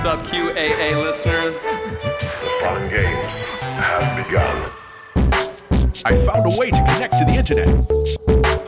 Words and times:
What's 0.00 0.06
up, 0.06 0.24
QAA 0.28 1.02
listeners? 1.02 1.56
The 1.56 2.50
fun 2.60 2.88
games 2.88 3.48
have 3.48 4.24
begun. 4.24 4.70
I 6.04 6.16
found 6.24 6.46
a 6.46 6.56
way 6.56 6.70
to 6.70 6.76
connect 6.76 7.18
to 7.18 7.24
the 7.24 7.34
internet. 7.34 7.68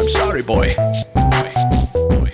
I'm 0.01 0.08
sorry, 0.08 0.42
boy. 0.42 0.74
Boy. 1.14 1.53
Boy. 1.94 2.30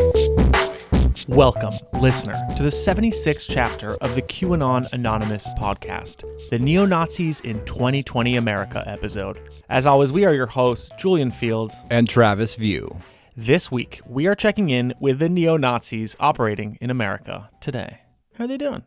Welcome, 1.29 1.75
listener, 2.01 2.43
to 2.57 2.63
the 2.63 2.71
76th 2.71 3.47
chapter 3.51 3.97
of 3.97 4.15
the 4.15 4.23
QAnon 4.23 4.91
Anonymous 4.95 5.51
podcast, 5.59 6.25
the 6.49 6.59
Neo 6.59 6.87
Nazis 6.87 7.43
in 7.43 7.63
2020 7.67 8.37
America 8.37 8.83
episode. 8.87 9.39
As 9.69 9.85
always, 9.85 10.11
we 10.11 10.25
are 10.25 10.33
your 10.33 10.47
hosts, 10.47 10.89
Julian 10.97 11.31
Feeld. 11.33 11.75
and 11.91 12.09
Travis 12.09 12.55
View. 12.55 12.97
This 13.37 13.71
week, 13.71 14.01
we 14.07 14.27
are 14.27 14.35
checking 14.35 14.71
in 14.71 14.95
with 14.99 15.19
the 15.19 15.29
neo 15.29 15.59
Nazis 15.59 16.17
operating 16.19 16.79
in 16.81 16.89
America 16.89 17.51
today. 17.61 18.01
How 18.37 18.45
are 18.45 18.49
they 18.49 18.59
doing? 18.59 18.85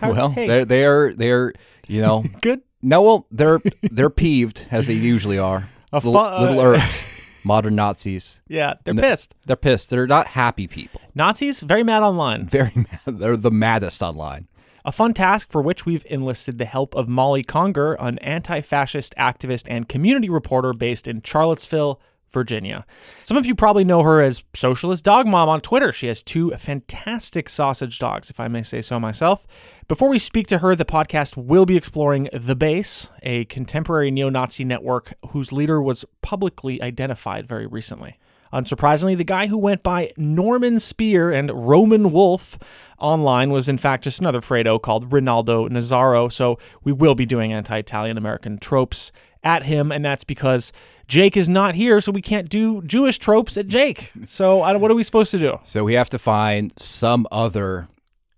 How- 0.00 0.12
Well, 0.12 0.30
hey, 0.30 0.46
they're 0.46 0.64
they're 0.64 1.14
they're 1.14 1.52
you 1.86 2.00
know 2.00 2.24
good. 2.42 2.62
no 2.82 3.02
well 3.02 3.26
they're 3.30 3.60
they're 3.90 4.10
peeved 4.10 4.66
as 4.70 4.86
they 4.86 4.94
usually 4.94 5.38
are. 5.38 5.68
A 5.92 5.96
little, 5.96 6.12
fu- 6.12 6.18
uh, 6.18 6.40
little 6.40 6.60
irked. 6.60 7.04
Modern 7.44 7.76
Nazis. 7.76 8.42
Yeah, 8.48 8.74
they're 8.84 8.92
pissed. 8.94 9.34
They're 9.46 9.56
pissed. 9.56 9.88
They're 9.90 10.06
not 10.06 10.26
happy 10.28 10.66
people. 10.66 11.00
Nazis, 11.14 11.60
very 11.60 11.82
mad 11.82 12.02
online. 12.02 12.46
Very 12.46 12.72
mad. 12.74 13.00
They're 13.06 13.36
the 13.38 13.50
maddest 13.50 14.02
online. 14.02 14.48
A 14.84 14.92
fun 14.92 15.14
task 15.14 15.50
for 15.50 15.62
which 15.62 15.86
we've 15.86 16.04
enlisted 16.10 16.58
the 16.58 16.64
help 16.66 16.94
of 16.94 17.08
Molly 17.08 17.42
Conger, 17.42 17.94
an 17.94 18.18
anti 18.18 18.60
fascist 18.60 19.14
activist 19.16 19.64
and 19.68 19.88
community 19.88 20.28
reporter 20.28 20.72
based 20.74 21.08
in 21.08 21.22
Charlottesville, 21.22 22.00
Virginia. 22.32 22.84
Some 23.24 23.36
of 23.36 23.46
you 23.46 23.54
probably 23.54 23.84
know 23.84 24.02
her 24.02 24.20
as 24.20 24.44
Socialist 24.54 25.04
Dog 25.04 25.26
Mom 25.26 25.48
on 25.48 25.60
Twitter. 25.60 25.92
She 25.92 26.06
has 26.08 26.22
two 26.22 26.50
fantastic 26.52 27.48
sausage 27.48 27.98
dogs, 27.98 28.30
if 28.30 28.40
I 28.40 28.48
may 28.48 28.62
say 28.62 28.82
so 28.82 29.00
myself. 29.00 29.46
Before 29.86 30.08
we 30.08 30.18
speak 30.18 30.46
to 30.48 30.58
her, 30.58 30.74
the 30.74 30.84
podcast 30.84 31.36
will 31.36 31.66
be 31.66 31.76
exploring 31.76 32.28
The 32.32 32.56
Base, 32.56 33.08
a 33.22 33.44
contemporary 33.46 34.10
neo 34.10 34.28
Nazi 34.28 34.64
network 34.64 35.14
whose 35.30 35.52
leader 35.52 35.80
was 35.80 36.04
publicly 36.22 36.82
identified 36.82 37.48
very 37.48 37.66
recently. 37.66 38.18
Unsurprisingly, 38.52 39.16
the 39.16 39.24
guy 39.24 39.46
who 39.46 39.58
went 39.58 39.82
by 39.82 40.10
Norman 40.16 40.78
Spear 40.78 41.30
and 41.30 41.50
Roman 41.68 42.12
Wolf 42.12 42.58
online 42.98 43.50
was 43.50 43.68
in 43.68 43.78
fact 43.78 44.04
just 44.04 44.20
another 44.20 44.40
Fredo 44.40 44.80
called 44.80 45.12
Rinaldo 45.12 45.68
Nazzaro. 45.68 46.32
So 46.32 46.58
we 46.82 46.92
will 46.92 47.14
be 47.14 47.26
doing 47.26 47.52
anti 47.52 47.78
Italian 47.78 48.16
American 48.16 48.58
tropes 48.58 49.12
at 49.44 49.64
him, 49.64 49.90
and 49.92 50.04
that's 50.04 50.24
because 50.24 50.72
Jake 51.06 51.36
is 51.36 51.48
not 51.48 51.74
here, 51.74 52.00
so 52.00 52.12
we 52.12 52.20
can't 52.22 52.48
do 52.48 52.82
Jewish 52.82 53.18
tropes 53.18 53.56
at 53.56 53.66
Jake. 53.68 54.12
So 54.26 54.62
I 54.62 54.72
don't- 54.72 54.82
what 54.82 54.90
are 54.90 54.94
we 54.94 55.02
supposed 55.02 55.30
to 55.32 55.38
do? 55.38 55.58
So 55.62 55.84
we 55.84 55.94
have 55.94 56.10
to 56.10 56.18
find 56.18 56.72
some 56.78 57.26
other 57.32 57.88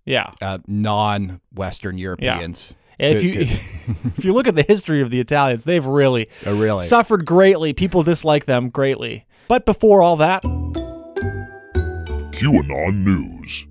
Yeah. 0.05 0.29
uh, 0.41 0.59
non-Western 0.67 1.97
Europeans. 1.97 2.73
If 2.99 3.23
you 3.23 3.31
if 4.17 4.23
you 4.23 4.31
look 4.33 4.47
at 4.47 4.55
the 4.55 4.61
history 4.63 5.01
of 5.01 5.09
the 5.09 5.19
Italians, 5.19 5.63
they've 5.63 5.85
really 5.85 6.27
Oh, 6.45 6.55
really? 6.55 6.85
suffered 6.85 7.25
greatly. 7.25 7.73
People 7.73 8.03
dislike 8.03 8.45
them 8.45 8.69
greatly. 8.69 9.25
But 9.47 9.65
before 9.65 10.01
all 10.03 10.15
that, 10.17 10.43
QAnon 12.31 13.03
News. 13.03 13.67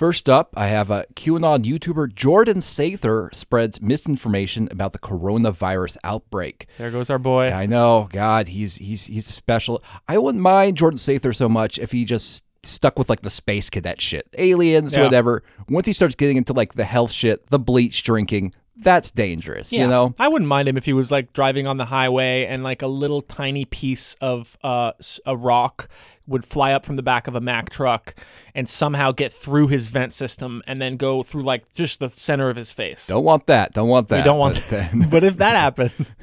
First 0.00 0.30
up, 0.30 0.54
I 0.56 0.68
have 0.68 0.90
a 0.90 1.04
QAnon 1.14 1.62
YouTuber 1.62 2.14
Jordan 2.14 2.60
Sather 2.60 3.34
spreads 3.34 3.82
misinformation 3.82 4.66
about 4.70 4.92
the 4.92 4.98
coronavirus 4.98 5.98
outbreak. 6.02 6.68
there 6.78 6.90
goes 6.90 7.10
our 7.10 7.18
boy. 7.18 7.50
I 7.50 7.66
know, 7.66 8.08
God, 8.10 8.48
he's 8.48 8.76
he's 8.76 9.04
he's 9.04 9.26
special. 9.26 9.82
I 10.08 10.16
wouldn't 10.16 10.40
mind 10.40 10.78
Jordan 10.78 10.96
Sather 10.96 11.36
so 11.36 11.50
much 11.50 11.76
if 11.76 11.92
he 11.92 12.06
just 12.06 12.46
stuck 12.62 12.98
with 12.98 13.10
like 13.10 13.20
the 13.20 13.28
space 13.28 13.68
cadet 13.68 14.00
shit, 14.00 14.26
aliens, 14.38 14.96
Yeah. 14.96 15.02
whatever. 15.04 15.42
Once 15.68 15.86
he 15.86 15.92
starts 15.92 16.14
getting 16.14 16.38
into 16.38 16.54
like 16.54 16.72
the 16.72 16.84
health 16.84 17.12
shit, 17.12 17.48
the 17.48 17.58
bleach 17.58 18.02
drinking, 18.02 18.54
that's 18.80 19.10
dangerous. 19.10 19.72
You 19.72 19.86
know, 19.86 20.14
I 20.18 20.28
wouldn't 20.28 20.48
mind 20.48 20.68
him 20.68 20.76
if 20.76 20.84
he 20.84 20.92
was 20.92 21.10
like 21.10 21.32
driving 21.32 21.66
on 21.66 21.76
the 21.76 21.84
highway 21.86 22.44
and 22.46 22.62
like 22.64 22.82
a 22.82 22.86
little 22.86 23.20
tiny 23.22 23.64
piece 23.64 24.14
of 24.20 24.56
uh, 24.64 24.92
s- 24.98 25.20
a 25.26 25.36
rock 25.36 25.88
would 26.26 26.44
fly 26.44 26.72
up 26.72 26.84
from 26.84 26.96
the 26.96 27.02
back 27.02 27.26
of 27.26 27.34
a 27.34 27.40
Mack 27.40 27.70
truck 27.70 28.14
and 28.54 28.68
somehow 28.68 29.10
get 29.12 29.32
through 29.32 29.66
his 29.68 29.88
vent 29.88 30.12
system 30.12 30.62
and 30.66 30.80
then 30.80 30.96
go 30.96 31.22
through 31.22 31.42
like 31.42 31.70
just 31.72 31.98
the 31.98 32.08
center 32.08 32.48
of 32.50 32.56
his 32.56 32.70
face. 32.70 33.06
don't 33.08 33.24
want 33.24 33.46
that. 33.46 33.72
Don't 33.72 33.88
want 33.88 34.08
that. 34.08 34.18
we 34.18 34.22
don't 34.24 34.38
want 34.38 34.54
But 34.54 34.68
that. 34.70 34.92
then- 34.92 35.08
but 35.10 35.24
if 35.24 35.36
that 35.38 35.56
happened, 35.56 35.92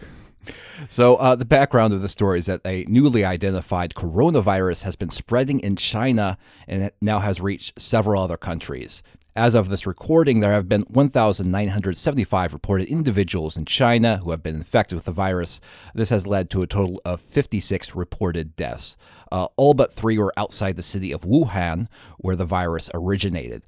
So, 0.90 1.16
uh, 1.16 1.36
the 1.36 1.44
background 1.44 1.94
of 1.94 2.02
the 2.02 2.08
story 2.08 2.40
is 2.40 2.46
that 2.46 2.62
a 2.64 2.86
newly 2.88 3.26
identified 3.26 3.94
coronavirus 3.96 4.84
has 4.84 4.96
been 4.96 5.10
spreading 5.10 5.60
in 5.60 5.76
China 5.76 6.38
and 6.68 6.84
it 6.84 6.96
now 7.02 7.20
has 7.20 7.42
reached 7.42 7.82
several 7.82 8.22
other 8.22 8.38
countries. 8.38 9.02
As 9.38 9.54
of 9.54 9.70
this 9.70 9.86
recording, 9.86 10.40
there 10.40 10.54
have 10.54 10.68
been 10.68 10.82
1,975 10.90 12.54
reported 12.54 12.88
individuals 12.88 13.56
in 13.56 13.66
China 13.66 14.18
who 14.24 14.32
have 14.32 14.42
been 14.42 14.56
infected 14.56 14.96
with 14.96 15.06
the 15.06 15.12
virus. 15.12 15.62
This 15.94 16.10
has 16.10 16.26
led 16.26 16.50
to 16.50 16.64
a 16.64 16.68
total 16.68 17.00
of 17.06 17.22
56 17.22 17.96
reported 17.96 18.56
deaths. 18.56 18.98
Uh, 19.32 19.46
all 19.56 19.76
but 19.76 19.92
three 19.92 20.18
were 20.18 20.34
outside 20.38 20.76
the 20.76 20.82
city 20.82 21.12
of 21.12 21.22
Wuhan, 21.22 21.86
where 22.18 22.36
the 22.36 22.46
virus 22.46 22.90
originated. 22.96 23.62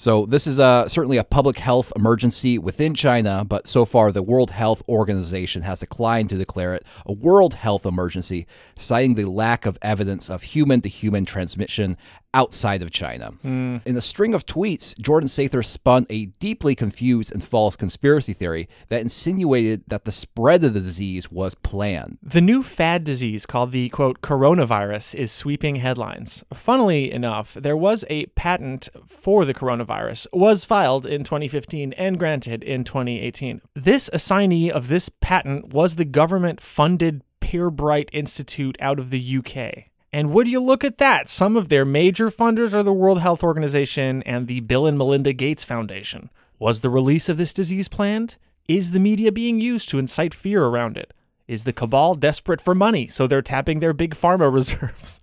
So 0.00 0.24
this 0.24 0.46
is 0.46 0.58
uh, 0.58 0.88
certainly 0.88 1.18
a 1.18 1.24
public 1.24 1.58
health 1.58 1.92
emergency 1.94 2.56
within 2.56 2.94
China, 2.94 3.44
but 3.46 3.66
so 3.66 3.84
far 3.84 4.10
the 4.10 4.22
World 4.22 4.50
Health 4.50 4.82
Organization 4.88 5.60
has 5.60 5.80
declined 5.80 6.30
to 6.30 6.38
declare 6.38 6.72
it 6.72 6.86
a 7.04 7.12
world 7.12 7.52
health 7.52 7.84
emergency, 7.84 8.46
citing 8.78 9.14
the 9.14 9.26
lack 9.26 9.66
of 9.66 9.76
evidence 9.82 10.30
of 10.30 10.42
human-to-human 10.42 11.26
transmission 11.26 11.98
outside 12.34 12.82
of 12.82 12.90
China. 12.90 13.32
Hmm. 13.42 13.78
In 13.84 13.96
a 13.96 14.00
string 14.00 14.34
of 14.34 14.46
tweets, 14.46 14.98
Jordan 14.98 15.28
Sather 15.28 15.64
spun 15.64 16.06
a 16.10 16.26
deeply 16.26 16.74
confused 16.74 17.32
and 17.32 17.42
false 17.42 17.76
conspiracy 17.76 18.32
theory 18.32 18.68
that 18.88 19.00
insinuated 19.00 19.82
that 19.88 20.04
the 20.04 20.12
spread 20.12 20.62
of 20.64 20.74
the 20.74 20.80
disease 20.80 21.30
was 21.30 21.54
planned. 21.54 22.18
the 22.22 22.40
new 22.40 22.62
fad 22.62 23.04
disease 23.04 23.46
called 23.46 23.72
the 23.72 23.88
quote 23.90 24.20
coronavirus 24.20 25.14
is 25.14 25.32
sweeping 25.32 25.76
headlines. 25.76 26.44
Funnily 26.52 27.10
enough, 27.10 27.54
there 27.54 27.76
was 27.76 28.04
a 28.08 28.26
patent 28.26 28.88
for 29.06 29.44
the 29.44 29.54
coronavirus 29.54 30.26
was 30.32 30.64
filed 30.64 31.06
in 31.06 31.24
2015 31.24 31.92
and 31.94 32.18
granted 32.18 32.62
in 32.62 32.84
2018. 32.84 33.60
This 33.74 34.08
assignee 34.12 34.70
of 34.70 34.88
this 34.88 35.08
patent 35.20 35.72
was 35.72 35.96
the 35.96 36.04
government 36.04 36.60
funded 36.60 37.22
Pirbright 37.40 38.08
Institute 38.12 38.76
out 38.80 38.98
of 38.98 39.10
the 39.10 39.38
UK. 39.38 39.89
And 40.12 40.32
would 40.32 40.48
you 40.48 40.60
look 40.60 40.82
at 40.82 40.98
that? 40.98 41.28
Some 41.28 41.56
of 41.56 41.68
their 41.68 41.84
major 41.84 42.30
funders 42.30 42.74
are 42.74 42.82
the 42.82 42.92
World 42.92 43.20
Health 43.20 43.44
Organization 43.44 44.22
and 44.24 44.46
the 44.46 44.60
Bill 44.60 44.86
and 44.86 44.98
Melinda 44.98 45.32
Gates 45.32 45.62
Foundation. 45.64 46.30
Was 46.58 46.80
the 46.80 46.90
release 46.90 47.28
of 47.28 47.36
this 47.36 47.52
disease 47.52 47.88
planned? 47.88 48.36
Is 48.68 48.90
the 48.90 49.00
media 49.00 49.30
being 49.30 49.60
used 49.60 49.88
to 49.90 49.98
incite 49.98 50.34
fear 50.34 50.64
around 50.64 50.96
it? 50.96 51.12
Is 51.46 51.64
the 51.64 51.72
cabal 51.72 52.14
desperate 52.14 52.60
for 52.60 52.74
money, 52.74 53.08
so 53.08 53.26
they're 53.26 53.42
tapping 53.42 53.80
their 53.80 53.92
big 53.92 54.14
pharma 54.14 54.52
reserves? 54.52 55.20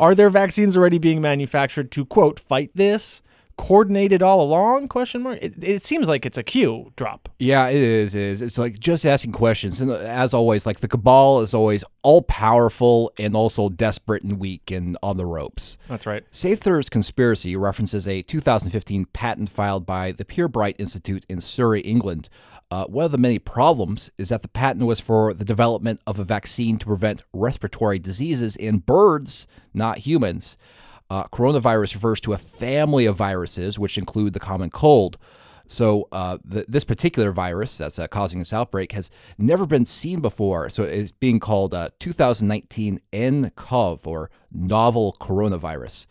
Are 0.00 0.14
there 0.14 0.30
vaccines 0.30 0.76
already 0.76 0.98
being 0.98 1.20
manufactured 1.20 1.90
to 1.92 2.04
quote 2.04 2.40
fight 2.40 2.70
this? 2.74 3.22
Coordinated 3.56 4.22
all 4.22 4.40
along? 4.40 4.88
Question 4.88 5.22
mark. 5.22 5.38
It, 5.40 5.62
it 5.62 5.84
seems 5.84 6.08
like 6.08 6.26
it's 6.26 6.36
a 6.36 6.42
Q 6.42 6.92
drop. 6.96 7.28
Yeah, 7.38 7.68
it 7.68 7.76
is. 7.76 8.14
It 8.14 8.22
is. 8.22 8.42
It's 8.42 8.58
like 8.58 8.78
just 8.78 9.06
asking 9.06 9.32
questions, 9.32 9.80
and 9.80 9.90
uh, 9.90 9.96
as 9.96 10.34
always, 10.34 10.66
like 10.66 10.80
the 10.80 10.88
cabal 10.88 11.40
is 11.40 11.54
always 11.54 11.84
all 12.02 12.22
powerful 12.22 13.12
and 13.18 13.36
also 13.36 13.68
desperate 13.68 14.22
and 14.22 14.38
weak 14.38 14.70
and 14.70 14.96
on 15.02 15.16
the 15.16 15.26
ropes. 15.26 15.78
That's 15.88 16.06
right. 16.06 16.24
Sather's 16.30 16.88
conspiracy 16.88 17.54
references 17.56 18.08
a 18.08 18.22
2015 18.22 19.06
patent 19.06 19.50
filed 19.50 19.86
by 19.86 20.12
the 20.12 20.24
Pirbright 20.24 20.74
Institute 20.78 21.24
in 21.28 21.40
Surrey, 21.40 21.80
England. 21.80 22.28
Uh, 22.70 22.84
one 22.86 23.04
of 23.04 23.12
the 23.12 23.18
many 23.18 23.38
problems 23.38 24.10
is 24.18 24.30
that 24.30 24.42
the 24.42 24.48
patent 24.48 24.84
was 24.84 25.00
for 25.00 25.32
the 25.32 25.44
development 25.44 26.00
of 26.06 26.18
a 26.18 26.24
vaccine 26.24 26.76
to 26.78 26.86
prevent 26.86 27.22
respiratory 27.32 27.98
diseases 28.00 28.56
in 28.56 28.78
birds, 28.78 29.46
not 29.72 29.98
humans. 29.98 30.56
Uh, 31.10 31.24
coronavirus 31.24 31.94
refers 31.94 32.20
to 32.20 32.32
a 32.32 32.38
family 32.38 33.06
of 33.06 33.16
viruses, 33.16 33.78
which 33.78 33.98
include 33.98 34.32
the 34.32 34.40
common 34.40 34.70
cold. 34.70 35.18
So, 35.66 36.08
uh, 36.12 36.38
th- 36.50 36.66
this 36.66 36.84
particular 36.84 37.32
virus 37.32 37.78
that's 37.78 37.98
uh, 37.98 38.06
causing 38.06 38.38
this 38.38 38.52
outbreak 38.52 38.92
has 38.92 39.10
never 39.38 39.66
been 39.66 39.86
seen 39.86 40.20
before. 40.20 40.68
So, 40.68 40.82
it's 40.82 41.12
being 41.12 41.40
called 41.40 41.72
uh, 41.72 41.88
2019 42.00 43.00
nCoV 43.12 44.06
or 44.06 44.30
novel 44.52 45.16
coronavirus. 45.20 46.06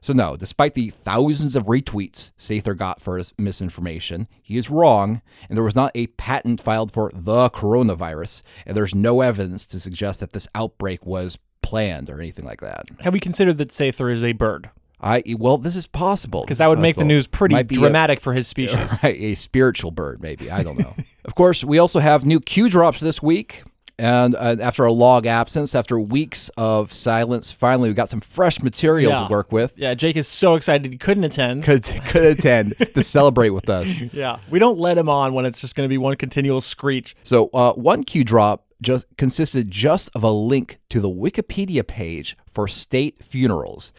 So, 0.00 0.12
no, 0.12 0.36
despite 0.36 0.74
the 0.74 0.90
thousands 0.90 1.56
of 1.56 1.66
retweets 1.66 2.32
Sather 2.38 2.76
got 2.76 3.00
for 3.00 3.16
his 3.18 3.32
misinformation, 3.38 4.28
he 4.42 4.56
is 4.56 4.70
wrong, 4.70 5.22
and 5.48 5.56
there 5.56 5.64
was 5.64 5.76
not 5.76 5.92
a 5.94 6.08
patent 6.08 6.60
filed 6.60 6.92
for 6.92 7.10
the 7.14 7.48
coronavirus, 7.50 8.42
and 8.66 8.76
there's 8.76 8.94
no 8.94 9.20
evidence 9.20 9.66
to 9.66 9.80
suggest 9.80 10.20
that 10.20 10.32
this 10.32 10.48
outbreak 10.54 11.06
was 11.06 11.38
planned 11.66 12.08
or 12.08 12.20
anything 12.20 12.44
like 12.44 12.60
that. 12.60 12.86
Have 13.00 13.12
we 13.12 13.20
considered 13.20 13.58
that 13.58 13.70
Sather 13.70 14.12
is 14.12 14.22
a 14.22 14.32
bird? 14.32 14.70
I 15.00 15.22
well, 15.38 15.58
this 15.58 15.76
is 15.76 15.86
possible 15.86 16.40
Because 16.42 16.58
that 16.58 16.68
would 16.70 16.78
make 16.78 16.96
the 16.96 17.04
news 17.04 17.26
pretty 17.26 17.54
be 17.64 17.76
a- 17.76 17.78
dramatic 17.78 18.20
for 18.20 18.32
his 18.32 18.46
species. 18.46 18.98
Right, 19.02 19.16
a 19.20 19.34
spiritual 19.34 19.90
bird, 19.90 20.22
maybe. 20.22 20.50
I 20.50 20.62
don't 20.62 20.78
know. 20.78 20.94
of 21.24 21.34
course, 21.34 21.62
we 21.64 21.78
also 21.78 21.98
have 22.00 22.24
new 22.24 22.40
Q 22.40 22.68
drops 22.70 23.00
this 23.00 23.20
week. 23.22 23.62
And 23.98 24.34
uh, 24.34 24.56
after 24.60 24.84
a 24.84 24.92
long 24.92 25.26
absence, 25.26 25.74
after 25.74 25.98
weeks 25.98 26.50
of 26.58 26.92
silence, 26.92 27.50
finally 27.50 27.88
we 27.88 27.94
got 27.94 28.10
some 28.10 28.20
fresh 28.20 28.60
material 28.62 29.10
Yeah. 29.10 29.24
to 29.24 29.30
work 29.30 29.50
with. 29.52 29.72
Yeah, 29.78 29.94
Jake 29.94 30.16
is 30.16 30.28
so 30.28 30.54
excited 30.54 30.92
he 30.92 30.98
couldn't 30.98 31.24
attend. 31.24 31.62
Could, 31.64 31.82
could 32.08 32.24
attend 32.38 32.74
to 32.94 33.02
celebrate 33.02 33.50
with 33.50 33.70
us. 33.70 33.88
Yeah, 34.12 34.36
we 34.50 34.58
don't 34.58 34.78
let 34.78 34.98
him 34.98 35.08
on 35.08 35.32
when 35.32 35.46
it's 35.46 35.62
just 35.62 35.74
going 35.76 35.88
to 35.88 35.92
be 35.92 35.96
one 35.96 36.14
continual 36.16 36.60
screech. 36.60 37.16
So 37.22 37.48
uh, 37.54 37.72
one 37.72 38.04
Q 38.04 38.22
drop 38.22 38.65
just 38.82 39.06
consisted 39.16 39.70
just 39.70 40.10
of 40.14 40.22
a 40.22 40.30
link 40.30 40.78
to 40.90 41.00
the 41.00 41.08
Wikipedia 41.08 41.86
page 41.86 42.36
for 42.46 42.68
state 42.68 43.22
funerals. 43.22 43.92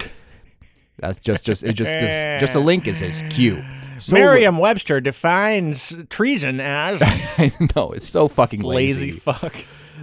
That's 1.00 1.20
just 1.20 1.46
just 1.46 1.64
it 1.64 1.74
just 1.74 1.92
just, 1.92 2.40
just 2.40 2.56
a 2.56 2.60
link. 2.60 2.88
It 2.88 2.96
says 2.96 3.24
Q. 3.30 3.64
So 4.00 4.14
Merriam-Webster 4.16 5.02
defines 5.02 5.96
treason 6.10 6.60
as 6.60 7.00
I 7.04 7.52
know 7.76 7.92
it's 7.92 8.08
so 8.08 8.28
fucking 8.28 8.62
lazy 8.62 9.08
lazy. 9.08 9.20
fuck. 9.20 9.56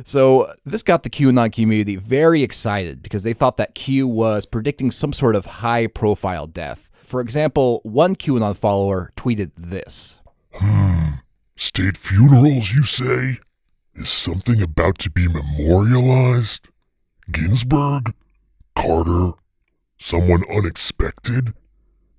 So 0.05 0.53
this 0.65 0.83
got 0.83 1.05
the 1.05 1.11
QAnon 1.11 1.53
community 1.53 1.97
very 1.97 2.43
excited 2.43 3.03
because 3.03 3.23
they 3.23 3.33
thought 3.33 3.59
that 3.59 3.75
Q 3.77 4.09
was 4.09 4.45
predicting 4.45 4.91
some 4.91 5.13
sort 5.13 5.37
of 5.37 5.47
high-profile 5.47 6.49
death. 6.49 6.91
For 7.01 7.21
example, 7.21 7.81
one 7.85 8.17
QAnon 8.17 8.57
follower 8.57 9.13
tweeted 9.17 9.53
this. 9.57 10.21
hmm. 10.53 11.15
State 11.57 11.97
funerals, 11.97 12.73
you 12.73 12.83
say? 12.83 13.39
Is 13.97 14.09
something 14.09 14.61
about 14.61 14.99
to 14.99 15.11
be 15.11 15.29
memorialized? 15.29 16.69
Ginsburg? 17.31 18.13
Carter? 18.75 19.33
Someone 19.99 20.43
unexpected? 20.51 21.55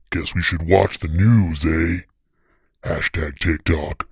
Guess 0.10 0.34
we 0.34 0.42
should 0.42 0.70
watch 0.70 1.00
the 1.00 1.10
news, 1.10 1.66
eh? 1.66 2.04
Hashtag 2.88 3.38
TikTok. 3.40 4.08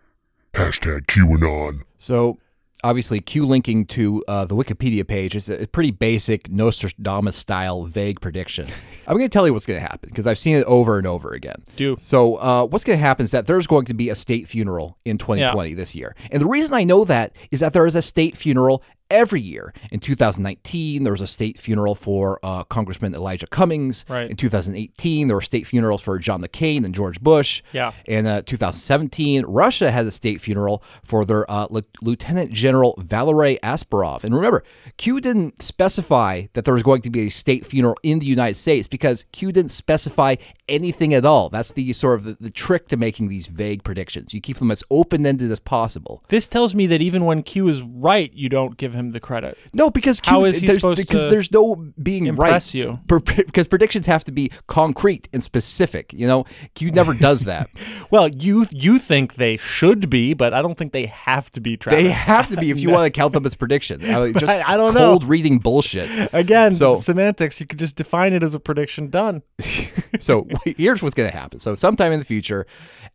Hashtag 0.53 1.05
QAnon. 1.05 1.83
So 1.97 2.37
obviously, 2.83 3.19
Q 3.19 3.45
linking 3.45 3.85
to 3.87 4.23
uh, 4.27 4.45
the 4.45 4.55
Wikipedia 4.55 5.07
page 5.07 5.35
is 5.35 5.49
a 5.49 5.67
pretty 5.67 5.91
basic 5.91 6.49
Nostradamus 6.49 7.35
style 7.35 7.83
vague 7.83 8.21
prediction. 8.21 8.67
I'm 9.07 9.17
going 9.17 9.25
to 9.25 9.33
tell 9.33 9.45
you 9.45 9.53
what's 9.53 9.65
going 9.65 9.79
to 9.79 9.85
happen 9.85 10.09
because 10.09 10.27
I've 10.27 10.37
seen 10.37 10.55
it 10.55 10.65
over 10.65 10.97
and 10.97 11.05
over 11.05 11.33
again. 11.33 11.55
Do. 11.75 11.97
So 11.99 12.35
uh, 12.35 12.65
what's 12.65 12.83
going 12.83 12.97
to 12.97 13.03
happen 13.03 13.23
is 13.25 13.31
that 13.31 13.47
there's 13.47 13.67
going 13.67 13.85
to 13.85 13.93
be 13.93 14.09
a 14.09 14.15
state 14.15 14.47
funeral 14.47 14.97
in 15.03 15.17
2020 15.17 15.73
this 15.73 15.95
year, 15.95 16.15
and 16.31 16.41
the 16.41 16.47
reason 16.47 16.73
I 16.73 16.83
know 16.83 17.03
that 17.05 17.35
is 17.51 17.59
that 17.59 17.73
there 17.73 17.85
is 17.85 17.95
a 17.95 18.01
state 18.01 18.37
funeral 18.37 18.83
every 19.09 19.41
year. 19.41 19.73
In 19.91 19.99
2019, 19.99 21.03
there 21.03 21.13
was 21.13 21.21
a 21.21 21.27
state 21.27 21.59
funeral 21.59 21.95
for 21.95 22.39
uh, 22.43 22.63
Congressman 22.63 23.13
Elijah 23.13 23.47
Cummings. 23.47 24.05
Right. 24.09 24.29
In 24.29 24.35
2018, 24.35 25.27
there 25.27 25.37
were 25.37 25.41
state 25.41 25.67
funerals 25.67 26.01
for 26.01 26.17
John 26.19 26.41
McCain 26.41 26.85
and 26.85 26.93
George 26.95 27.21
Bush. 27.21 27.61
Yeah. 27.71 27.91
In 28.05 28.25
uh, 28.25 28.41
2017, 28.41 29.45
Russia 29.45 29.91
had 29.91 30.05
a 30.05 30.11
state 30.11 30.41
funeral 30.41 30.83
for 31.03 31.25
their 31.25 31.49
uh, 31.49 31.67
Lieu- 31.69 31.83
Lieutenant 32.01 32.51
General 32.51 32.95
Valery 32.97 33.57
Asapov. 33.63 34.23
And 34.23 34.33
remember, 34.35 34.63
Q 34.97 35.21
didn't 35.21 35.61
specify 35.61 36.47
that 36.53 36.65
there 36.65 36.73
was 36.73 36.83
going 36.83 37.01
to 37.03 37.09
be 37.09 37.27
a 37.27 37.29
state 37.29 37.65
funeral 37.65 37.95
in 38.03 38.19
the 38.19 38.25
United 38.25 38.55
States 38.55 38.87
because 38.87 39.25
Q 39.31 39.51
didn't 39.51 39.71
specify 39.71 40.35
anything 40.67 41.13
at 41.13 41.25
all. 41.25 41.49
That's 41.49 41.71
the 41.73 41.93
sort 41.93 42.19
of 42.19 42.25
the, 42.25 42.37
the 42.39 42.49
trick 42.51 42.87
to 42.89 42.97
making 42.97 43.27
these 43.27 43.47
vague 43.47 43.83
predictions. 43.83 44.33
You 44.33 44.41
keep 44.41 44.57
them 44.57 44.71
as 44.71 44.83
open 44.89 45.25
ended 45.25 45.51
as 45.51 45.59
possible. 45.59 46.23
This 46.29 46.47
tells 46.47 46.73
me 46.73 46.87
that 46.87 47.01
even 47.01 47.25
when 47.25 47.43
Q 47.43 47.67
is 47.67 47.81
right, 47.81 48.33
you 48.33 48.49
don't 48.49 48.77
give 48.77 48.92
him 48.93 49.11
the 49.11 49.19
credit. 49.19 49.57
No, 49.73 49.89
because 49.89 50.19
Q, 50.19 50.31
How 50.31 50.45
is 50.45 50.57
he 50.57 50.67
there's, 50.67 50.79
supposed 50.81 50.97
because 51.05 51.23
to 51.23 51.29
there's 51.29 51.51
no 51.51 51.75
being 52.01 52.25
impress 52.25 52.67
right. 52.69 52.73
you? 52.75 52.99
Per- 53.07 53.19
because 53.19 53.67
predictions 53.67 54.05
have 54.05 54.23
to 54.25 54.31
be 54.31 54.51
concrete 54.67 55.27
and 55.33 55.43
specific. 55.43 56.13
You 56.13 56.27
know, 56.27 56.45
Q 56.75 56.91
never 56.91 57.13
does 57.29 57.41
that. 57.41 57.69
Well, 58.11 58.27
you 58.29 58.65
you 58.71 58.99
think 58.99 59.35
they 59.35 59.57
should 59.57 60.09
be, 60.09 60.33
but 60.33 60.53
I 60.53 60.61
don't 60.61 60.77
think 60.77 60.91
they 60.91 61.07
have 61.07 61.51
to 61.51 61.61
be. 61.61 61.77
Travis. 61.77 62.01
They 62.03 62.09
have 62.09 62.49
to 62.49 62.57
be 62.57 62.69
if 62.71 62.79
you 62.79 62.89
want 62.91 63.11
to 63.11 63.17
count 63.19 63.33
them 63.33 63.45
as 63.45 63.55
predictions. 63.55 64.03
I 64.03 64.25
mean, 64.25 64.33
Just 64.33 64.51
I- 64.51 64.77
don't 64.77 64.93
know. 64.93 65.09
cold 65.11 65.23
reading 65.25 65.59
bullshit. 65.59 66.29
Again, 66.33 66.73
So- 66.73 66.95
semantics. 66.97 67.59
You 67.59 67.67
could 67.67 67.79
just 67.79 67.95
define 67.95 68.33
it 68.33 68.43
as 68.43 68.55
a 68.55 68.59
prediction. 68.59 69.09
Done. 69.09 69.43
So 70.19 70.47
here's 70.65 71.01
what's 71.01 71.15
going 71.15 71.29
to 71.31 71.35
happen. 71.35 71.59
So 71.59 71.73
sometime 71.73 72.11
in 72.11 72.19
the 72.19 72.25
future, 72.25 72.67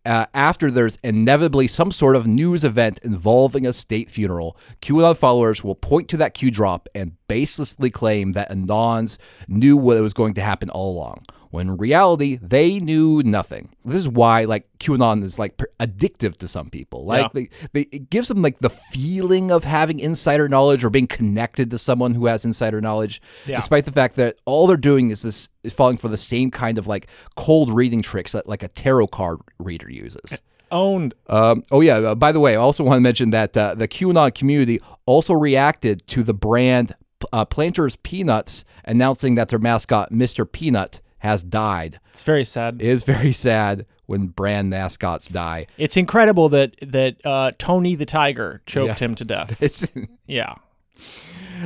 uh, 0.05 0.27
after 0.35 0.69
there's 0.69 0.99
inevitably 1.05 1.69
some 1.69 1.93
sort 1.93 2.17
of 2.17 2.27
news 2.27 2.65
event 2.65 2.99
involving 3.05 3.67
a 3.67 3.73
state 3.73 4.11
funeral, 4.11 4.57
QAnon 4.83 5.17
followers 5.17 5.63
will 5.69 5.75
point 5.77 6.09
to 6.09 6.17
that 6.17 6.35
Q 6.35 6.51
drop 6.51 6.89
and 6.95 7.13
baselessly 7.29 7.93
claim 7.93 8.33
that 8.33 8.51
Anons 8.51 9.19
knew 9.47 9.77
what 9.77 10.01
was 10.01 10.15
going 10.15 10.35
to 10.35 10.41
happen 10.41 10.71
all 10.71 10.97
along. 10.97 11.23
When 11.51 11.69
in 11.69 11.77
reality, 11.79 12.39
they 12.43 12.79
knew 12.79 13.23
nothing. 13.25 13.71
This 13.83 13.97
is 13.97 14.09
why, 14.09 14.45
like, 14.45 14.69
QAnon 14.81 15.25
is 15.25 15.39
like 15.39 15.57
addictive 15.81 16.37
to 16.37 16.49
some 16.49 16.69
people. 16.69 17.07
Like, 17.07 17.23
Yeah. 17.23 17.29
they, 17.33 17.49
they, 17.73 17.81
it 17.91 18.11
gives 18.11 18.29
them 18.29 18.43
like 18.43 18.59
the 18.59 18.69
feeling 18.69 19.51
of 19.51 19.65
having 19.65 19.99
insider 19.99 20.47
knowledge 20.47 20.85
or 20.85 20.91
being 20.91 21.07
connected 21.07 21.71
to 21.71 21.79
someone 21.79 22.13
who 22.13 22.27
has 22.27 22.45
insider 22.45 22.83
knowledge, 22.83 23.23
Yeah. 23.47 23.57
despite 23.57 23.87
the 23.87 23.93
fact 23.93 24.17
that 24.17 24.37
all 24.45 24.67
they're 24.67 24.77
doing 24.77 25.09
is 25.09 25.23
this 25.23 25.49
is 25.65 25.73
falling 25.73 25.97
for 25.97 26.09
the 26.09 26.19
same 26.19 26.51
kind 26.51 26.77
of 26.77 26.87
like 26.87 27.07
cold 27.35 27.71
reading 27.71 28.03
tricks 28.03 28.33
that 28.33 28.47
like 28.47 28.63
a 28.63 28.69
tarot 28.69 29.07
card 29.07 29.39
reader 29.59 29.91
uses. 29.91 30.43
Owned. 30.71 31.15
Um, 31.27 31.63
oh 31.71 31.81
yeah. 31.81 31.97
Uh, 31.97 32.15
by 32.15 32.33
the 32.33 32.41
way, 32.41 32.55
I 32.55 32.57
also 32.57 32.85
want 32.85 32.97
to 32.97 33.01
mention 33.01 33.31
that 33.31 33.57
uh, 33.57 33.75
the 33.75 33.89
QAnon 33.89 34.35
community 34.35 34.81
also 35.07 35.35
reacted 35.35 36.07
to 36.09 36.23
the 36.23 36.35
brand 36.35 36.95
uh, 37.33 37.45
Planters 37.45 37.97
Peanuts 37.97 38.65
announcing 38.85 39.35
that 39.37 39.49
their 39.49 39.59
mascot 39.59 40.13
Mr. 40.13 40.51
Peanut 40.51 41.01
has 41.19 41.43
died. 41.43 41.99
It's 42.13 42.23
very 42.23 42.45
sad. 42.45 42.81
It 42.81 42.89
is 42.89 43.05
very 43.05 43.33
sad 43.33 43.87
when 44.07 44.29
brand 44.29 44.71
mascots 44.71 45.29
die. 45.29 45.67
It's 45.77 45.97
incredible 45.97 46.49
that 46.51 46.77
that 46.81 47.17
uh, 47.25 47.53
Tony 47.59 47.95
the 47.95 48.07
Tiger 48.07 48.63
choked 48.67 48.99
him 48.99 49.15
to 49.17 49.25
death. 49.25 49.61
It's 49.63 49.87
Yeah. 50.27 50.55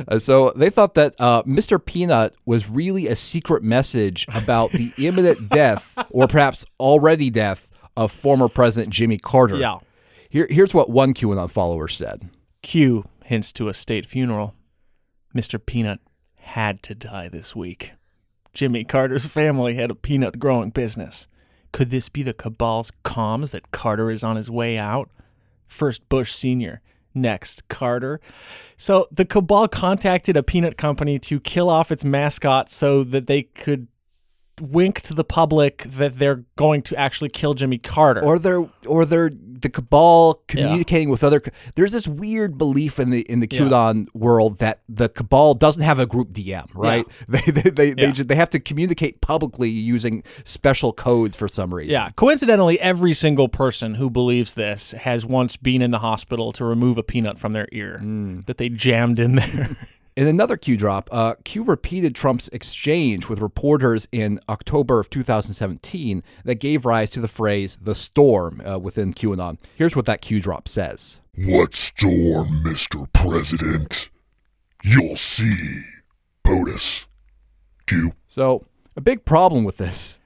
Uh, 0.07 0.19
so 0.19 0.51
they 0.55 0.69
thought 0.69 0.95
that 0.95 1.15
uh, 1.19 1.43
Mr. 1.43 1.83
Peanut 1.83 2.35
was 2.45 2.69
really 2.69 3.07
a 3.07 3.15
secret 3.15 3.63
message 3.63 4.25
about 4.33 4.71
the 4.71 4.91
imminent 4.97 5.49
death, 5.49 5.97
or 6.11 6.27
perhaps 6.27 6.65
already 6.79 7.29
death, 7.29 7.69
of 7.95 8.11
former 8.11 8.47
President 8.47 8.93
Jimmy 8.93 9.17
Carter. 9.17 9.57
Yeah. 9.57 9.79
Here, 10.29 10.47
here's 10.49 10.73
what 10.73 10.89
one 10.89 11.13
QAnon 11.13 11.49
follower 11.49 11.87
said. 11.87 12.29
Q 12.61 13.05
hints 13.25 13.51
to 13.53 13.67
a 13.67 13.73
state 13.73 14.05
funeral. 14.05 14.55
Mr. 15.35 15.63
Peanut 15.63 15.99
had 16.35 16.83
to 16.83 16.95
die 16.95 17.29
this 17.29 17.55
week. 17.55 17.93
Jimmy 18.53 18.83
Carter's 18.83 19.25
family 19.25 19.75
had 19.75 19.89
a 19.89 19.95
peanut 19.95 20.39
growing 20.39 20.69
business. 20.69 21.27
Could 21.71 21.89
this 21.89 22.09
be 22.09 22.21
the 22.21 22.33
cabal's 22.33 22.91
comms 23.03 23.49
that 23.51 23.71
Carter 23.71 24.11
is 24.11 24.23
on 24.23 24.35
his 24.35 24.51
way 24.51 24.77
out? 24.77 25.09
First 25.67 26.07
Bush 26.07 26.31
Sr., 26.31 26.81
next 27.15 27.67
Carter. 27.67 28.19
So 28.77 29.07
the 29.11 29.25
cabal 29.25 29.67
contacted 29.67 30.37
a 30.37 30.43
peanut 30.43 30.77
company 30.77 31.17
to 31.19 31.39
kill 31.39 31.69
off 31.69 31.91
its 31.91 32.05
mascot 32.05 32.69
so 32.69 33.03
that 33.03 33.27
they 33.27 33.43
could 33.43 33.87
wink 34.61 35.01
to 35.01 35.13
the 35.13 35.23
public 35.23 35.83
that 35.83 36.17
they're 36.19 36.43
going 36.55 36.81
to 36.83 36.95
actually 36.95 37.29
kill 37.29 37.53
Jimmy 37.53 37.77
Carter. 37.77 38.23
Or 38.23 38.39
they're, 38.39 38.65
or 38.87 39.05
they're 39.05 39.31
the 39.63 39.69
cabal 39.69 40.43
communicating 40.47 41.09
with 41.09 41.23
other. 41.23 41.41
There's 41.75 41.93
this 41.93 42.07
weird 42.07 42.57
belief 42.57 42.99
in 42.99 43.09
the 43.09 43.21
in 43.21 43.39
the 43.39 43.47
Yeah. 43.49 43.61
QAnon 43.61 44.07
world 44.13 44.59
that 44.59 44.81
the 44.87 45.09
cabal 45.09 45.53
doesn't 45.53 45.83
have 45.83 45.99
a 45.99 46.05
group 46.05 46.31
DM, 46.31 46.67
right? 46.73 47.05
They 47.27 47.39
they 47.51 47.69
they, 47.69 47.87
Yeah. 47.89 47.93
they, 47.97 48.11
ju- 48.11 48.23
they 48.23 48.35
have 48.35 48.49
to 48.51 48.59
communicate 48.59 49.21
publicly 49.21 49.69
using 49.69 50.23
special 50.43 50.93
codes 50.93 51.35
for 51.35 51.47
some 51.47 51.73
reason. 51.73 51.91
Yeah. 51.91 52.11
Coincidentally, 52.15 52.79
every 52.79 53.13
single 53.13 53.47
person 53.47 53.95
who 53.95 54.09
believes 54.09 54.53
this 54.53 54.91
has 54.91 55.25
once 55.25 55.55
been 55.55 55.81
in 55.81 55.91
the 55.91 55.99
hospital 55.99 56.51
to 56.53 56.65
remove 56.65 56.97
a 56.97 57.03
peanut 57.03 57.39
from 57.39 57.53
their 57.53 57.67
ear 57.71 57.99
mm. 58.03 58.45
that 58.45 58.57
they 58.57 58.69
jammed 58.69 59.19
in 59.19 59.35
there. 59.35 59.77
In 60.15 60.27
another 60.27 60.57
Q 60.57 60.77
drop, 60.77 61.09
uh, 61.11 61.33
Q 61.43 61.63
repeated 61.63 62.13
Trump's 62.13 62.47
exchange 62.49 63.29
with 63.29 63.39
reporters 63.39 64.07
in 64.11 64.39
October 64.47 64.99
of 64.99 65.09
2017 65.09 66.21
that 66.45 66.55
gave 66.55 66.85
rise 66.85 67.09
to 67.11 67.19
the 67.19 67.27
phrase 67.27 67.77
"the 67.77 67.95
storm" 67.95 68.61
uh, 68.61 68.77
within 68.77 69.13
QAnon. 69.13 69.57
Here's 69.75 69.95
what 69.95 70.05
that 70.05 70.21
Q 70.21 70.39
drop 70.39 70.67
says. 70.67 71.19
What 71.35 71.73
storm, 71.73 72.61
Mr. 72.63 73.11
President? 73.11 74.09
You'll 74.83 75.15
see. 75.15 75.81
POTUS. 76.43 77.07
Q. 77.87 78.11
So, 78.27 78.67
a 78.95 79.01
big 79.01 79.25
problem 79.25 79.63
with 79.63 79.77
this 79.77 80.19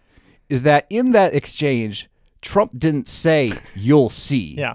is 0.49 0.63
that 0.63 0.85
in 0.89 1.11
that 1.11 1.33
exchange, 1.33 2.09
Trump 2.41 2.77
didn't 2.77 3.07
say 3.07 3.53
"you'll 3.73 4.09
see." 4.09 4.55
yeah. 4.55 4.73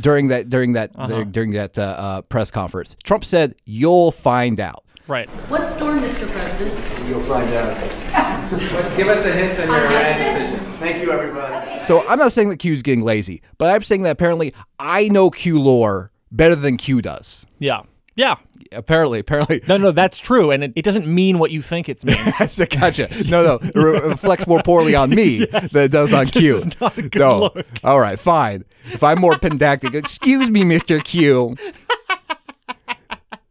During 0.00 0.28
that 0.28 0.50
during 0.50 0.72
that 0.72 0.92
during 1.32 1.52
that 1.52 1.78
uh, 1.78 1.82
uh, 1.82 2.22
press 2.22 2.50
conference, 2.50 2.96
Trump 3.04 3.24
said 3.24 3.54
"you'll 3.64 4.10
find 4.10 4.58
out." 4.60 4.84
Right. 5.06 5.28
What 5.50 5.70
storm, 5.72 5.98
Mr. 6.00 6.26
President? 6.28 7.08
You'll 7.08 7.20
find 7.20 7.48
out. 7.54 7.76
Give 8.96 9.08
us 9.08 9.24
a 9.26 9.32
hint 9.32 9.58
on 9.60 9.68
your 9.68 9.90
Yes. 9.90 10.58
Thank 10.78 11.02
you, 11.02 11.12
everybody. 11.12 11.84
So 11.84 12.06
I'm 12.08 12.18
not 12.18 12.32
saying 12.32 12.48
that 12.48 12.58
Q's 12.58 12.82
getting 12.82 13.04
lazy, 13.04 13.42
but 13.58 13.74
I'm 13.74 13.82
saying 13.82 14.02
that 14.02 14.10
apparently 14.10 14.54
I 14.78 15.08
know 15.08 15.30
Q 15.30 15.60
lore 15.60 16.10
better 16.32 16.54
than 16.56 16.76
Q 16.78 17.02
does. 17.02 17.46
Yeah. 17.58 17.82
Yeah. 18.16 18.36
Apparently, 18.72 19.18
apparently. 19.18 19.62
No, 19.68 19.76
no, 19.76 19.90
that's 19.90 20.18
true. 20.18 20.50
And 20.50 20.64
it, 20.64 20.72
it 20.76 20.84
doesn't 20.84 21.06
mean 21.06 21.38
what 21.38 21.50
you 21.50 21.62
think 21.62 21.88
it 21.88 22.04
means. 22.04 22.58
Gotcha. 22.70 23.08
No, 23.28 23.44
no, 23.44 23.58
it 23.62 23.74
re- 23.74 24.00
reflects 24.00 24.46
more 24.46 24.62
poorly 24.62 24.94
on 24.94 25.10
me 25.10 25.44
than 25.46 25.68
it 25.84 25.92
does 25.92 26.12
on 26.12 26.26
Q. 26.26 26.54
is 26.54 26.80
not 26.80 26.96
a 26.98 27.02
good 27.02 27.18
no. 27.20 27.40
look. 27.40 27.66
All 27.82 28.00
right, 28.00 28.18
fine. 28.18 28.64
If 28.92 29.02
I'm 29.02 29.20
more 29.20 29.38
pedantic, 29.38 29.94
excuse 29.94 30.50
me, 30.50 30.62
Mr. 30.62 31.02
Q. 31.02 31.56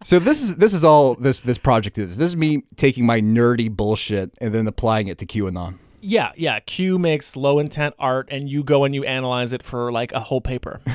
So 0.06 0.20
this 0.20 0.42
is 0.42 0.58
this 0.58 0.74
is 0.74 0.84
all 0.84 1.16
this 1.16 1.40
this 1.40 1.58
project 1.58 1.98
is. 1.98 2.18
This 2.18 2.30
is 2.32 2.38
me 2.38 2.64
taking 2.76 3.06
my 3.06 3.22
nerdy 3.22 3.72
bullshit 3.72 4.32
and 4.42 4.54
then 4.54 4.68
applying 4.68 5.08
it 5.08 5.18
to 5.20 5.26
QAnon. 5.26 5.80
Yeah, 6.04 6.34
yeah. 6.36 6.60
Q 6.60 7.00
makes 7.00 7.36
low 7.36 7.60
intent 7.60 7.96
art, 7.98 8.28
and 8.30 8.50
you 8.50 8.64
go 8.64 8.84
and 8.84 8.94
you 8.94 9.04
analyze 9.06 9.54
it 9.54 9.64
for 9.64 9.92
like 9.92 10.12
a 10.12 10.20
whole 10.20 10.42
paper. 10.42 10.82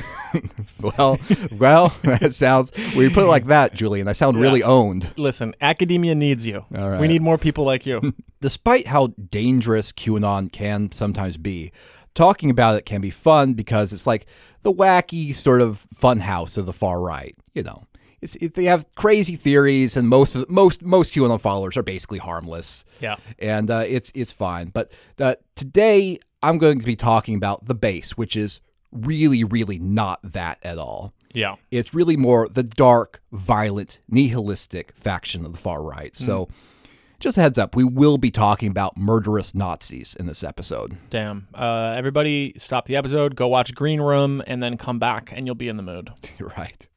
Well, 0.81 1.19
well, 1.51 1.89
that 2.03 2.33
sounds. 2.33 2.71
When 2.93 3.03
you 3.03 3.09
put 3.09 3.23
it 3.23 3.27
like 3.27 3.45
that, 3.45 3.73
Julian, 3.73 4.07
I 4.07 4.13
sound 4.13 4.39
really 4.39 4.63
owned. 4.63 5.11
Listen, 5.17 5.55
academia 5.59 6.15
needs 6.15 6.45
you. 6.45 6.65
Right. 6.69 6.99
We 6.99 7.07
need 7.07 7.21
more 7.21 7.37
people 7.37 7.65
like 7.65 7.85
you. 7.85 8.13
Despite 8.41 8.87
how 8.87 9.07
dangerous 9.07 9.91
QAnon 9.91 10.51
can 10.51 10.91
sometimes 10.91 11.37
be, 11.37 11.71
talking 12.13 12.49
about 12.49 12.77
it 12.77 12.85
can 12.85 13.01
be 13.01 13.09
fun 13.09 13.53
because 13.53 13.91
it's 13.91 14.07
like 14.07 14.25
the 14.61 14.71
wacky 14.71 15.33
sort 15.33 15.61
of 15.61 15.79
fun 15.79 16.19
house 16.19 16.57
of 16.57 16.65
the 16.65 16.73
far 16.73 17.01
right. 17.01 17.35
You 17.53 17.63
know, 17.63 17.83
it's, 18.21 18.35
it, 18.35 18.53
they 18.55 18.65
have 18.65 18.85
crazy 18.95 19.35
theories, 19.35 19.95
and 19.97 20.07
most 20.07 20.35
of 20.35 20.49
most 20.49 20.83
most 20.83 21.13
QAnon 21.13 21.39
followers 21.39 21.77
are 21.77 21.83
basically 21.83 22.19
harmless. 22.19 22.83
Yeah. 22.99 23.15
and 23.37 23.69
uh, 23.71 23.83
it's 23.87 24.11
it's 24.15 24.31
fine. 24.31 24.69
But 24.69 24.91
uh, 25.19 25.35
today 25.55 26.19
I'm 26.43 26.57
going 26.57 26.79
to 26.79 26.85
be 26.85 26.95
talking 26.95 27.35
about 27.35 27.65
the 27.65 27.75
base, 27.75 28.17
which 28.17 28.35
is 28.35 28.61
really 28.91 29.43
really 29.43 29.79
not 29.79 30.19
that 30.23 30.57
at 30.63 30.77
all. 30.77 31.13
yeah. 31.33 31.55
It's 31.71 31.93
really 31.93 32.17
more 32.17 32.47
the 32.47 32.63
dark, 32.63 33.21
violent, 33.31 33.99
nihilistic 34.09 34.93
faction 34.95 35.45
of 35.45 35.51
the 35.51 35.57
far 35.59 35.83
right. 35.83 36.15
So, 36.15 36.47
just 37.19 37.37
a 37.37 37.41
heads 37.41 37.59
up, 37.59 37.75
we 37.75 37.83
will 37.83 38.17
be 38.17 38.31
talking 38.31 38.71
about 38.71 38.97
murderous 38.97 39.53
Nazis 39.53 40.15
in 40.15 40.25
this 40.25 40.43
episode. 40.43 40.97
Damn. 41.09 41.47
Uh, 41.53 41.93
everybody, 41.95 42.53
stop 42.57 42.85
the 42.85 42.95
episode. 42.95 43.35
Go 43.35 43.47
watch 43.47 43.75
Green 43.75 44.01
Room, 44.01 44.41
and 44.47 44.63
then 44.63 44.75
come 44.77 44.97
back, 44.99 45.31
and 45.35 45.45
you'll 45.45 45.53
be 45.55 45.67
in 45.67 45.77
the 45.77 45.83
mood. 45.83 46.09
right. 46.57 46.87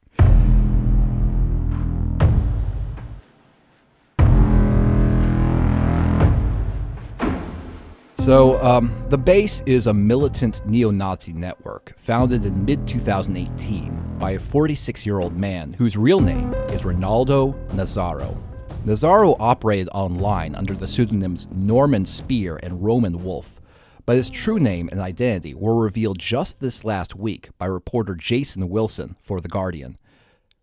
So, 8.23 8.62
um, 8.62 8.95
the 9.09 9.19
base 9.19 9.64
is 9.67 9.88
a 9.88 9.93
militant 9.93 10.64
neo 10.64 10.93
Nazi 10.93 11.33
network 11.33 11.93
founded 11.99 12.45
in 12.45 12.64
mid 12.64 12.87
2018 12.87 14.17
by 14.21 14.31
a 14.31 14.38
46 14.38 15.05
year 15.05 15.19
old 15.19 15.37
man 15.37 15.73
whose 15.73 15.97
real 15.97 16.21
name 16.21 16.55
is 16.71 16.83
Ronaldo 16.83 17.52
Nazzaro. 17.71 18.41
Nazzaro 18.85 19.35
operated 19.41 19.88
online 19.93 20.55
under 20.55 20.73
the 20.73 20.87
pseudonyms 20.87 21.49
Norman 21.50 22.05
Spear 22.05 22.61
and 22.62 22.81
Roman 22.81 23.25
Wolf, 23.25 23.61
but 24.07 24.14
his 24.14 24.31
true 24.31 24.61
name 24.61 24.88
and 24.93 25.00
identity 25.00 25.52
were 25.52 25.83
revealed 25.83 26.21
just 26.21 26.61
this 26.61 26.85
last 26.85 27.17
week 27.17 27.49
by 27.59 27.67
reporter 27.67 28.14
Jason 28.14 28.69
Wilson 28.69 29.17
for 29.21 29.41
The 29.41 29.49
Guardian. 29.49 29.99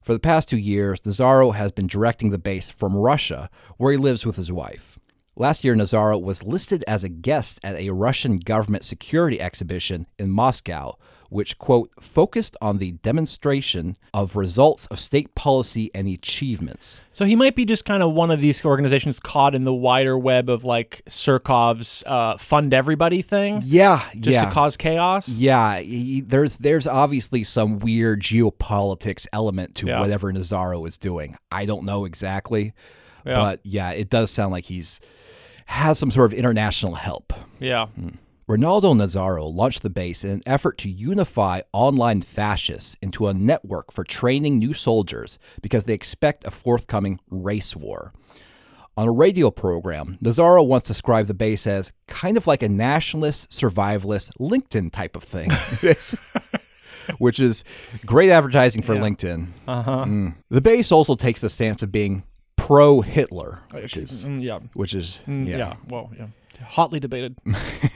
For 0.01 0.13
the 0.13 0.20
past 0.20 0.48
two 0.48 0.58
years, 0.58 1.01
Nazzaro 1.01 1.54
has 1.56 1.74
been 1.74 1.88
directing 1.88 2.30
the 2.30 2.39
base 2.39 2.70
from 2.70 2.96
Russia, 2.96 3.50
where 3.75 3.92
he 3.92 3.98
lives 3.98 4.25
with 4.25 4.38
his 4.38 4.50
wife. 4.50 4.99
Last 5.39 5.63
year, 5.63 5.74
Nazzaro 5.74 6.22
was 6.22 6.43
listed 6.43 6.84
as 6.86 7.05
a 7.05 7.10
guest 7.10 7.62
at 7.63 7.75
a 7.77 7.91
Russian 7.91 8.39
government 8.39 8.84
security 8.84 9.39
exhibition 9.39 10.05
in 10.17 10.29
Moscow, 10.29 10.98
which, 11.29 11.58
quote, 11.58 11.91
focused 12.01 12.58
on 12.62 12.79
the 12.79 12.91
demonstration 12.91 13.96
of 14.13 14.36
results 14.36 14.86
of 14.88 15.00
state 15.00 15.34
policy 15.36 15.91
and 15.96 16.10
achievements. 16.10 17.05
So 17.13 17.24
he 17.24 17.38
might 17.38 17.55
be 17.55 17.63
just 17.63 17.86
kind 17.86 18.03
of 18.03 18.12
one 18.12 18.31
of 18.31 18.41
these 18.41 18.65
organizations 18.65 19.17
caught 19.17 19.55
in 19.55 19.63
the 19.63 19.74
wider 19.74 20.17
web 20.17 20.50
of 20.50 20.65
like 20.65 21.03
Surkov's 21.08 22.03
uh, 22.05 22.36
fund 22.36 22.74
everybody 22.74 23.22
thing, 23.22 23.62
Yeah, 23.63 24.03
just 24.19 24.34
yeah. 24.36 24.43
to 24.43 24.51
cause 24.51 24.75
chaos. 24.75 25.29
Yeah, 25.29 25.75
y- 25.75 26.22
there's 26.25 26.58
there's 26.58 26.86
obviously 26.86 27.46
some 27.46 27.79
weird 27.79 28.22
geopolitics 28.22 29.25
element 29.31 29.75
to 29.75 29.88
Yeah. 29.88 30.01
whatever 30.01 30.34
Nazzaro 30.34 30.86
is 30.86 30.98
doing. 30.98 31.38
I 31.50 31.65
don't 31.65 31.86
know 31.86 32.03
exactly, 32.03 32.74
Yeah. 33.25 33.36
but 33.36 33.62
yeah, 33.63 33.91
it 33.91 34.10
does 34.10 34.31
sound 34.31 34.51
like 34.51 34.65
he's 34.65 35.00
has 35.69 35.99
some 35.99 36.09
sort 36.09 36.33
of 36.33 36.38
international 36.38 36.95
help. 36.95 37.31
Yeah. 37.59 37.85
Ronaldo 38.49 38.95
Nazzaro 38.95 39.53
launched 39.53 39.83
the 39.83 39.89
base 39.91 40.23
in 40.23 40.31
an 40.31 40.41
effort 40.47 40.79
to 40.79 40.89
unify 40.89 41.61
online 41.71 42.21
fascists 42.21 42.97
into 43.03 43.27
a 43.27 43.35
network 43.35 43.91
for 43.91 44.03
training 44.03 44.57
new 44.57 44.73
soldiers 44.73 45.38
because 45.61 45.83
they 45.83 45.93
expect 45.93 46.43
a 46.47 46.49
forthcoming 46.49 47.19
race 47.29 47.75
war. 47.75 48.13
On 48.97 49.07
a 49.07 49.11
radio 49.11 49.51
program, 49.51 50.17
Nazzaro 50.23 50.65
once 50.65 50.83
described 50.85 51.29
the 51.29 51.35
base 51.35 51.67
as 51.67 51.93
kind 52.07 52.35
of 52.35 52.47
like 52.47 52.63
a 52.63 52.69
nationalist, 52.69 53.51
survivalist 53.51 54.31
LinkedIn 54.39 54.91
type 54.91 55.15
of 55.15 55.23
thing. 55.23 55.51
Which 57.19 57.39
is 57.39 57.63
great 58.07 58.31
advertising 58.31 58.81
for 58.81 58.95
LinkedIn. 58.95 59.47
Uh-huh. 59.67 60.31
The 60.49 60.61
base 60.61 60.91
also 60.91 61.15
takes 61.15 61.41
the 61.41 61.49
stance 61.49 61.83
of 61.83 61.91
being 61.91 62.23
pro 62.69 63.01
Hitler, 63.01 63.61
which 63.71 63.97
is 63.97 64.25
Mm, 64.25 64.43
yeah. 64.43 64.59
which 64.75 64.93
is 64.93 65.21
Mm, 65.27 65.47
yeah. 65.47 65.77
Well, 65.88 66.11
yeah. 66.15 66.27
Hotly 66.63 66.99
debated. 66.99 67.35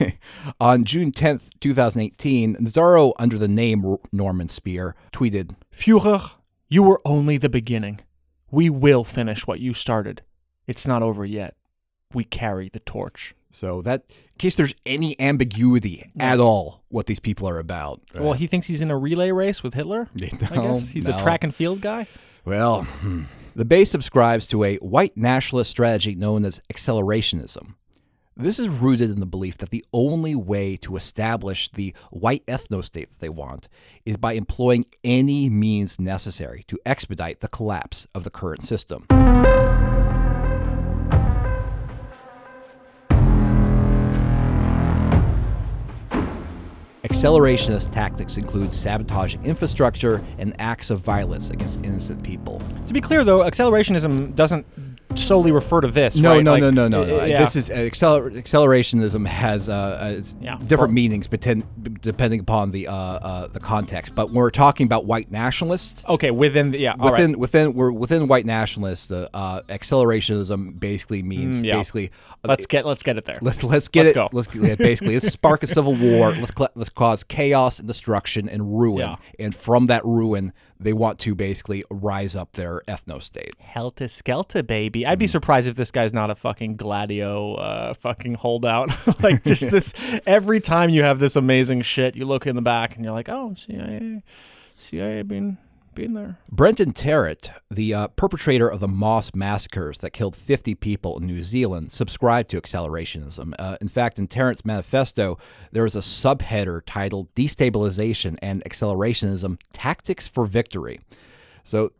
On 0.60 0.82
June 0.84 1.12
10th, 1.12 1.50
2018, 1.60 2.56
Nazzaro, 2.56 3.12
under 3.16 3.38
the 3.38 3.46
name 3.46 3.96
Norman 4.10 4.48
Spear, 4.48 4.96
tweeted, 5.12 5.54
Führer, 5.72 6.32
you 6.68 6.82
were 6.82 7.00
only 7.04 7.36
the 7.36 7.48
beginning. 7.48 8.00
We 8.50 8.68
will 8.68 9.04
finish 9.04 9.46
what 9.46 9.60
you 9.60 9.74
started. 9.74 10.22
It's 10.66 10.88
not 10.88 11.04
over 11.04 11.24
yet. 11.24 11.54
We 12.12 12.24
carry 12.24 12.68
the 12.68 12.80
torch. 12.80 13.36
so 13.52 13.80
that 13.82 14.02
in 14.08 14.38
case 14.38 14.56
there's 14.56 14.74
any 14.84 15.14
ambiguity 15.20 16.10
at 16.18 16.40
all 16.40 16.82
what 16.88 17.06
these 17.06 17.20
people 17.20 17.48
are 17.48 17.60
about. 17.60 18.00
Well, 18.12 18.32
he 18.32 18.48
thinks 18.48 18.66
he's 18.66 18.82
in 18.82 18.90
a 18.90 18.98
relay 18.98 19.30
race 19.30 19.62
with 19.62 19.74
Hitler. 19.74 20.08
I 20.16 20.56
guess 20.56 20.88
he's 20.88 21.06
a 21.06 21.16
track 21.16 21.44
and 21.44 21.54
field 21.54 21.80
guy. 21.80 22.08
Well, 22.44 22.82
hmm. 22.82 23.24
The 23.54 23.64
base 23.64 23.90
subscribes 23.90 24.46
to 24.48 24.64
a 24.64 24.76
white 24.76 25.16
nationalist 25.16 25.70
strategy 25.70 26.14
known 26.14 26.44
as 26.44 26.60
accelerationism. 26.72 27.74
This 28.36 28.58
is 28.58 28.68
rooted 28.68 29.10
in 29.10 29.20
the 29.20 29.26
belief 29.26 29.58
that 29.58 29.70
the 29.70 29.84
only 29.92 30.34
way 30.34 30.76
to 30.78 30.96
establish 30.96 31.70
the 31.70 31.94
white 32.10 32.44
ethnostate 32.46 33.10
that 33.10 33.20
they 33.20 33.28
want 33.28 33.68
is 34.04 34.16
by 34.16 34.32
employing 34.32 34.86
any 35.04 35.48
means 35.48 36.00
necessary 36.00 36.64
to 36.66 36.78
expedite 36.84 37.40
the 37.40 37.48
collapse 37.48 38.08
of 38.12 38.24
the 38.24 38.30
current 38.30 38.64
system. 38.64 39.06
Accelerationist 47.24 47.90
tactics 47.90 48.36
include 48.36 48.70
sabotaging 48.70 49.42
infrastructure 49.46 50.22
and 50.36 50.54
acts 50.60 50.90
of 50.90 51.00
violence 51.00 51.48
against 51.48 51.82
innocent 51.82 52.22
people. 52.22 52.60
To 52.86 52.92
be 52.92 53.00
clear, 53.00 53.24
though, 53.24 53.38
accelerationism 53.38 54.34
doesn't 54.34 54.66
solely 55.18 55.52
refer 55.52 55.80
to 55.80 55.88
this. 55.88 56.16
No, 56.16 56.34
right? 56.34 56.44
no, 56.44 56.52
Like, 56.52 56.60
no, 56.62 56.70
no, 56.70 56.88
no, 56.88 57.04
no. 57.04 57.20
uh, 57.20 57.24
yeah. 57.24 57.38
This 57.38 57.56
is 57.56 57.70
acceler- 57.70 58.30
accelerationism 58.34 59.26
has 59.26 59.68
uh, 59.68 59.72
uh, 59.72 60.22
Yeah. 60.40 60.56
different 60.58 60.78
Well- 60.80 60.88
meanings 60.92 61.26
pretend, 61.26 61.64
depending 62.00 62.40
upon 62.40 62.70
the 62.70 62.88
uh, 62.88 62.92
uh, 62.94 63.46
the 63.48 63.60
context. 63.60 64.14
But 64.14 64.28
when 64.28 64.36
we're 64.36 64.50
talking 64.50 64.86
about 64.86 65.06
white 65.06 65.30
nationalists, 65.30 66.04
okay 66.08 66.30
within 66.30 66.70
the 66.72 66.78
yeah. 66.78 66.94
within 66.96 67.32
right. 67.32 67.38
within 67.38 67.74
we're 67.74 67.92
within 67.92 68.26
white 68.28 68.46
nationalists, 68.46 69.08
the 69.08 69.28
uh, 69.34 69.60
accelerationism 69.68 70.78
basically 70.78 71.22
means 71.22 71.60
Mm, 71.60 71.64
yeah. 71.66 71.76
basically 71.76 72.10
Let's 72.44 72.66
get 72.66 72.84
let's 72.84 73.02
get 73.02 73.16
it 73.16 73.24
there. 73.24 73.38
Let's 73.40 73.62
let's 73.64 73.88
get 73.88 74.02
Let's 74.04 74.10
it. 74.12 74.14
go. 74.14 74.28
Let's 74.32 74.54
yeah, 74.54 74.74
basically 74.74 75.14
let's 75.14 75.30
spark 75.32 75.62
a 75.62 75.66
civil 75.66 75.94
war. 76.00 76.32
Let's 76.32 76.52
let's 76.74 76.90
cause 76.90 77.24
chaos 77.24 77.78
and 77.78 77.88
destruction 77.88 78.48
and 78.48 78.78
ruin. 78.78 79.16
And 79.38 79.54
from 79.54 79.86
that 79.86 80.04
ruin, 80.04 80.52
they 80.84 80.92
want 80.92 81.18
to 81.20 81.34
basically 81.34 81.82
rise 81.90 82.36
up 82.36 82.52
their 82.52 82.82
ethno 82.86 83.20
state. 83.20 83.54
Helter 83.58 84.06
Skelter, 84.06 84.62
baby. 84.62 85.06
I'd 85.06 85.18
be 85.18 85.26
surprised 85.26 85.66
if 85.66 85.76
this 85.76 85.90
guy's 85.90 86.12
not 86.12 86.30
a 86.30 86.34
fucking 86.34 86.76
Gladio 86.76 87.54
uh, 87.54 87.94
fucking 87.94 88.34
holdout. 88.34 88.90
like, 89.22 89.42
just 89.44 89.70
this, 89.70 89.94
every 90.26 90.60
time 90.60 90.90
you 90.90 91.02
have 91.02 91.18
this 91.18 91.36
amazing 91.36 91.82
shit, 91.82 92.14
you 92.14 92.26
look 92.26 92.46
in 92.46 92.54
the 92.54 92.62
back 92.62 92.94
and 92.94 93.04
you're 93.04 93.14
like, 93.14 93.30
oh, 93.30 93.54
CIA, 93.56 94.22
CIA 94.76 95.22
being, 95.22 95.56
being 95.94 96.14
there. 96.14 96.38
Brenton 96.50 96.92
Tarrant, 96.92 97.50
the 97.70 97.94
uh, 97.94 98.08
perpetrator 98.08 98.68
of 98.68 98.80
the 98.80 98.88
Moss 98.88 99.34
massacres 99.34 99.98
that 99.98 100.10
killed 100.10 100.36
50 100.36 100.74
people 100.74 101.18
in 101.18 101.26
New 101.26 101.42
Zealand, 101.42 101.92
subscribed 101.92 102.50
to 102.50 102.60
accelerationism. 102.60 103.54
Uh, 103.58 103.76
in 103.80 103.88
fact, 103.88 104.18
in 104.18 104.26
Tarrant's 104.26 104.64
manifesto, 104.64 105.38
there 105.72 105.84
is 105.84 105.94
a 105.94 106.00
subheader 106.00 106.80
titled 106.84 107.34
Destabilization 107.34 108.36
and 108.42 108.62
Accelerationism 108.64 109.60
Tactics 109.72 110.26
for 110.28 110.46
Victory. 110.46 111.00
So, 111.62 111.90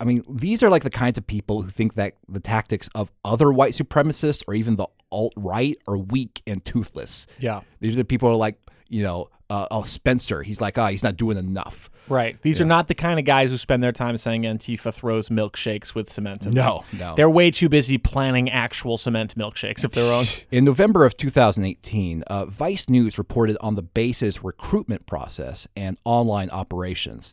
I 0.00 0.04
mean, 0.04 0.22
these 0.28 0.62
are 0.62 0.70
like 0.70 0.82
the 0.82 0.90
kinds 0.90 1.18
of 1.18 1.26
people 1.26 1.62
who 1.62 1.70
think 1.70 1.94
that 1.94 2.14
the 2.28 2.40
tactics 2.40 2.88
of 2.94 3.10
other 3.24 3.52
white 3.52 3.72
supremacists 3.72 4.42
or 4.46 4.54
even 4.54 4.76
the 4.76 4.86
alt 5.10 5.32
right 5.36 5.76
are 5.88 5.96
weak 5.96 6.42
and 6.46 6.64
toothless. 6.64 7.26
Yeah. 7.38 7.62
These 7.80 7.94
are 7.94 7.98
the 7.98 8.04
people 8.04 8.28
who 8.28 8.34
are 8.34 8.38
like, 8.38 8.58
you 8.88 9.02
know, 9.02 9.30
uh, 9.54 9.68
oh, 9.70 9.82
Spencer, 9.82 10.42
he's 10.42 10.60
like, 10.60 10.76
oh, 10.78 10.86
he's 10.86 11.02
not 11.04 11.16
doing 11.16 11.38
enough. 11.38 11.90
Right. 12.08 12.40
These 12.42 12.60
are 12.60 12.66
not 12.66 12.88
the 12.88 12.94
kind 12.94 13.18
of 13.18 13.24
guys 13.24 13.50
who 13.50 13.56
spend 13.56 13.82
their 13.82 13.92
time 13.92 14.18
saying 14.18 14.42
Antifa 14.42 14.92
throws 14.92 15.28
milkshakes 15.28 15.94
with 15.94 16.12
cement 16.12 16.44
in 16.44 16.52
them. 16.52 16.64
No, 16.64 16.84
no. 16.92 17.14
They're 17.14 17.30
way 17.30 17.50
too 17.50 17.68
busy 17.68 17.96
planning 17.96 18.50
actual 18.50 18.98
cement 18.98 19.36
milkshakes 19.36 19.84
of 19.84 19.92
their 19.92 20.12
own. 20.12 20.26
In 20.50 20.64
November 20.64 21.04
of 21.06 21.16
2018, 21.16 22.22
uh, 22.22 22.44
Vice 22.46 22.90
News 22.90 23.16
reported 23.16 23.56
on 23.60 23.74
the 23.74 23.82
base's 23.82 24.44
recruitment 24.44 25.06
process 25.06 25.66
and 25.76 25.96
online 26.04 26.50
operations. 26.50 27.32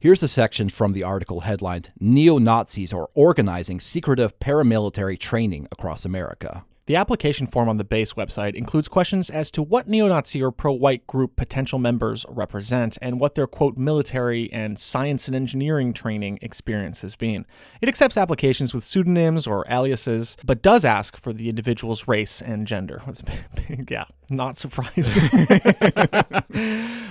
Here's 0.00 0.22
a 0.22 0.28
section 0.28 0.68
from 0.68 0.92
the 0.92 1.02
article 1.02 1.40
headlined 1.40 1.90
Neo 2.00 2.38
Nazis 2.38 2.92
Are 2.92 3.08
Organizing 3.14 3.78
Secretive 3.78 4.38
Paramilitary 4.38 5.18
Training 5.18 5.68
Across 5.70 6.04
America. 6.04 6.64
The 6.88 6.96
application 6.96 7.46
form 7.46 7.68
on 7.68 7.76
the 7.76 7.84
base 7.84 8.14
website 8.14 8.54
includes 8.54 8.88
questions 8.88 9.28
as 9.28 9.50
to 9.50 9.62
what 9.62 9.88
neo 9.88 10.08
Nazi 10.08 10.42
or 10.42 10.50
pro 10.50 10.72
white 10.72 11.06
group 11.06 11.36
potential 11.36 11.78
members 11.78 12.24
represent 12.30 12.96
and 13.02 13.20
what 13.20 13.34
their 13.34 13.46
quote 13.46 13.76
military 13.76 14.50
and 14.54 14.78
science 14.78 15.26
and 15.28 15.36
engineering 15.36 15.92
training 15.92 16.38
experience 16.40 17.02
has 17.02 17.14
been. 17.14 17.44
It 17.82 17.90
accepts 17.90 18.16
applications 18.16 18.72
with 18.72 18.84
pseudonyms 18.84 19.46
or 19.46 19.66
aliases, 19.68 20.38
but 20.42 20.62
does 20.62 20.82
ask 20.82 21.18
for 21.18 21.34
the 21.34 21.50
individual's 21.50 22.08
race 22.08 22.40
and 22.40 22.66
gender. 22.66 23.02
yeah, 23.90 24.04
not 24.30 24.56
surprising. 24.56 25.22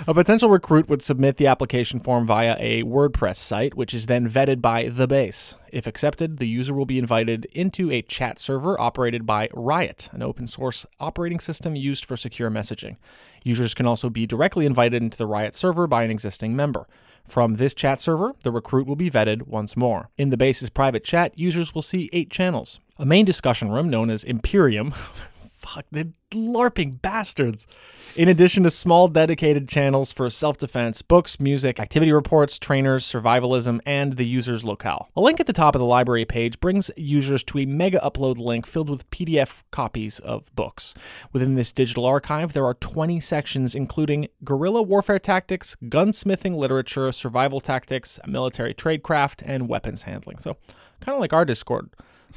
a 0.07 0.13
potential 0.13 0.49
recruit 0.49 0.89
would 0.89 1.01
submit 1.01 1.37
the 1.37 1.47
application 1.47 1.99
form 1.99 2.25
via 2.25 2.55
a 2.59 2.83
WordPress 2.83 3.37
site, 3.37 3.75
which 3.75 3.93
is 3.93 4.05
then 4.05 4.29
vetted 4.29 4.61
by 4.61 4.89
the 4.89 5.07
base. 5.07 5.55
If 5.71 5.87
accepted, 5.87 6.37
the 6.37 6.47
user 6.47 6.73
will 6.73 6.85
be 6.85 6.99
invited 6.99 7.45
into 7.51 7.91
a 7.91 8.01
chat 8.01 8.39
server 8.39 8.79
operated 8.79 9.25
by 9.25 9.49
Riot, 9.53 10.09
an 10.11 10.21
open 10.21 10.47
source 10.47 10.85
operating 10.99 11.39
system 11.39 11.75
used 11.75 12.05
for 12.05 12.17
secure 12.17 12.49
messaging. 12.49 12.97
Users 13.43 13.73
can 13.73 13.85
also 13.85 14.09
be 14.09 14.25
directly 14.25 14.65
invited 14.65 15.01
into 15.01 15.17
the 15.17 15.27
Riot 15.27 15.55
server 15.55 15.87
by 15.87 16.03
an 16.03 16.11
existing 16.11 16.55
member. 16.55 16.87
From 17.27 17.55
this 17.55 17.73
chat 17.73 17.99
server, 17.99 18.33
the 18.43 18.51
recruit 18.51 18.87
will 18.87 18.95
be 18.95 19.11
vetted 19.11 19.47
once 19.47 19.75
more. 19.75 20.09
In 20.17 20.29
the 20.29 20.37
base's 20.37 20.69
private 20.69 21.03
chat, 21.03 21.37
users 21.37 21.75
will 21.75 21.81
see 21.81 22.09
eight 22.13 22.29
channels. 22.29 22.79
A 22.97 23.05
main 23.05 23.25
discussion 23.25 23.69
room 23.69 23.89
known 23.89 24.09
as 24.09 24.23
Imperium 24.23 24.93
fuck, 25.67 25.85
the 25.91 26.11
LARPing 26.31 27.01
bastards. 27.01 27.67
In 28.15 28.27
addition 28.27 28.63
to 28.63 28.71
small 28.71 29.07
dedicated 29.07 29.69
channels 29.69 30.11
for 30.11 30.29
self 30.29 30.57
defense, 30.57 31.01
books, 31.01 31.39
music, 31.39 31.79
activity 31.79 32.11
reports, 32.11 32.57
trainers, 32.57 33.05
survivalism, 33.05 33.79
and 33.85 34.13
the 34.13 34.25
user's 34.25 34.63
locale. 34.63 35.09
A 35.15 35.21
link 35.21 35.39
at 35.39 35.47
the 35.47 35.53
top 35.53 35.75
of 35.75 35.79
the 35.79 35.85
library 35.85 36.25
page 36.25 36.59
brings 36.59 36.89
users 36.97 37.43
to 37.45 37.59
a 37.59 37.65
mega 37.65 37.99
upload 37.99 38.37
link 38.37 38.65
filled 38.65 38.89
with 38.89 39.09
PDF 39.11 39.61
copies 39.71 40.19
of 40.19 40.53
books. 40.55 40.93
Within 41.31 41.55
this 41.55 41.71
digital 41.71 42.05
archive, 42.05 42.53
there 42.53 42.65
are 42.65 42.73
20 42.73 43.19
sections 43.19 43.75
including 43.75 44.27
guerrilla 44.43 44.81
warfare 44.81 45.19
tactics, 45.19 45.75
gunsmithing 45.83 46.55
literature, 46.55 47.11
survival 47.11 47.59
tactics, 47.59 48.19
military 48.25 48.73
tradecraft, 48.73 49.43
and 49.45 49.69
weapons 49.69 50.03
handling. 50.03 50.37
So, 50.37 50.57
kind 51.01 51.15
of 51.15 51.19
like 51.19 51.33
our 51.33 51.45
Discord. 51.45 51.89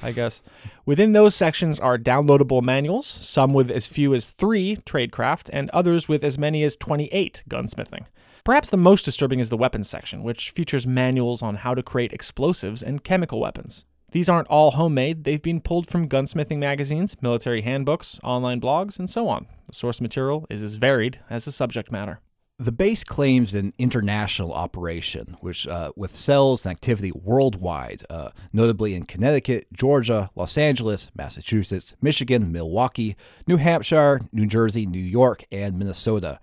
I 0.02 0.12
guess. 0.12 0.42
Within 0.86 1.12
those 1.12 1.34
sections 1.34 1.78
are 1.78 1.98
downloadable 1.98 2.62
manuals, 2.62 3.06
some 3.06 3.52
with 3.52 3.70
as 3.70 3.86
few 3.86 4.14
as 4.14 4.30
three 4.30 4.76
tradecraft, 4.76 5.50
and 5.52 5.70
others 5.70 6.08
with 6.08 6.24
as 6.24 6.38
many 6.38 6.62
as 6.64 6.76
28 6.76 7.42
gunsmithing. 7.48 8.06
Perhaps 8.44 8.70
the 8.70 8.76
most 8.76 9.04
disturbing 9.04 9.38
is 9.38 9.50
the 9.50 9.56
weapons 9.56 9.88
section, 9.88 10.22
which 10.22 10.50
features 10.50 10.86
manuals 10.86 11.42
on 11.42 11.56
how 11.56 11.74
to 11.74 11.82
create 11.82 12.12
explosives 12.12 12.82
and 12.82 13.04
chemical 13.04 13.38
weapons. 13.38 13.84
These 14.12 14.28
aren't 14.28 14.48
all 14.48 14.72
homemade, 14.72 15.24
they've 15.24 15.42
been 15.42 15.60
pulled 15.60 15.86
from 15.86 16.08
gunsmithing 16.08 16.58
magazines, 16.58 17.16
military 17.20 17.62
handbooks, 17.62 18.18
online 18.24 18.60
blogs, 18.60 18.98
and 18.98 19.08
so 19.08 19.28
on. 19.28 19.46
The 19.68 19.74
source 19.74 20.00
material 20.00 20.46
is 20.50 20.62
as 20.62 20.74
varied 20.74 21.20
as 21.28 21.44
the 21.44 21.52
subject 21.52 21.92
matter. 21.92 22.20
The 22.60 22.72
base 22.72 23.04
claims 23.04 23.54
an 23.54 23.72
international 23.78 24.52
operation, 24.52 25.34
which 25.40 25.66
uh, 25.66 25.92
with 25.96 26.14
cells 26.14 26.66
and 26.66 26.72
activity 26.72 27.10
worldwide, 27.10 28.02
uh, 28.10 28.32
notably 28.52 28.94
in 28.94 29.06
Connecticut, 29.06 29.66
Georgia, 29.72 30.28
Los 30.34 30.58
Angeles, 30.58 31.10
Massachusetts, 31.14 31.94
Michigan, 32.02 32.52
Milwaukee, 32.52 33.16
New 33.46 33.56
Hampshire, 33.56 34.20
New 34.30 34.44
Jersey, 34.44 34.84
New 34.84 34.98
York, 34.98 35.42
and 35.50 35.78
Minnesota, 35.78 36.38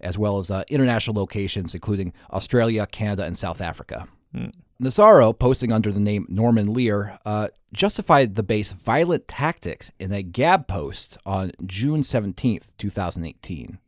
as 0.00 0.18
well 0.18 0.40
as 0.40 0.50
uh, 0.50 0.64
international 0.68 1.14
locations 1.14 1.72
including 1.72 2.12
Australia, 2.32 2.84
Canada, 2.84 3.22
and 3.22 3.38
South 3.38 3.60
Africa. 3.60 4.08
Mm. 4.34 4.52
Nazzaro, 4.82 5.38
posting 5.38 5.70
under 5.70 5.92
the 5.92 6.00
name 6.00 6.26
Norman 6.28 6.74
Lear, 6.74 7.16
uh, 7.24 7.46
justified 7.72 8.34
the 8.34 8.42
base 8.42 8.72
violent 8.72 9.28
tactics 9.28 9.92
in 10.00 10.10
a 10.10 10.24
Gab 10.24 10.66
post 10.66 11.16
on 11.24 11.52
June 11.64 12.00
17th, 12.00 12.72
2018. 12.76 13.78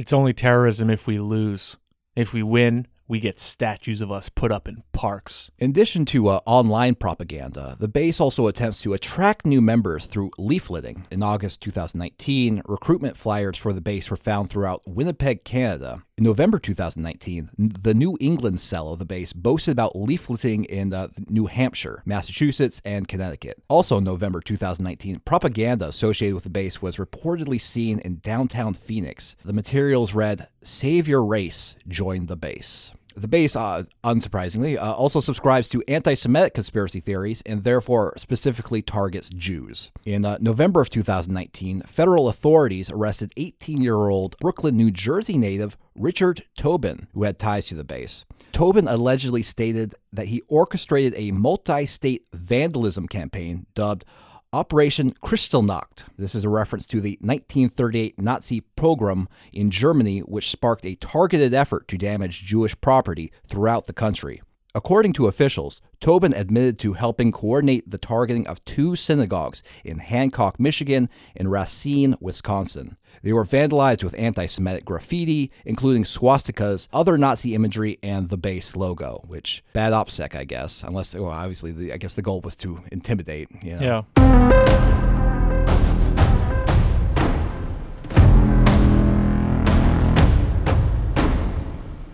It's 0.00 0.14
only 0.14 0.32
terrorism 0.32 0.88
if 0.88 1.06
we 1.06 1.18
lose. 1.18 1.76
If 2.16 2.32
we 2.32 2.42
win, 2.42 2.86
we 3.06 3.20
get 3.20 3.38
statues 3.38 4.00
of 4.00 4.10
us 4.10 4.30
put 4.30 4.50
up 4.50 4.66
in 4.66 4.82
parks. 4.92 5.50
In 5.58 5.72
addition 5.72 6.06
to 6.06 6.28
uh, 6.28 6.40
online 6.46 6.94
propaganda, 6.94 7.76
the 7.78 7.86
base 7.86 8.18
also 8.18 8.46
attempts 8.46 8.80
to 8.80 8.94
attract 8.94 9.44
new 9.44 9.60
members 9.60 10.06
through 10.06 10.30
leafleting. 10.38 11.04
In 11.10 11.22
August 11.22 11.60
2019, 11.60 12.62
recruitment 12.64 13.18
flyers 13.18 13.58
for 13.58 13.74
the 13.74 13.82
base 13.82 14.10
were 14.10 14.16
found 14.16 14.48
throughout 14.48 14.80
Winnipeg, 14.86 15.44
Canada. 15.44 16.02
In 16.20 16.24
November 16.24 16.58
2019, 16.58 17.48
the 17.56 17.94
New 17.94 18.14
England 18.20 18.60
cell 18.60 18.92
of 18.92 18.98
the 18.98 19.06
base 19.06 19.32
boasted 19.32 19.72
about 19.72 19.94
leafleting 19.94 20.66
in 20.66 20.92
uh, 20.92 21.08
New 21.30 21.46
Hampshire, 21.46 22.02
Massachusetts, 22.04 22.82
and 22.84 23.08
Connecticut. 23.08 23.62
Also 23.68 23.96
in 23.96 24.04
November 24.04 24.42
2019, 24.42 25.20
propaganda 25.20 25.86
associated 25.86 26.34
with 26.34 26.44
the 26.44 26.50
base 26.50 26.82
was 26.82 26.98
reportedly 26.98 27.58
seen 27.58 28.00
in 28.00 28.18
downtown 28.18 28.74
Phoenix. 28.74 29.34
The 29.46 29.54
materials 29.54 30.12
read, 30.12 30.46
Save 30.62 31.08
your 31.08 31.24
race, 31.24 31.74
join 31.88 32.26
the 32.26 32.36
base. 32.36 32.92
The 33.20 33.28
base, 33.28 33.54
uh, 33.54 33.82
unsurprisingly, 34.02 34.78
uh, 34.78 34.94
also 34.94 35.20
subscribes 35.20 35.68
to 35.68 35.84
anti 35.86 36.14
Semitic 36.14 36.54
conspiracy 36.54 37.00
theories 37.00 37.42
and 37.44 37.62
therefore 37.64 38.14
specifically 38.16 38.80
targets 38.80 39.28
Jews. 39.28 39.92
In 40.06 40.24
uh, 40.24 40.38
November 40.40 40.80
of 40.80 40.88
2019, 40.88 41.82
federal 41.82 42.30
authorities 42.30 42.88
arrested 42.88 43.34
18 43.36 43.82
year 43.82 44.08
old 44.08 44.38
Brooklawn, 44.38 44.72
New 44.72 44.90
Jersey 44.90 45.36
native 45.36 45.76
Richard 45.94 46.44
Tobin, 46.56 47.08
who 47.12 47.24
had 47.24 47.38
ties 47.38 47.66
to 47.66 47.74
the 47.74 47.84
base. 47.84 48.24
Tobin 48.52 48.88
allegedly 48.88 49.42
stated 49.42 49.94
that 50.14 50.28
he 50.28 50.40
orchestrated 50.48 51.12
a 51.14 51.30
multi 51.32 51.84
state 51.84 52.24
vandalism 52.32 53.06
campaign 53.06 53.66
dubbed 53.74 54.06
Operation 54.52 55.12
Kristallnacht. 55.22 56.06
This 56.18 56.34
is 56.34 56.42
a 56.42 56.48
reference 56.48 56.84
to 56.88 57.00
the 57.00 57.16
1938 57.20 58.20
Nazi 58.20 58.62
pogrom 58.74 59.28
in 59.52 59.70
Germany, 59.70 60.20
which 60.20 60.50
sparked 60.50 60.84
a 60.84 60.96
targeted 60.96 61.54
effort 61.54 61.86
to 61.86 61.96
damage 61.96 62.42
Jewish 62.42 62.74
property 62.80 63.30
throughout 63.46 63.86
the 63.86 63.92
country. 63.92 64.42
According 64.74 65.12
to 65.14 65.28
officials, 65.28 65.80
Tobin 66.00 66.34
admitted 66.34 66.80
to 66.80 66.94
helping 66.94 67.30
coordinate 67.30 67.88
the 67.88 67.98
targeting 67.98 68.48
of 68.48 68.64
two 68.64 68.96
synagogues 68.96 69.62
in 69.84 69.98
Hancock, 69.98 70.58
Michigan 70.58 71.08
and 71.36 71.48
Racine, 71.48 72.16
Wisconsin. 72.20 72.96
They 73.22 73.34
were 73.34 73.44
vandalized 73.44 74.02
with 74.02 74.18
anti 74.18 74.46
Semitic 74.46 74.84
graffiti, 74.86 75.50
including 75.66 76.04
swastikas, 76.04 76.88
other 76.92 77.18
Nazi 77.18 77.54
imagery, 77.54 77.98
and 78.02 78.28
the 78.28 78.38
base 78.38 78.76
logo, 78.76 79.22
which 79.26 79.62
bad 79.74 79.92
OPSEC, 79.92 80.34
I 80.34 80.44
guess, 80.44 80.82
unless, 80.82 81.14
well, 81.14 81.26
obviously, 81.26 81.72
the, 81.72 81.92
I 81.92 81.98
guess 81.98 82.14
the 82.14 82.22
goal 82.22 82.40
was 82.40 82.56
to 82.56 82.82
intimidate. 82.90 83.48
You 83.62 83.76
know? 83.76 84.06
Yeah. 84.16 84.70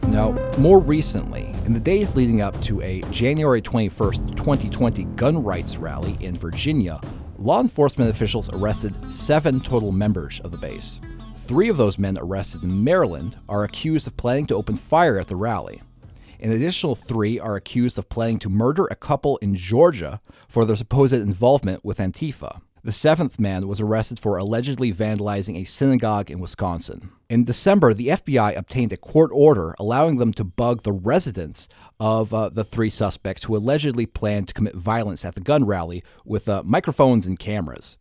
Now, 0.08 0.32
more 0.58 0.80
recently, 0.80 1.54
in 1.66 1.72
the 1.72 1.80
days 1.80 2.16
leading 2.16 2.40
up 2.40 2.60
to 2.62 2.80
a 2.80 3.02
January 3.10 3.62
21st, 3.62 4.34
2020 4.34 5.04
gun 5.04 5.42
rights 5.42 5.76
rally 5.76 6.16
in 6.20 6.36
Virginia, 6.36 7.00
law 7.38 7.60
enforcement 7.60 8.10
officials 8.10 8.52
arrested 8.54 8.94
seven 9.12 9.60
total 9.60 9.92
members 9.92 10.40
of 10.40 10.52
the 10.52 10.58
base. 10.58 11.00
Three 11.36 11.68
of 11.68 11.76
those 11.76 11.98
men 11.98 12.18
arrested 12.18 12.62
in 12.62 12.82
Maryland 12.82 13.36
are 13.48 13.64
accused 13.64 14.06
of 14.06 14.16
planning 14.16 14.46
to 14.46 14.54
open 14.54 14.76
fire 14.76 15.18
at 15.18 15.28
the 15.28 15.36
rally. 15.36 15.82
An 16.40 16.52
additional 16.52 16.94
three 16.94 17.38
are 17.38 17.56
accused 17.56 17.98
of 17.98 18.08
planning 18.08 18.38
to 18.40 18.48
murder 18.48 18.86
a 18.86 18.96
couple 18.96 19.36
in 19.38 19.54
Georgia 19.54 20.20
for 20.48 20.64
their 20.64 20.76
supposed 20.76 21.14
involvement 21.14 21.84
with 21.84 21.98
Antifa. 21.98 22.60
The 22.86 22.92
seventh 22.92 23.40
man 23.40 23.66
was 23.66 23.80
arrested 23.80 24.20
for 24.20 24.36
allegedly 24.36 24.94
vandalizing 24.94 25.56
a 25.56 25.64
synagogue 25.64 26.30
in 26.30 26.38
Wisconsin. 26.38 27.10
In 27.28 27.42
December, 27.42 27.92
the 27.92 28.10
FBI 28.10 28.56
obtained 28.56 28.92
a 28.92 28.96
court 28.96 29.32
order 29.34 29.74
allowing 29.80 30.18
them 30.18 30.32
to 30.34 30.44
bug 30.44 30.82
the 30.82 30.92
residence 30.92 31.66
of 31.98 32.32
uh, 32.32 32.48
the 32.48 32.62
three 32.62 32.88
suspects 32.88 33.42
who 33.42 33.56
allegedly 33.56 34.06
planned 34.06 34.46
to 34.46 34.54
commit 34.54 34.76
violence 34.76 35.24
at 35.24 35.34
the 35.34 35.40
gun 35.40 35.64
rally 35.64 36.04
with 36.24 36.48
uh, 36.48 36.62
microphones 36.64 37.26
and 37.26 37.40
cameras. 37.40 37.98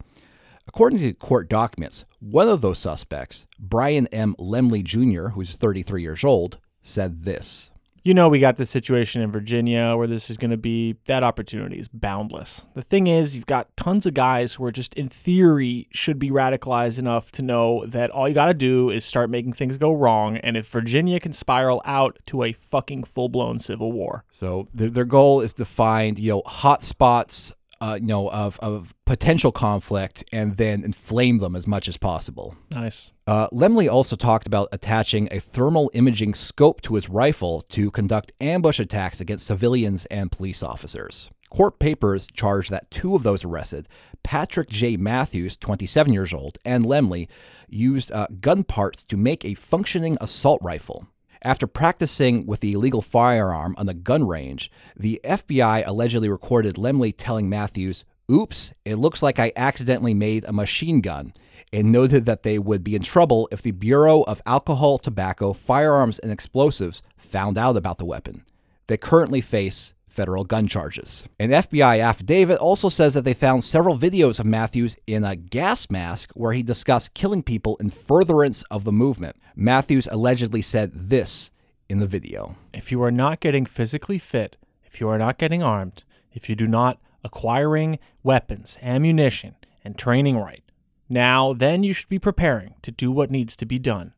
According 0.67 0.99
to 0.99 1.13
court 1.13 1.49
documents, 1.49 2.05
one 2.19 2.47
of 2.47 2.61
those 2.61 2.77
suspects, 2.77 3.47
Brian 3.57 4.05
M. 4.11 4.35
Lemley 4.37 4.83
Jr., 4.83 5.29
who's 5.29 5.55
33 5.55 6.03
years 6.03 6.23
old, 6.23 6.59
said 6.83 7.21
this 7.21 7.71
you 8.05 8.13
know 8.13 8.29
we 8.29 8.39
got 8.39 8.55
this 8.55 8.69
situation 8.69 9.23
in 9.23 9.31
Virginia 9.31 9.97
where 9.97 10.05
this 10.05 10.29
is 10.29 10.37
going 10.37 10.51
to 10.51 10.57
be 10.57 10.95
that 11.07 11.23
opportunity 11.23 11.79
is 11.79 11.87
boundless. 11.87 12.63
The 12.75 12.83
thing 12.83 13.07
is, 13.07 13.35
you've 13.35 13.47
got 13.47 13.75
tons 13.75 14.05
of 14.05 14.13
guys 14.13 14.53
who 14.53 14.63
are 14.63 14.71
just 14.71 14.93
in 14.93 15.07
theory 15.09 15.87
should 15.91 16.19
be 16.19 16.29
radicalized 16.29 16.99
enough 16.99 17.31
to 17.33 17.41
know 17.41 17.83
that 17.87 18.11
all 18.11 18.29
you 18.29 18.35
got 18.35 18.45
to 18.45 18.53
do 18.53 18.91
is 18.91 19.03
start 19.03 19.31
making 19.31 19.53
things 19.53 19.79
go 19.79 19.91
wrong 19.91 20.37
and 20.37 20.55
if 20.55 20.67
Virginia 20.69 21.19
can 21.19 21.33
spiral 21.33 21.81
out 21.83 22.19
to 22.27 22.43
a 22.43 22.53
fucking 22.53 23.05
full-blown 23.05 23.57
civil 23.57 23.91
war. 23.91 24.23
So 24.31 24.67
their, 24.71 24.91
their 24.91 25.05
goal 25.05 25.41
is 25.41 25.53
to 25.53 25.65
find, 25.65 26.19
you 26.19 26.29
know, 26.29 26.43
hot 26.45 26.83
spots 26.83 27.53
uh, 27.85 27.95
you 28.01 28.07
know, 28.07 28.29
of, 28.31 28.59
of 28.61 28.95
potential 29.05 29.51
conflict 29.51 30.23
and 30.31 30.57
then 30.57 30.83
inflame 30.83 31.37
them 31.37 31.55
as 31.55 31.67
much 31.67 31.87
as 31.87 31.97
possible. 31.97 32.55
Nice. 32.71 33.11
Uh, 33.27 33.47
Lemley 33.49 33.87
also 33.87 34.15
talked 34.15 34.47
about 34.47 34.69
attaching 34.71 35.27
a 35.31 35.39
thermal 35.39 35.91
imaging 35.93 36.33
scope 36.33 36.81
to 36.81 36.95
his 36.95 37.09
rifle 37.09 37.61
to 37.69 37.91
conduct 37.91 38.31
ambush 38.41 38.79
attacks 38.79 39.21
against 39.21 39.45
civilians 39.45 40.05
and 40.05 40.31
police 40.31 40.63
officers. 40.63 41.29
Court 41.51 41.77
papers 41.77 42.25
charge 42.25 42.69
that 42.69 42.89
two 42.89 43.13
of 43.13 43.21
those 43.21 43.45
arrested, 43.45 43.87
Patrik 44.23 44.69
J. 44.69 44.97
Mathews, 44.97 45.55
27 45.55 46.11
years 46.11 46.33
old, 46.33 46.57
and 46.65 46.85
Lemley, 46.85 47.27
used 47.69 48.11
uh, 48.11 48.25
gun 48.41 48.63
parts 48.63 49.03
to 49.03 49.15
make 49.15 49.45
a 49.45 49.53
functioning 49.53 50.17
assault 50.19 50.59
rifle. 50.63 51.07
After 51.45 51.67
practicing 51.67 52.47
with 52.47 52.61
the 52.61 52.73
illegal 52.73 53.03
firearm 53.03 53.75
on 53.77 53.85
the 53.85 53.93
gun 53.93 54.25
range, 54.25 54.71
the 54.97 55.21
FBI 55.23 55.85
allegedly 55.85 56.27
recorded 56.27 56.73
Lemley 56.73 57.13
telling 57.15 57.47
Mathews, 57.47 58.03
Oops, 58.31 58.73
it 58.83 58.95
looks 58.95 59.21
like 59.21 59.37
I 59.37 59.51
accidentally 59.55 60.15
made 60.15 60.43
a 60.45 60.51
machine 60.51 61.01
gun, 61.01 61.33
and 61.71 61.91
noted 61.91 62.25
that 62.25 62.41
they 62.41 62.57
would 62.57 62.83
be 62.83 62.95
in 62.95 63.03
trouble 63.03 63.47
if 63.51 63.61
the 63.61 63.69
Bureau 63.69 64.23
of 64.23 64.41
Alcohol, 64.47 64.97
Tobacco, 64.97 65.53
Firearms, 65.53 66.17
and 66.17 66.31
Explosives 66.31 67.03
found 67.15 67.59
out 67.59 67.77
about 67.77 67.99
the 67.99 68.05
weapon. 68.05 68.43
They 68.87 68.97
currently 68.97 69.39
face 69.39 69.93
federal 70.15 70.45
gun 70.45 70.67
charges. 70.67 71.27
An 71.39 71.49
FBI 71.49 72.01
affidavit 72.01 72.57
also 72.57 72.87
says 72.87 73.13
that 73.13 73.25
they 73.25 73.33
found 73.33 73.63
several 73.63 73.97
videos 73.97 74.39
of 74.39 74.45
Mathews 74.45 74.95
in 75.05 75.23
a 75.23 75.35
gas 75.35 75.89
mask 75.89 76.31
where 76.33 76.53
he 76.53 76.63
discussed 76.63 77.13
killing 77.13 77.43
people 77.43 77.75
in 77.77 77.89
furtherance 77.89 78.63
of 78.71 78.85
the 78.85 78.93
movement. 78.93 79.35
Mathews 79.55 80.07
allegedly 80.07 80.61
said 80.61 80.91
this 80.93 81.51
in 81.89 81.99
the 81.99 82.07
video. 82.07 82.55
If 82.73 82.91
you 82.91 83.03
are 83.03 83.11
not 83.11 83.41
getting 83.41 83.65
physically 83.65 84.17
fit, 84.17 84.55
if 84.83 85.01
you 85.01 85.09
are 85.09 85.17
not 85.17 85.37
getting 85.37 85.61
armed, 85.61 86.03
if 86.31 86.49
you 86.49 86.55
do 86.55 86.67
not 86.67 86.99
acquiring 87.23 87.99
weapons, 88.23 88.77
ammunition, 88.81 89.55
and 89.83 89.97
training 89.97 90.37
right, 90.37 90.63
now 91.09 91.53
then 91.53 91.83
you 91.83 91.93
should 91.93 92.09
be 92.09 92.19
preparing 92.19 92.75
to 92.81 92.91
do 92.91 93.11
what 93.11 93.29
needs 93.29 93.55
to 93.57 93.65
be 93.65 93.77
done. 93.77 94.13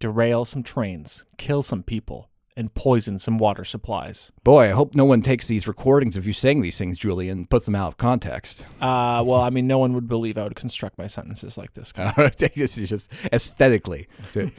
Derail 0.00 0.44
some 0.44 0.62
trains, 0.62 1.24
kill 1.38 1.62
some 1.62 1.82
people, 1.82 2.28
and 2.56 2.72
poison 2.74 3.18
some 3.18 3.38
water 3.38 3.64
supplies. 3.64 4.32
Boy, 4.42 4.66
I 4.66 4.70
hope 4.70 4.94
no 4.94 5.04
one 5.04 5.22
takes 5.22 5.46
these 5.46 5.68
recordings 5.68 6.16
of 6.16 6.26
you 6.26 6.32
saying 6.32 6.62
these 6.62 6.78
things, 6.78 6.98
Julian, 6.98 7.38
and 7.38 7.50
puts 7.50 7.66
them 7.66 7.74
out 7.74 7.88
of 7.88 7.96
context. 7.96 8.66
Uh, 8.80 9.22
well, 9.26 9.40
I 9.40 9.50
mean, 9.50 9.66
no 9.66 9.78
one 9.78 9.92
would 9.92 10.08
believe 10.08 10.38
I 10.38 10.44
would 10.44 10.56
construct 10.56 10.96
my 10.98 11.06
sentences 11.06 11.58
like 11.58 11.74
this. 11.74 11.92
this 11.92 12.78
is 12.78 12.88
just 12.88 13.12
aesthetically. 13.32 14.08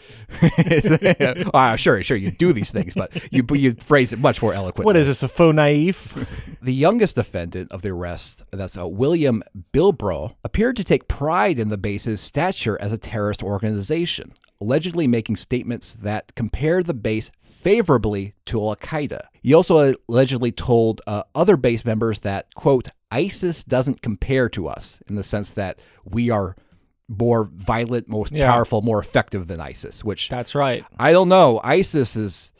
Ah, 1.54 1.76
sure, 1.76 2.04
sure, 2.04 2.18
you 2.18 2.32
do 2.32 2.54
these 2.54 2.72
things, 2.72 2.94
but 2.94 3.12
you 3.32 3.46
you 3.54 3.74
phrase 3.74 4.14
it 4.14 4.20
much 4.20 4.42
more 4.42 4.54
eloquently. 4.54 4.86
What 4.86 4.96
is 4.96 5.08
this, 5.08 5.24
a 5.24 5.28
faux 5.28 5.56
naive? 5.56 6.28
The 6.62 6.74
youngest 6.74 7.16
defendant 7.16 7.72
of 7.72 7.82
the 7.82 7.90
arrest, 7.90 8.44
that's 8.52 8.78
uh, 8.78 8.88
William 8.88 9.44
Bilbrough, 9.72 10.36
appeared 10.44 10.76
to 10.78 10.84
take 10.84 11.08
pride 11.08 11.60
in 11.60 11.70
the 11.70 11.78
base's 11.78 12.20
stature 12.20 12.78
as 12.82 12.92
a 12.92 12.98
terrorist 12.98 13.42
organization, 13.42 14.34
allegedly 14.62 15.08
making 15.08 15.36
statements 15.36 15.94
that 15.94 16.34
compare 16.36 16.82
the 16.84 16.94
base 16.94 17.32
favorably 17.40 18.34
to 18.46 18.60
Al 18.62 18.76
Qaeda. 18.76 19.22
He 19.42 19.54
also 19.54 19.94
allegedly 20.10 20.52
told 20.52 21.02
uh, 21.08 21.24
other 21.36 21.58
base 21.58 21.86
members 21.86 22.20
that, 22.22 22.54
quote, 22.56 22.90
ISIS 23.12 23.64
doesn't 23.64 24.02
compare 24.02 24.50
to 24.50 24.68
us 24.68 25.02
in 25.08 25.16
the 25.16 25.24
sense 25.24 25.54
that 25.54 25.80
we 26.04 26.30
are 26.30 26.56
more 27.08 27.50
violent, 27.54 28.10
more 28.10 28.26
Yeah. 28.32 28.52
powerful, 28.52 28.82
more 28.82 29.00
effective 29.00 29.48
than 29.48 29.62
ISIS, 29.62 30.04
which 30.04 30.28
That's 30.30 30.54
right. 30.56 30.84
I 31.00 31.12
don't 31.14 31.30
know. 31.30 31.62
ISIS 31.64 32.18
is, 32.18 32.52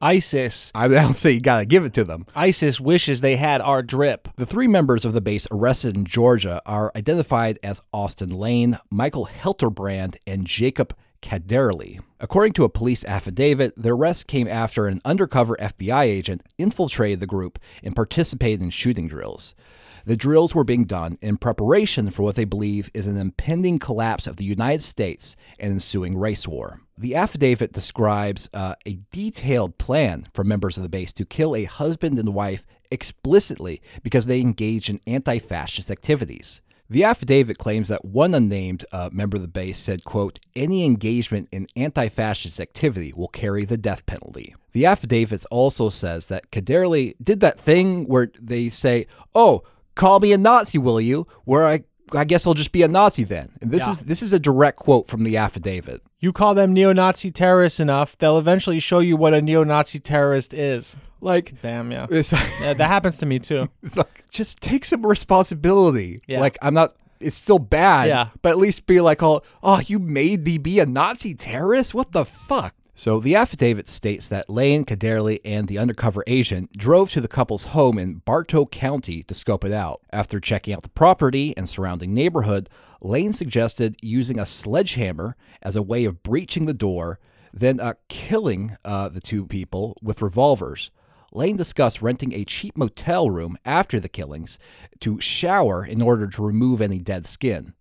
ISIS. 0.00 0.70
I 0.74 0.86
don't 1.02 1.14
say 1.14 1.32
you 1.32 1.40
got 1.40 1.58
to 1.58 1.66
give 1.66 1.84
it 1.84 1.92
to 1.94 2.04
them. 2.04 2.26
ISIS 2.36 2.78
wishes 2.78 3.20
they 3.20 3.36
had 3.36 3.60
our 3.60 3.82
drip. 3.82 4.28
The 4.36 4.46
three 4.46 4.68
members 4.68 5.04
of 5.04 5.12
the 5.12 5.20
base 5.20 5.48
arrested 5.50 5.96
in 5.96 6.04
Georgia 6.04 6.60
are 6.66 6.92
identified 6.94 7.58
as 7.64 7.80
Austin 7.92 8.30
Lane, 8.30 8.78
Michael 8.90 9.26
Helterbrand, 9.26 10.16
and 10.26 10.46
Jacob 10.46 10.94
Kaderli. 11.26 11.98
According 12.20 12.52
to 12.52 12.62
a 12.62 12.68
police 12.68 13.04
affidavit, 13.04 13.74
the 13.76 13.92
arrest 13.92 14.28
came 14.28 14.46
after 14.46 14.86
an 14.86 15.00
undercover 15.04 15.56
FBI 15.56 16.04
agent 16.04 16.44
infiltrated 16.56 17.18
the 17.18 17.26
group 17.26 17.58
and 17.82 17.96
participated 17.96 18.62
in 18.62 18.70
shooting 18.70 19.08
drills. 19.08 19.56
The 20.04 20.16
drills 20.16 20.54
were 20.54 20.62
being 20.62 20.84
done 20.84 21.18
in 21.20 21.36
preparation 21.36 22.10
for 22.10 22.22
what 22.22 22.36
they 22.36 22.44
believe 22.44 22.92
is 22.94 23.08
an 23.08 23.16
impending 23.16 23.80
collapse 23.80 24.28
of 24.28 24.36
the 24.36 24.44
United 24.44 24.82
States 24.82 25.34
and 25.58 25.72
ensuing 25.72 26.16
race 26.16 26.46
war. 26.46 26.80
The 26.96 27.16
affidavit 27.16 27.72
describes 27.72 28.48
uh, 28.54 28.76
a 28.86 29.00
detailed 29.10 29.78
plan 29.78 30.28
for 30.32 30.44
members 30.44 30.76
of 30.76 30.84
the 30.84 30.88
base 30.88 31.12
to 31.14 31.24
kill 31.24 31.56
a 31.56 31.64
husband 31.64 32.20
and 32.20 32.34
wife 32.34 32.64
explicitly 32.92 33.82
because 34.04 34.26
they 34.26 34.40
engaged 34.40 34.88
in 34.88 35.00
anti 35.08 35.40
fascist 35.40 35.90
activities. 35.90 36.62
The 36.88 37.02
affidavit 37.02 37.58
claims 37.58 37.88
that 37.88 38.04
one 38.04 38.32
unnamed 38.32 38.84
uh, 38.92 39.10
member 39.12 39.36
of 39.36 39.42
the 39.42 39.48
base 39.48 39.78
said, 39.78 40.04
quote, 40.04 40.38
any 40.54 40.84
engagement 40.84 41.48
in 41.50 41.66
anti-fascist 41.74 42.60
activity 42.60 43.12
will 43.14 43.28
carry 43.28 43.64
the 43.64 43.76
death 43.76 44.06
penalty. 44.06 44.54
The 44.70 44.86
affidavit 44.86 45.44
also 45.50 45.88
says 45.88 46.28
that 46.28 46.52
Kaderli 46.52 47.14
did 47.20 47.40
that 47.40 47.58
thing 47.58 48.06
where 48.06 48.30
they 48.40 48.68
say, 48.68 49.06
oh, 49.34 49.64
call 49.96 50.20
me 50.20 50.32
a 50.32 50.38
Nazi, 50.38 50.78
will 50.78 51.00
you? 51.00 51.26
Where 51.44 51.66
I, 51.66 51.82
I 52.14 52.24
guess 52.24 52.46
I'll 52.46 52.54
just 52.54 52.72
be 52.72 52.82
a 52.82 52.88
Nazi 52.88 53.24
then. 53.24 53.50
And 53.60 53.70
this 53.70 53.82
Yeah. 53.84 53.90
is 53.92 54.00
this 54.00 54.22
is 54.22 54.32
a 54.32 54.38
direct 54.38 54.78
quote 54.78 55.08
from 55.08 55.24
the 55.24 55.36
affidavit. 55.36 56.02
You 56.20 56.32
call 56.32 56.54
them 56.54 56.72
neo 56.72 56.92
Nazi 56.92 57.30
terrorists 57.30 57.80
enough, 57.80 58.16
they'll 58.18 58.38
eventually 58.38 58.78
show 58.80 59.00
you 59.00 59.16
what 59.16 59.34
a 59.34 59.42
neo 59.42 59.64
Nazi 59.64 59.98
terrorist 59.98 60.54
is. 60.54 60.96
Like, 61.20 61.60
Damn, 61.62 61.90
yeah. 61.90 62.06
it's, 62.10 62.30
yeah. 62.60 62.74
That 62.74 62.88
happens 62.88 63.18
to 63.18 63.26
me 63.26 63.38
too. 63.38 63.68
it's 63.82 63.96
like, 63.96 64.24
just 64.30 64.60
take 64.60 64.84
some 64.84 65.04
responsibility. 65.06 66.20
Yeah. 66.26 66.40
Like, 66.40 66.58
I'm 66.62 66.74
not. 66.74 66.92
It's 67.18 67.36
still 67.36 67.58
bad. 67.58 68.08
Yeah. 68.08 68.28
But 68.42 68.50
at 68.50 68.58
least 68.58 68.86
be 68.86 69.00
like, 69.00 69.22
oh, 69.22 69.40
oh, 69.62 69.80
you 69.86 69.98
made 69.98 70.44
me 70.44 70.58
be 70.58 70.78
a 70.80 70.86
Nazi 70.86 71.34
terrorist. 71.34 71.94
What 71.94 72.12
the 72.12 72.26
fuck? 72.26 72.74
So 72.98 73.20
the 73.20 73.34
affidavit 73.34 73.88
states 73.88 74.26
that 74.28 74.48
Lane 74.48 74.86
Kaderli 74.86 75.38
and 75.44 75.68
the 75.68 75.76
undercover 75.76 76.24
agent 76.26 76.72
drove 76.72 77.10
to 77.10 77.20
the 77.20 77.28
couple's 77.28 77.66
home 77.66 77.98
in 77.98 78.22
Bartow 78.24 78.64
County 78.64 79.22
to 79.24 79.34
scope 79.34 79.66
it 79.66 79.72
out. 79.72 80.00
After 80.14 80.40
checking 80.40 80.72
out 80.72 80.82
the 80.82 80.88
property 80.88 81.54
and 81.58 81.68
surrounding 81.68 82.14
neighborhood, 82.14 82.70
Lane 83.02 83.34
suggested 83.34 83.96
using 84.00 84.38
a 84.38 84.46
sledgehammer 84.46 85.36
as 85.60 85.76
a 85.76 85.82
way 85.82 86.06
of 86.06 86.22
breaching 86.22 86.64
the 86.64 86.72
door, 86.72 87.20
then 87.52 87.80
uh, 87.80 87.92
killing 88.08 88.78
uh, 88.82 89.10
the 89.10 89.20
two 89.20 89.44
people 89.44 89.98
with 90.00 90.22
revolvers. 90.22 90.90
Lane 91.32 91.56
discussed 91.56 92.00
renting 92.00 92.32
a 92.32 92.46
cheap 92.46 92.78
motel 92.78 93.28
room 93.28 93.58
after 93.66 94.00
the 94.00 94.08
killings 94.08 94.58
to 95.00 95.20
shower 95.20 95.84
in 95.84 96.00
order 96.00 96.28
to 96.28 96.42
remove 96.42 96.80
any 96.80 96.98
dead 96.98 97.26
skin. 97.26 97.74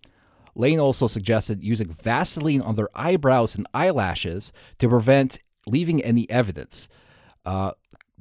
Lane 0.55 0.79
also 0.79 1.07
suggested 1.07 1.61
using 1.63 1.89
Vaseline 1.89 2.61
on 2.61 2.75
their 2.75 2.89
eyebrows 2.95 3.55
and 3.55 3.67
eyelashes 3.73 4.53
to 4.79 4.87
prevent 4.89 5.39
leaving 5.67 6.01
any 6.03 6.29
evidence. 6.29 6.87
Uh, 7.45 7.71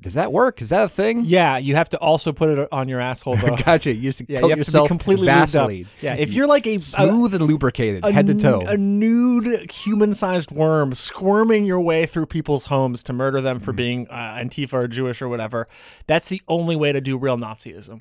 does 0.01 0.15
that 0.15 0.33
work? 0.33 0.61
Is 0.61 0.69
that 0.69 0.85
a 0.85 0.89
thing? 0.89 1.23
Yeah, 1.25 1.57
you 1.57 1.77
have 1.77 1.89
to 1.91 1.99
also 1.99 2.31
put 2.33 2.51
it 2.59 2.69
on 2.71 2.89
your 2.91 3.01
asshole, 3.01 3.37
though. 3.37 3.57
Gotcha. 3.65 3.91
You 3.95 4.01
used 4.01 4.19
to 4.19 4.27
Yeah, 4.29 4.41
coat 4.41 4.47
you 4.47 4.51
have 4.51 4.59
yourself 4.59 4.89
to 4.89 4.95
be 4.95 4.99
completely. 4.99 5.27
Vaseline. 5.27 5.87
Yeah, 6.03 6.15
if 6.17 6.35
you're 6.35 6.47
like 6.49 6.67
a, 6.67 6.75
a 6.75 6.81
smooth 6.81 7.33
and 7.35 7.45
lubricated, 7.47 8.05
a 8.05 8.13
head 8.13 8.27
to 8.27 8.35
toe. 8.35 8.61
A 8.67 8.77
nude 8.77 9.71
human-sized 9.71 10.51
worm 10.51 10.93
squirming 10.93 11.65
your 11.65 11.81
way 11.81 12.05
through 12.05 12.27
people's 12.27 12.65
homes 12.67 13.03
to 13.05 13.13
murder 13.15 13.41
them 13.41 13.61
Mm. 13.61 13.63
for 13.63 13.73
being 13.73 14.07
uh, 14.11 14.37
Antifa 14.39 14.73
or 14.75 14.89
Jewish 14.89 15.23
or 15.23 15.29
whatever. 15.29 15.69
That's 16.07 16.29
the 16.29 16.43
only 16.49 16.77
way 16.77 16.93
to 16.93 17.01
do 17.01 17.17
real 17.17 17.39
Nazism. 17.39 17.99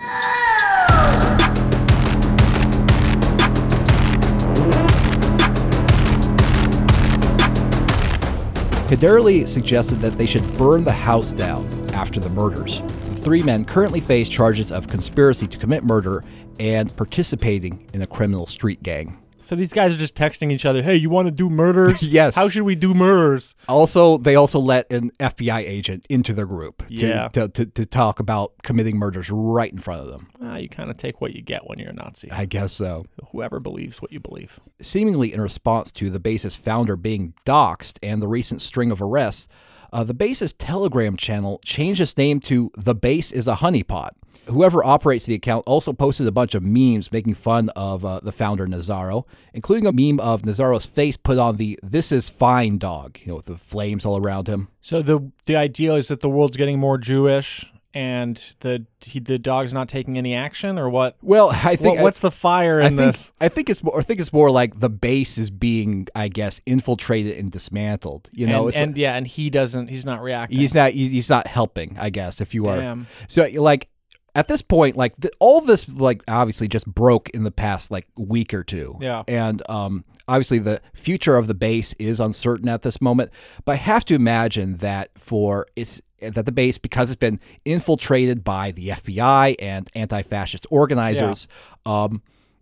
Kaderli 8.87 9.47
suggested 9.47 9.99
that 9.99 10.17
they 10.17 10.25
should 10.25 10.57
burn 10.57 10.83
the 10.83 10.91
house 10.91 11.31
down 11.31 11.65
after 11.91 12.19
the 12.19 12.29
murders. 12.29 12.81
The 13.05 13.15
three 13.15 13.41
men 13.41 13.63
currently 13.65 14.01
face 14.01 14.29
charges 14.29 14.71
of 14.71 14.87
conspiracy 14.87 15.47
to 15.47 15.57
commit 15.57 15.83
murder 15.83 16.23
and 16.59 16.95
participating 16.95 17.89
in 17.93 18.01
a 18.01 18.07
criminal 18.07 18.45
street 18.45 18.83
gang. 18.83 19.22
So 19.43 19.55
these 19.55 19.73
guys 19.73 19.93
are 19.93 19.97
just 19.97 20.15
texting 20.15 20.51
each 20.51 20.65
other, 20.65 20.81
"Hey, 20.81 20.95
you 20.95 21.09
want 21.09 21.27
to 21.27 21.31
do 21.31 21.49
murders? 21.49 22.01
Yes. 22.07 22.33
How 22.35 22.47
should 22.49 22.63
we 22.63 22.75
do 22.75 22.93
murders?" 22.93 23.55
Also, 23.67 24.17
they 24.17 24.35
also 24.35 24.57
let 24.59 24.91
an 24.91 25.11
FBI 25.19 25.59
agent 25.59 26.05
into 26.09 26.33
their 26.33 26.45
group 26.45 26.87
to, 26.87 26.93
Yeah. 26.93 27.27
to, 27.29 27.49
to, 27.49 27.65
to 27.65 27.85
talk 27.85 28.19
about 28.19 28.53
committing 28.63 28.97
murders 28.97 29.29
right 29.29 29.71
in 29.71 29.79
front 29.79 30.01
of 30.01 30.07
them. 30.07 30.27
Ah, 30.41 30.55
you 30.57 30.69
kind 30.69 30.89
of 30.89 30.97
take 30.97 31.19
what 31.21 31.33
you 31.35 31.41
get 31.41 31.67
when 31.67 31.77
you're 31.79 31.89
a 31.89 31.93
Nazi. 31.93 32.31
I 32.31 32.45
guess 32.45 32.71
so. 32.73 33.05
Whoever 33.31 33.59
believes 33.59 34.01
what 34.01 34.11
you 34.13 34.19
believe. 34.19 34.59
Seemingly 34.81 35.33
in 35.33 35.41
response 35.41 35.91
to 35.93 36.09
the 36.09 36.19
base's 36.19 36.55
founder 36.55 36.95
being 36.95 37.33
doxxed 37.45 37.97
and 38.01 38.21
the 38.21 38.27
recent 38.27 38.61
string 38.61 38.91
of 38.91 39.01
arrests, 39.01 39.47
uh, 39.91 40.03
the 40.03 40.13
base's 40.13 40.53
Telegram 40.53 41.15
channel 41.17 41.59
changed 41.63 42.01
its 42.01 42.17
name 42.17 42.39
to 42.41 42.71
The 42.75 42.95
Base 42.95 43.31
is 43.31 43.47
a 43.47 43.55
Honeypot. 43.55 44.09
Whoever 44.47 44.83
operates 44.83 45.25
the 45.25 45.33
account 45.35 45.63
also 45.65 45.93
posted 45.93 46.27
a 46.27 46.31
bunch 46.31 46.53
of 46.53 46.63
memes 46.63 47.11
making 47.11 47.35
fun 47.35 47.69
of 47.75 48.03
uh, 48.03 48.19
the 48.21 48.31
founder 48.31 48.67
Nazzaro, 48.67 49.25
including 49.53 49.87
a 49.87 49.91
meme 49.91 50.19
of 50.19 50.41
Nazzaro's 50.41 50.85
face 50.85 51.15
put 51.17 51.37
on 51.37 51.57
the 51.57 51.79
"This 51.81 52.11
is 52.11 52.29
fine" 52.29 52.77
dog, 52.77 53.19
you 53.21 53.27
know, 53.27 53.35
with 53.35 53.45
the 53.45 53.57
flames 53.57 54.05
all 54.05 54.17
around 54.17 54.47
him. 54.47 54.67
So 54.81 55.01
the 55.01 55.31
the 55.45 55.55
idea 55.55 55.93
is 55.93 56.09
that 56.09 56.21
the 56.21 56.29
world's 56.29 56.57
getting 56.57 56.77
more 56.77 56.97
Jewish, 56.97 57.65
and 57.93 58.41
the 58.59 58.85
he, 58.99 59.19
the 59.19 59.37
dog's 59.39 59.73
not 59.73 59.87
taking 59.87 60.17
any 60.17 60.33
action, 60.33 60.77
or 60.77 60.89
what? 60.89 61.15
Well, 61.21 61.51
I 61.51 61.75
think 61.75 61.97
What, 61.97 62.03
what's 62.03 62.19
the 62.19 62.31
fire 62.31 62.81
I 62.81 62.87
in 62.87 62.97
think 62.97 63.13
this? 63.13 63.31
I 63.39 63.49
think 63.49 63.69
it's 63.69 63.83
more, 63.83 63.99
I 63.99 64.01
think 64.01 64.19
it's 64.19 64.33
more 64.33 64.49
like 64.51 64.79
the 64.79 64.89
base 64.89 65.37
is 65.37 65.51
being, 65.51 66.07
I 66.15 66.27
guess, 66.27 66.59
infiltrated 66.65 67.37
and 67.37 67.51
dismantled. 67.51 68.29
You 68.33 68.47
know, 68.47 68.67
and, 68.67 68.75
and 68.75 68.97
yeah, 68.97 69.15
and 69.15 69.27
he 69.27 69.49
doesn't. 69.49 69.87
He's 69.87 70.05
not 70.05 70.21
reacting. 70.21 70.59
he's 70.59 70.73
not 70.73 70.91
he's 70.91 71.11
he's 71.11 71.29
not 71.29 71.47
helping. 71.47 71.95
I 71.99 72.09
guess 72.09 72.41
if 72.41 72.53
you 72.53 72.65
are 72.67 72.77
Damn. 72.77 73.07
so 73.27 73.47
like 73.55 73.89
at 74.35 74.47
this 74.47 74.61
point, 74.61 74.95
like 74.97 75.15
th- 75.17 75.33
all 75.39 75.61
this 75.61 75.87
like 75.89 76.23
obviously 76.27 76.67
just 76.67 76.87
broke 76.87 77.29
in 77.29 77.43
the 77.43 77.51
past 77.51 77.91
like 77.91 78.07
week 78.17 78.53
or 78.53 78.63
two. 78.63 78.97
Yeah. 78.99 79.23
and 79.27 79.61
um 79.69 80.05
obviously 80.27 80.59
the 80.59 80.81
future 80.93 81.35
of 81.37 81.47
the 81.47 81.53
base 81.53 81.93
is 81.99 82.19
uncertain 82.19 82.67
at 82.69 82.81
this 82.81 83.01
moment. 83.01 83.31
But 83.65 83.73
I 83.73 83.75
have 83.75 84.05
to 84.05 84.15
imagine 84.15 84.77
that 84.77 85.09
for 85.17 85.67
it's 85.75 86.01
that 86.19 86.45
the 86.45 86.51
base 86.51 86.77
because 86.77 87.11
it's 87.11 87.19
been 87.19 87.39
infiltrated 87.65 88.43
by 88.43 88.71
the 88.71 88.89
FBI 88.89 89.55
and 89.59 89.89
anti-fascist 89.93 90.65
organizers. 90.71 91.47
Um, 91.85 92.21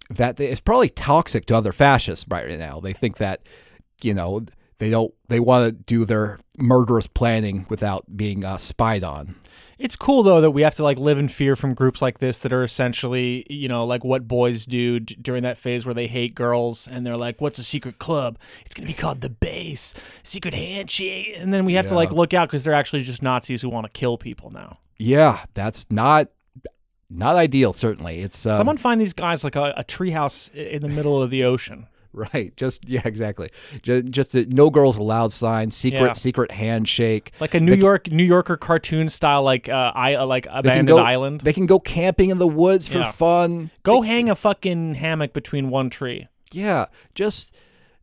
that 0.10 0.39
it's 0.39 0.60
probably 0.60 0.89
toxic 0.89 1.45
to 1.45 1.55
other 1.55 1.71
fascists 1.71 2.25
right 2.27 2.60
now. 2.60 2.79
They 2.81 2.91
think 2.91 3.17
that, 3.17 3.43
you 4.01 4.13
know, 4.13 4.45
they 4.77 4.89
don't 4.89 5.13
they 5.29 5.39
want 5.39 5.65
to 5.67 5.71
do 5.71 6.05
their 6.05 6.39
murderous 6.57 7.07
planning 7.07 7.65
without 7.69 8.17
being 8.17 8.43
uh, 8.43 8.57
spied 8.57 9.03
on. 9.03 9.36
It's 9.84 9.96
cool 9.96 10.22
though 10.22 10.41
that 10.41 10.52
we 10.52 10.62
have 10.62 10.76
to 10.76 10.84
like 10.84 11.00
live 11.00 11.17
in 11.17 11.28
fear 11.28 11.56
from 11.56 11.74
groups 11.74 12.02
like 12.04 12.20
this 12.20 12.38
that 12.39 12.54
are 12.54 12.63
essentially, 12.63 13.46
you 13.50 13.67
know, 13.67 13.84
like 13.84 14.04
what 14.04 14.28
boys 14.28 14.65
do 14.67 15.00
d- 15.00 15.17
during 15.20 15.41
that 15.44 15.58
phase 15.58 15.86
where 15.86 15.94
they 15.96 16.06
hate 16.08 16.36
girls 16.36 16.88
and 16.88 17.04
they're 17.06 17.17
like, 17.17 17.41
"What's 17.41 17.58
a 17.58 17.63
secret 17.63 17.98
club? 17.98 18.38
It's 18.65 18.76
gonna 18.76 18.86
be 18.88 18.94
called 18.94 19.22
the 19.22 19.30
Base, 19.30 19.96
Secret 20.22 20.54
Handshake," 20.54 21.34
and 21.36 21.52
then 21.52 21.65
we 21.65 21.74
have 21.74 21.88
to 21.88 21.94
Yeah. 21.94 21.98
like 21.98 22.12
look 22.12 22.34
out 22.34 22.48
because 22.48 22.63
they're 22.63 22.76
actually 22.76 23.02
just 23.02 23.24
Nazis 23.24 23.63
who 23.63 23.70
want 23.70 23.86
to 23.88 23.91
kill 23.91 24.17
people 24.20 24.52
now. 24.52 24.74
Yeah, 25.00 25.39
that's 25.56 25.88
not 25.89 26.28
not 27.10 27.36
ideal. 27.36 27.74
Certainly, 27.74 28.20
it's 28.20 28.46
um, 28.46 28.58
Someone 28.58 28.78
find 28.78 29.02
these 29.02 29.13
guys 29.13 29.44
like 29.44 29.56
a, 29.56 29.74
a 29.76 29.84
treehouse 29.84 30.50
i- 30.56 30.60
in 30.60 30.82
the 30.84 30.89
middle 30.89 31.22
of 31.22 31.30
the 31.32 31.44
ocean. 31.44 31.88
right. 32.34 32.56
Just 32.58 32.88
yeah, 32.88 33.02
exactly. 33.06 33.50
Just, 33.82 34.06
just 34.12 34.36
a 34.36 34.45
no 34.47 34.69
girls 34.69 34.97
allowed 34.97 35.32
sign, 35.32 35.71
secret 35.71 36.00
Yeah. 36.08 36.13
secret 36.13 36.52
handshake. 36.52 37.32
Like 37.39 37.54
a 37.54 37.60
New 37.60 37.76
York 37.76 38.12
New 38.12 38.24
Yorker 38.24 38.58
cartoon 38.58 39.10
style, 39.10 39.43
like 39.43 39.69
uh, 39.69 39.91
I 39.95 40.15
uh, 40.15 40.26
like 40.26 40.43
They 40.45 40.50
can 40.52 40.60
abandoned 40.60 40.88
go. 40.88 40.97
island. 41.00 41.41
They 41.41 41.54
can 41.54 41.65
go 41.65 41.80
camping 41.80 42.30
in 42.30 42.38
the 42.38 42.47
woods 42.47 42.88
for 42.88 43.00
Yeah. 43.00 43.12
fun. 43.12 43.71
Go 43.84 44.02
hang 44.02 44.30
a 44.30 44.36
fucking 44.36 44.95
hammock 44.95 45.34
between 45.34 45.69
one 45.69 45.89
tree. 45.89 46.28
Yeah, 46.52 46.88
just 47.15 47.56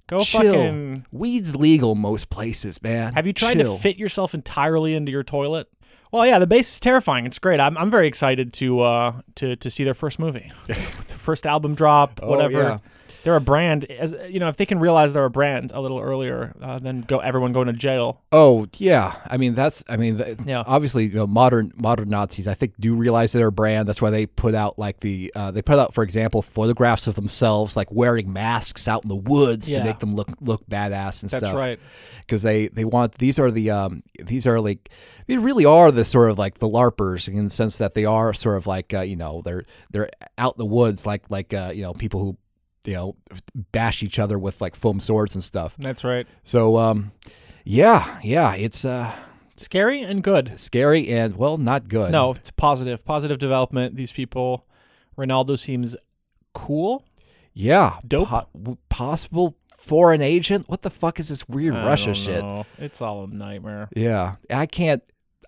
Go 0.06 0.20
chill. 0.20 0.40
fucking. 0.42 1.04
Weed's 1.12 1.54
legal 1.54 1.94
most 1.94 2.30
places, 2.30 2.82
man. 2.82 3.12
Have 3.12 3.26
you 3.26 3.34
tried 3.34 3.58
Chill. 3.58 3.76
to 3.76 3.82
fit 3.82 3.98
yourself 3.98 4.32
entirely 4.32 4.94
into 4.94 5.12
your 5.12 5.22
toilet? 5.22 5.68
Well, 6.10 6.26
yeah, 6.26 6.38
the 6.38 6.46
base 6.46 6.72
is 6.72 6.80
terrifying. 6.80 7.26
It's 7.26 7.38
great. 7.38 7.60
I'm, 7.60 7.76
I'm 7.76 7.90
very 7.90 8.06
excited 8.08 8.54
to 8.54 8.80
uh 8.80 9.20
to 9.34 9.56
to 9.56 9.70
see 9.70 9.84
their 9.84 9.92
first 9.92 10.18
movie, 10.18 10.50
the 10.66 10.74
first 10.74 11.44
album 11.44 11.74
drop, 11.74 12.20
Oh, 12.22 12.30
whatever. 12.30 12.62
yeah. 12.62 12.78
They're 13.24 13.36
a 13.36 13.40
brand. 13.40 13.84
As 13.90 14.14
you 14.30 14.38
know, 14.38 14.48
if 14.48 14.56
they 14.56 14.64
can 14.66 14.78
realize 14.78 15.12
they're 15.12 15.24
a 15.24 15.30
brand 15.30 15.72
a 15.74 15.80
little 15.80 15.98
earlier, 15.98 16.54
uh, 16.62 16.78
then 16.78 17.00
go 17.02 17.18
everyone 17.18 17.52
going 17.52 17.66
to 17.66 17.72
jail. 17.72 18.22
Oh 18.32 18.66
yeah, 18.78 19.16
I 19.26 19.36
mean 19.36 19.54
that's 19.54 19.82
I 19.88 19.96
mean 19.96 20.18
th- 20.18 20.38
Yeah. 20.46 20.62
obviously 20.66 21.06
you 21.06 21.14
know, 21.14 21.26
modern 21.26 21.72
modern 21.76 22.08
Nazis 22.10 22.46
I 22.46 22.54
think 22.54 22.74
do 22.78 22.94
realize 22.94 23.32
they're 23.32 23.48
a 23.48 23.52
brand. 23.52 23.88
That's 23.88 24.00
why 24.00 24.10
they 24.10 24.26
put 24.26 24.54
out 24.54 24.78
like 24.78 25.00
the 25.00 25.32
uh, 25.34 25.50
they 25.50 25.62
put 25.62 25.78
out 25.78 25.94
for 25.94 26.04
example 26.04 26.42
photographs 26.42 27.06
of 27.08 27.16
themselves 27.16 27.76
like 27.76 27.90
wearing 27.90 28.32
masks 28.32 28.86
out 28.88 29.02
in 29.02 29.08
the 29.08 29.16
woods 29.16 29.68
Yeah. 29.70 29.78
to 29.78 29.84
make 29.84 29.98
them 29.98 30.14
look 30.14 30.28
look 30.40 30.64
badass 30.68 31.22
and 31.22 31.30
That's 31.30 31.40
stuff. 31.40 31.40
That's 31.40 31.54
right. 31.56 31.80
Because 32.20 32.42
they 32.42 32.68
they 32.68 32.84
want 32.84 33.14
these 33.14 33.38
are 33.38 33.50
the 33.50 33.70
um 33.70 34.02
these 34.18 34.46
are 34.46 34.60
like 34.60 34.90
they 35.26 35.38
really 35.38 35.64
are 35.64 35.90
the 35.90 36.04
sort 36.04 36.30
of 36.30 36.38
like 36.38 36.58
the 36.58 36.68
larpers 36.68 37.26
in 37.28 37.44
the 37.44 37.50
sense 37.50 37.78
that 37.78 37.94
they 37.94 38.04
are 38.04 38.32
sort 38.32 38.56
of 38.58 38.66
like 38.66 38.94
uh, 38.94 39.00
you 39.00 39.16
know 39.16 39.42
they're 39.44 39.64
they're 39.90 40.08
out 40.38 40.54
in 40.54 40.58
the 40.58 40.66
woods 40.66 41.04
like 41.04 41.30
like 41.30 41.52
uh, 41.52 41.72
you 41.74 41.82
know 41.82 41.92
people 41.94 42.20
who 42.20 42.36
you 42.84 42.94
know 42.94 43.16
bash 43.72 44.02
each 44.02 44.18
other 44.18 44.38
with 44.38 44.60
like 44.60 44.74
foam 44.76 45.00
swords 45.00 45.34
and 45.34 45.42
stuff. 45.44 45.74
That's 45.78 46.04
right. 46.04 46.26
So 46.44 46.76
um 46.78 47.12
yeah 47.64 48.18
yeah 48.22 48.54
it's 48.54 48.84
uh 48.84 49.12
Scary 49.56 50.02
and 50.02 50.22
good. 50.22 50.56
scary 50.58 51.08
and 51.08 51.36
well 51.36 51.58
not 51.58 51.88
good 51.88 52.12
No, 52.12 52.32
it's 52.32 52.50
positive. 52.52 53.04
Positive 53.04 53.38
development. 53.38 53.96
These 53.96 54.12
people. 54.12 54.64
Ronaldo 55.18 55.58
seems 55.58 55.96
cool. 56.54 57.04
yeah 57.54 57.98
Dope. 58.06 58.28
po- 58.28 58.78
possible 58.88 59.56
foreign 59.76 60.22
agent 60.22 60.68
what 60.68 60.82
the 60.82 60.90
fuck 60.90 61.18
is 61.20 61.28
this 61.28 61.48
weird 61.48 61.74
I 61.74 61.84
russia 61.86 62.14
shit. 62.14 62.44
It's 62.78 63.00
all 63.00 63.24
a 63.24 63.26
nightmare. 63.28 63.88
yeah 63.94 64.36
i 64.50 64.66
can't 64.66 65.02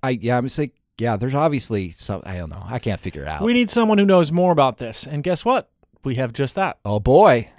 i 0.04 0.10
yeah 0.10 0.36
i'm 0.38 0.44
just 0.44 0.56
like 0.58 0.72
yeah 0.98 1.16
there's 1.16 1.34
obviously 1.34 1.90
some 1.90 2.22
i 2.24 2.36
don't 2.36 2.48
know 2.50 2.62
i 2.66 2.78
can't 2.78 3.00
figure 3.00 3.22
it 3.22 3.28
out 3.28 3.42
We 3.42 3.52
need 3.52 3.70
someone 3.70 3.98
who 3.98 4.04
knows 4.06 4.30
more 4.32 4.52
about 4.52 4.78
this. 4.78 5.06
And 5.06 5.22
guess 5.24 5.44
what? 5.44 5.68
We 6.02 6.14
have 6.14 6.32
just 6.32 6.54
that. 6.54 6.78
oh 6.84 6.98
boy 6.98 7.50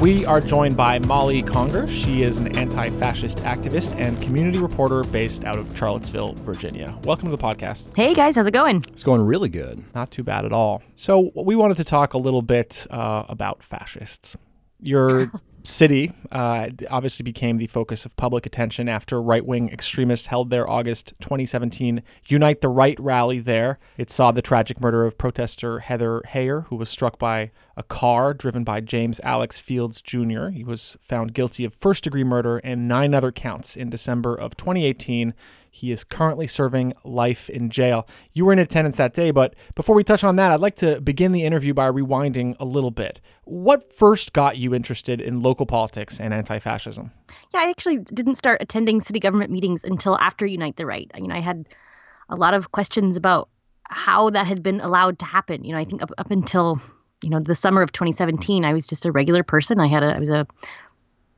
We 0.00 0.24
are 0.26 0.40
joined 0.40 0.76
by 0.76 0.98
Molly 1.00 1.42
Conger. 1.42 1.88
She 1.88 2.22
is 2.22 2.36
an 2.36 2.56
anti 2.56 2.90
fascist 2.90 3.38
activist 3.38 3.98
and 3.98 4.20
community 4.20 4.58
reporter 4.58 5.02
based 5.04 5.44
out 5.44 5.58
of 5.58 5.76
Charlottesville, 5.76 6.34
Virginia. 6.34 6.96
Welcome 7.02 7.30
to 7.30 7.36
the 7.36 7.42
podcast. 7.42 7.96
Hey 7.96 8.12
guys, 8.12 8.36
how's 8.36 8.46
it 8.46 8.52
going? 8.52 8.84
it's 8.92 9.02
going 9.02 9.22
really 9.22 9.48
good 9.48 9.82
Not 9.94 10.10
too 10.10 10.22
bad 10.22 10.44
at 10.44 10.52
all. 10.52 10.82
So, 10.94 11.32
we 11.34 11.56
wanted 11.56 11.78
to 11.78 11.84
talk 11.84 12.12
a 12.12 12.18
little 12.18 12.42
bit 12.42 12.86
uh, 12.90 13.24
about 13.28 13.62
fascists. 13.62 14.36
Your 14.80 15.32
city 15.66 16.12
uh, 16.30 16.68
obviously 16.90 17.22
became 17.22 17.58
the 17.58 17.66
focus 17.66 18.04
of 18.04 18.16
public 18.16 18.46
attention 18.46 18.88
after 18.88 19.20
right 19.20 19.44
wing 19.44 19.68
extremists 19.70 20.28
held 20.28 20.50
their 20.50 20.68
August 20.68 21.14
2017 21.20 22.02
Unite 22.26 22.60
the 22.60 22.68
Right 22.68 22.98
rally 23.00 23.38
there. 23.40 23.78
It 23.96 24.10
saw 24.10 24.30
the 24.30 24.42
tragic 24.42 24.80
murder 24.80 25.04
of 25.04 25.18
protester 25.18 25.80
Heather 25.80 26.22
Heyer, 26.28 26.66
who 26.66 26.76
was 26.76 26.88
struck 26.88 27.18
by 27.18 27.50
a 27.76 27.82
car 27.82 28.32
driven 28.32 28.64
by 28.64 28.80
James 28.80 29.20
Alex 29.20 29.58
Fields 29.58 30.00
Jr. 30.00 30.48
He 30.48 30.64
was 30.64 30.96
found 31.02 31.34
guilty 31.34 31.64
of 31.64 31.74
first 31.74 32.04
degree 32.04 32.24
murder 32.24 32.58
and 32.58 32.88
nine 32.88 33.14
other 33.14 33.32
counts 33.32 33.76
in 33.76 33.90
December 33.90 34.34
of 34.34 34.56
2018. 34.56 35.34
He 35.76 35.92
is 35.92 36.04
currently 36.04 36.46
serving 36.46 36.94
life 37.04 37.50
in 37.50 37.68
jail. 37.68 38.08
You 38.32 38.46
were 38.46 38.52
in 38.54 38.58
attendance 38.58 38.96
that 38.96 39.12
day, 39.12 39.30
but 39.30 39.54
before 39.74 39.94
we 39.94 40.04
touch 40.04 40.24
on 40.24 40.36
that, 40.36 40.50
I'd 40.50 40.58
like 40.60 40.76
to 40.76 41.02
begin 41.02 41.32
the 41.32 41.44
interview 41.44 41.74
by 41.74 41.90
rewinding 41.90 42.56
a 42.58 42.64
little 42.64 42.90
bit. 42.90 43.20
What 43.44 43.92
first 43.92 44.32
got 44.32 44.56
you 44.56 44.74
interested 44.74 45.20
in 45.20 45.42
local 45.42 45.66
politics 45.66 46.18
and 46.18 46.32
anti 46.32 46.60
fascism? 46.60 47.10
Yeah, 47.52 47.60
I 47.60 47.68
actually 47.68 47.98
didn't 47.98 48.36
start 48.36 48.62
attending 48.62 49.02
city 49.02 49.20
government 49.20 49.50
meetings 49.50 49.84
until 49.84 50.16
after 50.16 50.46
Unite 50.46 50.76
the 50.76 50.86
Right. 50.86 51.10
You 51.14 51.28
know, 51.28 51.34
I 51.34 51.40
had 51.40 51.68
a 52.30 52.36
lot 52.36 52.54
of 52.54 52.72
questions 52.72 53.14
about 53.14 53.50
how 53.82 54.30
that 54.30 54.46
had 54.46 54.62
been 54.62 54.80
allowed 54.80 55.18
to 55.18 55.26
happen. 55.26 55.62
You 55.62 55.74
know, 55.74 55.78
I 55.78 55.84
think 55.84 56.00
up, 56.00 56.10
up 56.16 56.30
until 56.30 56.80
you 57.22 57.28
know 57.28 57.40
the 57.40 57.54
summer 57.54 57.82
of 57.82 57.92
2017, 57.92 58.64
I 58.64 58.72
was 58.72 58.86
just 58.86 59.04
a 59.04 59.12
regular 59.12 59.42
person. 59.42 59.78
I 59.78 59.88
had 59.88 60.02
a 60.02 60.16
I 60.16 60.18
was 60.18 60.30
a 60.30 60.46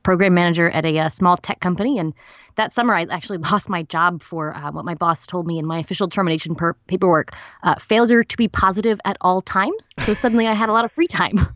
program 0.09 0.33
manager 0.33 0.71
at 0.71 0.85
a, 0.85 0.97
uh 0.97 1.07
small 1.07 1.37
tech 1.37 1.59
company, 1.59 1.99
and 1.99 2.15
that 2.55 2.73
summer 2.73 2.95
I 2.95 3.03
actually 3.11 3.37
lost 3.51 3.69
my 3.69 3.83
job 3.83 4.23
for 4.23 4.55
uh, 4.55 4.71
what 4.71 4.83
my 4.83 4.95
boss 4.95 5.27
told 5.27 5.45
me 5.45 5.59
in 5.59 5.67
my 5.67 5.77
official 5.77 6.09
termination 6.09 6.55
per- 6.55 6.73
paperwork: 6.87 7.35
uh, 7.61 7.75
failure 7.75 8.23
to 8.23 8.37
be 8.37 8.47
positive 8.47 8.99
at 9.05 9.17
all 9.21 9.43
times. 9.43 9.87
So 10.07 10.15
suddenly 10.15 10.47
I 10.47 10.53
had 10.53 10.67
a 10.67 10.71
lot 10.71 10.83
of 10.83 10.91
free 10.91 11.07
time. 11.07 11.37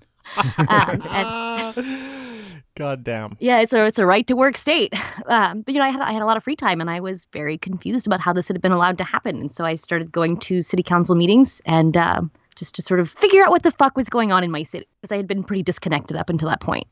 um, 0.70 1.02
and 1.10 2.64
God 2.76 3.04
damn. 3.04 3.38
yeah, 3.40 3.62
it's 3.62 3.74
a 3.74 3.86
it's 3.88 3.98
a 3.98 4.06
right 4.06 4.28
to 4.28 4.36
work 4.36 4.56
state. 4.56 4.94
Um, 5.26 5.62
but 5.62 5.74
you 5.74 5.80
know, 5.80 5.86
I 5.86 5.90
had 5.90 6.02
I 6.02 6.12
had 6.14 6.22
a 6.22 6.26
lot 6.26 6.38
of 6.38 6.44
free 6.44 6.56
time, 6.56 6.80
and 6.80 6.92
I 6.92 7.00
was 7.00 7.26
very 7.34 7.58
confused 7.58 8.06
about 8.06 8.22
how 8.22 8.34
this 8.34 8.48
had 8.48 8.62
been 8.62 8.72
allowed 8.72 9.00
to 9.00 9.04
happen. 9.04 9.42
And 9.42 9.52
so 9.52 9.66
I 9.66 9.74
started 9.74 10.12
going 10.12 10.38
to 10.42 10.62
city 10.62 10.84
council 10.84 11.16
meetings 11.16 11.60
and 11.66 11.98
um, 11.98 12.30
just 12.54 12.76
to 12.76 12.84
sort 12.84 13.00
of 13.00 13.10
figure 13.10 13.44
out 13.44 13.50
what 13.50 13.64
the 13.64 13.72
fuck 13.72 13.98
was 13.98 14.10
going 14.10 14.32
on 14.32 14.44
in 14.44 14.52
my 14.52 14.62
city, 14.62 14.88
because 15.02 15.12
I 15.12 15.18
had 15.18 15.26
been 15.26 15.44
pretty 15.44 15.64
disconnected 15.64 16.16
up 16.18 16.30
until 16.30 16.50
that 16.50 16.62
point. 16.62 16.86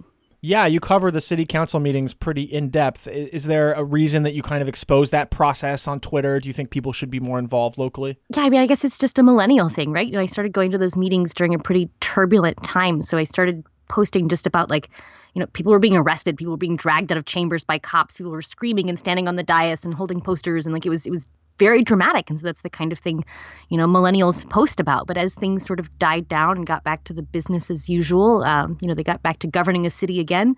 Yeah, 0.44 0.66
you 0.66 0.80
cover 0.80 1.12
the 1.12 1.22
city 1.22 1.46
council 1.46 1.80
meetings 1.80 2.16
pretty 2.16 2.42
in 2.42 2.70
depth. 2.70 3.08
Is 3.08 3.44
there 3.44 3.74
a 3.74 3.84
reason 3.84 4.24
that 4.24 4.34
you 4.34 4.42
kind 4.42 4.64
of 4.64 4.68
expose 4.68 5.12
that 5.12 5.30
process 5.30 5.88
on 5.88 6.00
Twitter? 6.00 6.40
Do 6.40 6.50
you 6.50 6.54
think 6.54 6.72
people 6.72 6.94
should 6.94 7.12
be 7.12 7.20
more 7.20 7.38
involved 7.38 7.78
locally? 7.78 8.18
Yeah, 8.36 8.44
I 8.44 8.50
mean, 8.50 8.60
I 8.60 8.66
guess 8.66 8.84
it's 8.84 8.98
just 8.98 9.20
a 9.20 9.24
millennial 9.24 9.70
thing, 9.70 9.92
right? 9.92 10.08
You 10.08 10.14
know, 10.14 10.20
I 10.20 10.26
started 10.26 10.52
going 10.52 10.72
to 10.72 10.80
those 10.80 10.96
meetings 10.98 11.36
during 11.36 11.54
a 11.54 11.60
pretty 11.60 11.92
turbulent 12.00 12.62
time, 12.64 13.04
so 13.04 13.20
I 13.20 13.24
started 13.24 13.64
posting 13.88 14.30
just 14.30 14.48
about 14.48 14.70
like, 14.72 14.90
you 15.36 15.40
know, 15.40 15.46
people 15.48 15.72
were 15.72 15.80
being 15.80 15.96
arrested, 15.96 16.38
people 16.38 16.52
were 16.52 16.58
being 16.58 16.76
dragged 16.76 17.12
out 17.12 17.20
of 17.20 17.26
chambers 17.26 17.64
by 17.64 17.78
cops, 17.78 18.18
people 18.18 18.32
were 18.32 18.42
screaming 18.42 18.90
and 18.90 18.98
standing 18.98 19.28
on 19.28 19.36
the 19.36 19.44
dais 19.44 19.86
and 19.86 19.94
holding 19.94 20.22
posters, 20.22 20.66
and 20.66 20.74
like 20.74 20.88
it 20.88 20.90
was 20.90 21.06
it 21.06 21.12
was 21.12 21.28
very 21.62 21.84
dramatic, 21.84 22.28
and 22.32 22.40
so 22.40 22.44
that's 22.48 22.62
the 22.62 22.72
kind 22.72 22.92
of 22.92 22.98
thing, 22.98 23.24
you 23.70 23.78
know, 23.78 23.86
millennials 23.86 24.50
post 24.50 24.80
about. 24.80 25.06
But 25.06 25.16
as 25.16 25.36
things 25.36 25.64
sort 25.64 25.80
of 25.80 25.88
died 26.00 26.28
down 26.28 26.58
and 26.58 26.66
got 26.66 26.84
back 26.84 27.04
to 27.04 27.14
the 27.14 27.22
business 27.22 27.70
as 27.70 27.88
usual, 27.88 28.44
um, 28.44 28.78
you 28.82 28.88
know, 28.88 28.96
they 28.96 29.04
got 29.04 29.22
back 29.22 29.38
to 29.40 29.48
governing 29.48 29.86
a 29.86 29.92
city 29.92 30.20
again. 30.20 30.56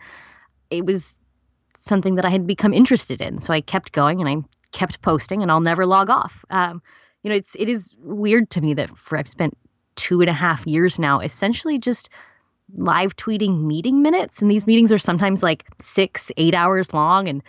It 0.70 0.86
was 0.86 1.14
something 1.78 2.16
that 2.16 2.24
I 2.24 2.30
had 2.30 2.48
become 2.48 2.74
interested 2.74 3.20
in, 3.20 3.42
so 3.42 3.54
I 3.54 3.60
kept 3.60 3.92
going 3.92 4.22
and 4.22 4.30
I 4.30 4.38
kept 4.72 5.02
posting, 5.02 5.42
and 5.42 5.52
I'll 5.52 5.68
never 5.72 5.86
log 5.86 6.10
off. 6.10 6.46
Um, 6.50 6.82
you 7.22 7.30
know, 7.30 7.36
it's 7.36 7.54
it 7.60 7.68
is 7.68 7.94
weird 8.00 8.50
to 8.52 8.62
me 8.62 8.74
that 8.76 8.98
for 8.98 9.18
I've 9.18 9.28
spent 9.28 9.58
two 9.96 10.22
and 10.22 10.30
a 10.30 10.34
half 10.46 10.66
years 10.66 10.98
now, 10.98 11.20
essentially 11.20 11.78
just 11.78 12.10
live 12.78 13.14
tweeting 13.18 13.66
meeting 13.66 14.02
minutes, 14.02 14.42
and 14.42 14.50
these 14.50 14.66
meetings 14.66 14.92
are 14.94 15.00
sometimes 15.10 15.44
like 15.44 15.66
six, 15.82 16.32
eight 16.38 16.54
hours 16.54 16.94
long, 16.94 17.28
and 17.28 17.44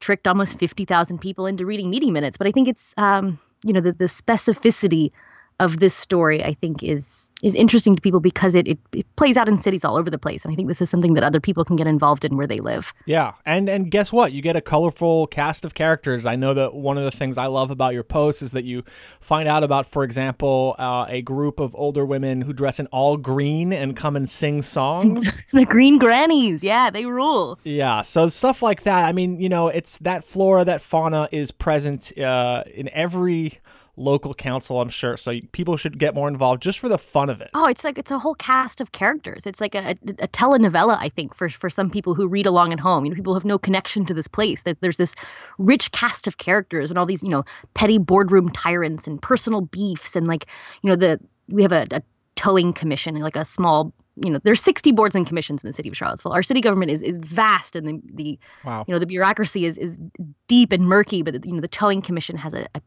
tricked 0.00 0.26
almost 0.26 0.58
fifty 0.58 0.84
thousand 0.84 1.20
people 1.20 1.46
into 1.46 1.66
reading 1.66 1.90
meeting 1.90 2.12
minutes. 2.12 2.38
But 2.38 2.46
I 2.46 2.52
think 2.52 2.68
it's 2.68 2.94
um, 2.96 3.38
you 3.64 3.72
know 3.72 3.80
the 3.80 3.92
the 3.92 4.06
specificity 4.06 5.12
of 5.60 5.80
this 5.80 5.94
story 5.94 6.44
I 6.44 6.54
think 6.54 6.82
is 6.82 7.27
is 7.42 7.54
interesting 7.54 7.94
to 7.94 8.02
people 8.02 8.20
because 8.20 8.54
it, 8.54 8.66
it, 8.68 8.78
it 8.92 9.16
plays 9.16 9.36
out 9.36 9.48
in 9.48 9.58
cities 9.58 9.84
all 9.84 9.96
over 9.96 10.10
the 10.10 10.18
place 10.18 10.44
and 10.44 10.52
i 10.52 10.54
think 10.56 10.68
this 10.68 10.80
is 10.80 10.90
something 10.90 11.14
that 11.14 11.24
other 11.24 11.40
people 11.40 11.64
can 11.64 11.76
get 11.76 11.86
involved 11.86 12.24
in 12.24 12.36
where 12.36 12.46
they 12.46 12.60
live 12.60 12.92
Yeah, 13.06 13.34
and 13.46 13.68
and 13.68 13.90
guess 13.90 14.12
what? 14.12 14.32
You 14.32 14.42
get 14.42 14.56
a 14.56 14.60
colorful 14.60 15.26
cast 15.26 15.64
of 15.64 15.74
characters. 15.74 16.26
I 16.26 16.36
know 16.36 16.54
that 16.54 16.74
one 16.74 16.98
of 16.98 17.04
the 17.04 17.10
things 17.10 17.38
I 17.38 17.46
love 17.46 17.70
about 17.70 17.94
your 17.94 18.02
posts 18.02 18.42
is 18.42 18.52
that 18.52 18.64
you 18.64 18.84
find 19.20 19.48
out 19.48 19.64
about, 19.64 19.86
for 19.86 20.04
example, 20.04 20.74
uh, 20.78 21.06
a 21.08 21.22
group 21.22 21.60
of 21.60 21.74
older 21.74 22.04
women 22.04 22.42
who 22.42 22.52
dress 22.52 22.80
in 22.80 22.86
all 22.88 23.16
green 23.16 23.72
and 23.72 23.96
come 23.96 24.16
and 24.16 24.28
sing 24.28 24.62
songs. 24.62 25.42
the 25.52 25.64
green 25.64 25.98
grannies 25.98 26.62
yeah 26.62 26.90
they 26.90 27.06
rule 27.06 27.58
yeah, 27.64 28.02
so 28.02 28.28
stuff 28.28 28.62
like 28.62 28.82
that. 28.84 29.04
I 29.04 29.12
mean, 29.12 29.40
you 29.40 29.48
know, 29.48 29.68
it's 29.68 29.98
that 29.98 30.24
flora, 30.24 30.64
that 30.64 30.80
fauna 30.80 31.28
is 31.32 31.50
present 31.50 32.16
uh, 32.18 32.64
in 32.74 32.88
every 32.92 33.58
local 33.98 34.32
council, 34.34 34.80
I'm 34.80 34.88
sure. 34.88 35.16
So 35.16 35.40
people 35.52 35.76
should 35.76 35.98
get 35.98 36.14
more 36.14 36.28
involved 36.28 36.62
just 36.62 36.78
for 36.78 36.88
the 36.88 36.98
fun 36.98 37.28
of 37.30 37.40
it. 37.40 37.50
oh 37.54 37.66
it's 37.66 37.84
like 37.84 37.98
it's 37.98 38.10
a 38.10 38.18
whole 38.18 38.34
cast 38.36 38.80
of 38.80 38.92
characters 38.92 39.44
it's 39.46 39.60
like 39.60 39.74
a, 39.74 39.96
a 40.20 40.28
telenovela 40.28 40.96
i 41.00 41.08
think 41.08 41.34
for 41.34 41.48
for 41.48 41.68
some 41.68 41.90
people 41.90 42.14
who 42.14 42.26
read 42.28 42.46
along 42.46 42.72
at 42.72 42.80
home 42.80 43.04
you 43.04 43.10
know 43.10 43.14
people 43.16 43.34
have 43.34 43.44
no 43.44 43.58
connection 43.58 44.04
to 44.04 44.14
this 44.14 44.28
place 44.28 44.62
There- 44.62 44.76
there's 44.80 44.96
this 44.98 45.14
rich 45.58 45.90
cast 45.92 46.26
of 46.26 46.38
characters 46.38 46.90
and 46.90 46.98
all 46.98 47.06
these 47.06 47.22
you 47.22 47.30
know 47.30 47.44
petty 47.74 47.98
boardroom 47.98 48.48
tyrants 48.50 49.06
and 49.06 49.20
personal 49.20 49.62
beefs 49.62 50.14
and 50.16 50.26
like 50.26 50.46
you 50.82 50.90
know 50.90 50.96
the 50.96 51.18
we 51.48 51.62
have 51.62 51.72
a, 51.72 51.86
a 51.90 52.02
towing 52.36 52.72
commission 52.72 53.16
like 53.16 53.34
a 53.36 53.44
small 53.44 53.92
you 54.24 54.30
know 54.30 54.38
there's 54.44 54.60
60 54.62 54.92
boards 54.92 55.16
and 55.16 55.26
commissions 55.26 55.62
in 55.64 55.68
the 55.68 55.72
city 55.72 55.88
of 55.88 55.96
charlottesville 55.96 56.32
our 56.32 56.42
city 56.42 56.60
government 56.60 56.90
is 56.90 57.02
is 57.02 57.16
vast 57.16 57.74
and 57.74 57.88
the, 57.88 58.00
the 58.14 58.38
Wow. 58.64 58.84
you 58.86 58.92
know 58.94 58.98
the 59.00 59.06
bureaucracy 59.06 59.64
is 59.64 59.76
is 59.78 60.00
deep 60.46 60.70
and 60.72 60.86
murky 60.86 61.22
but 61.22 61.44
you 61.44 61.52
know 61.52 61.60
the 61.60 61.68
towing 61.68 62.00
commission 62.02 62.36
has 62.36 62.54
a, 62.54 62.66
a 62.76 62.80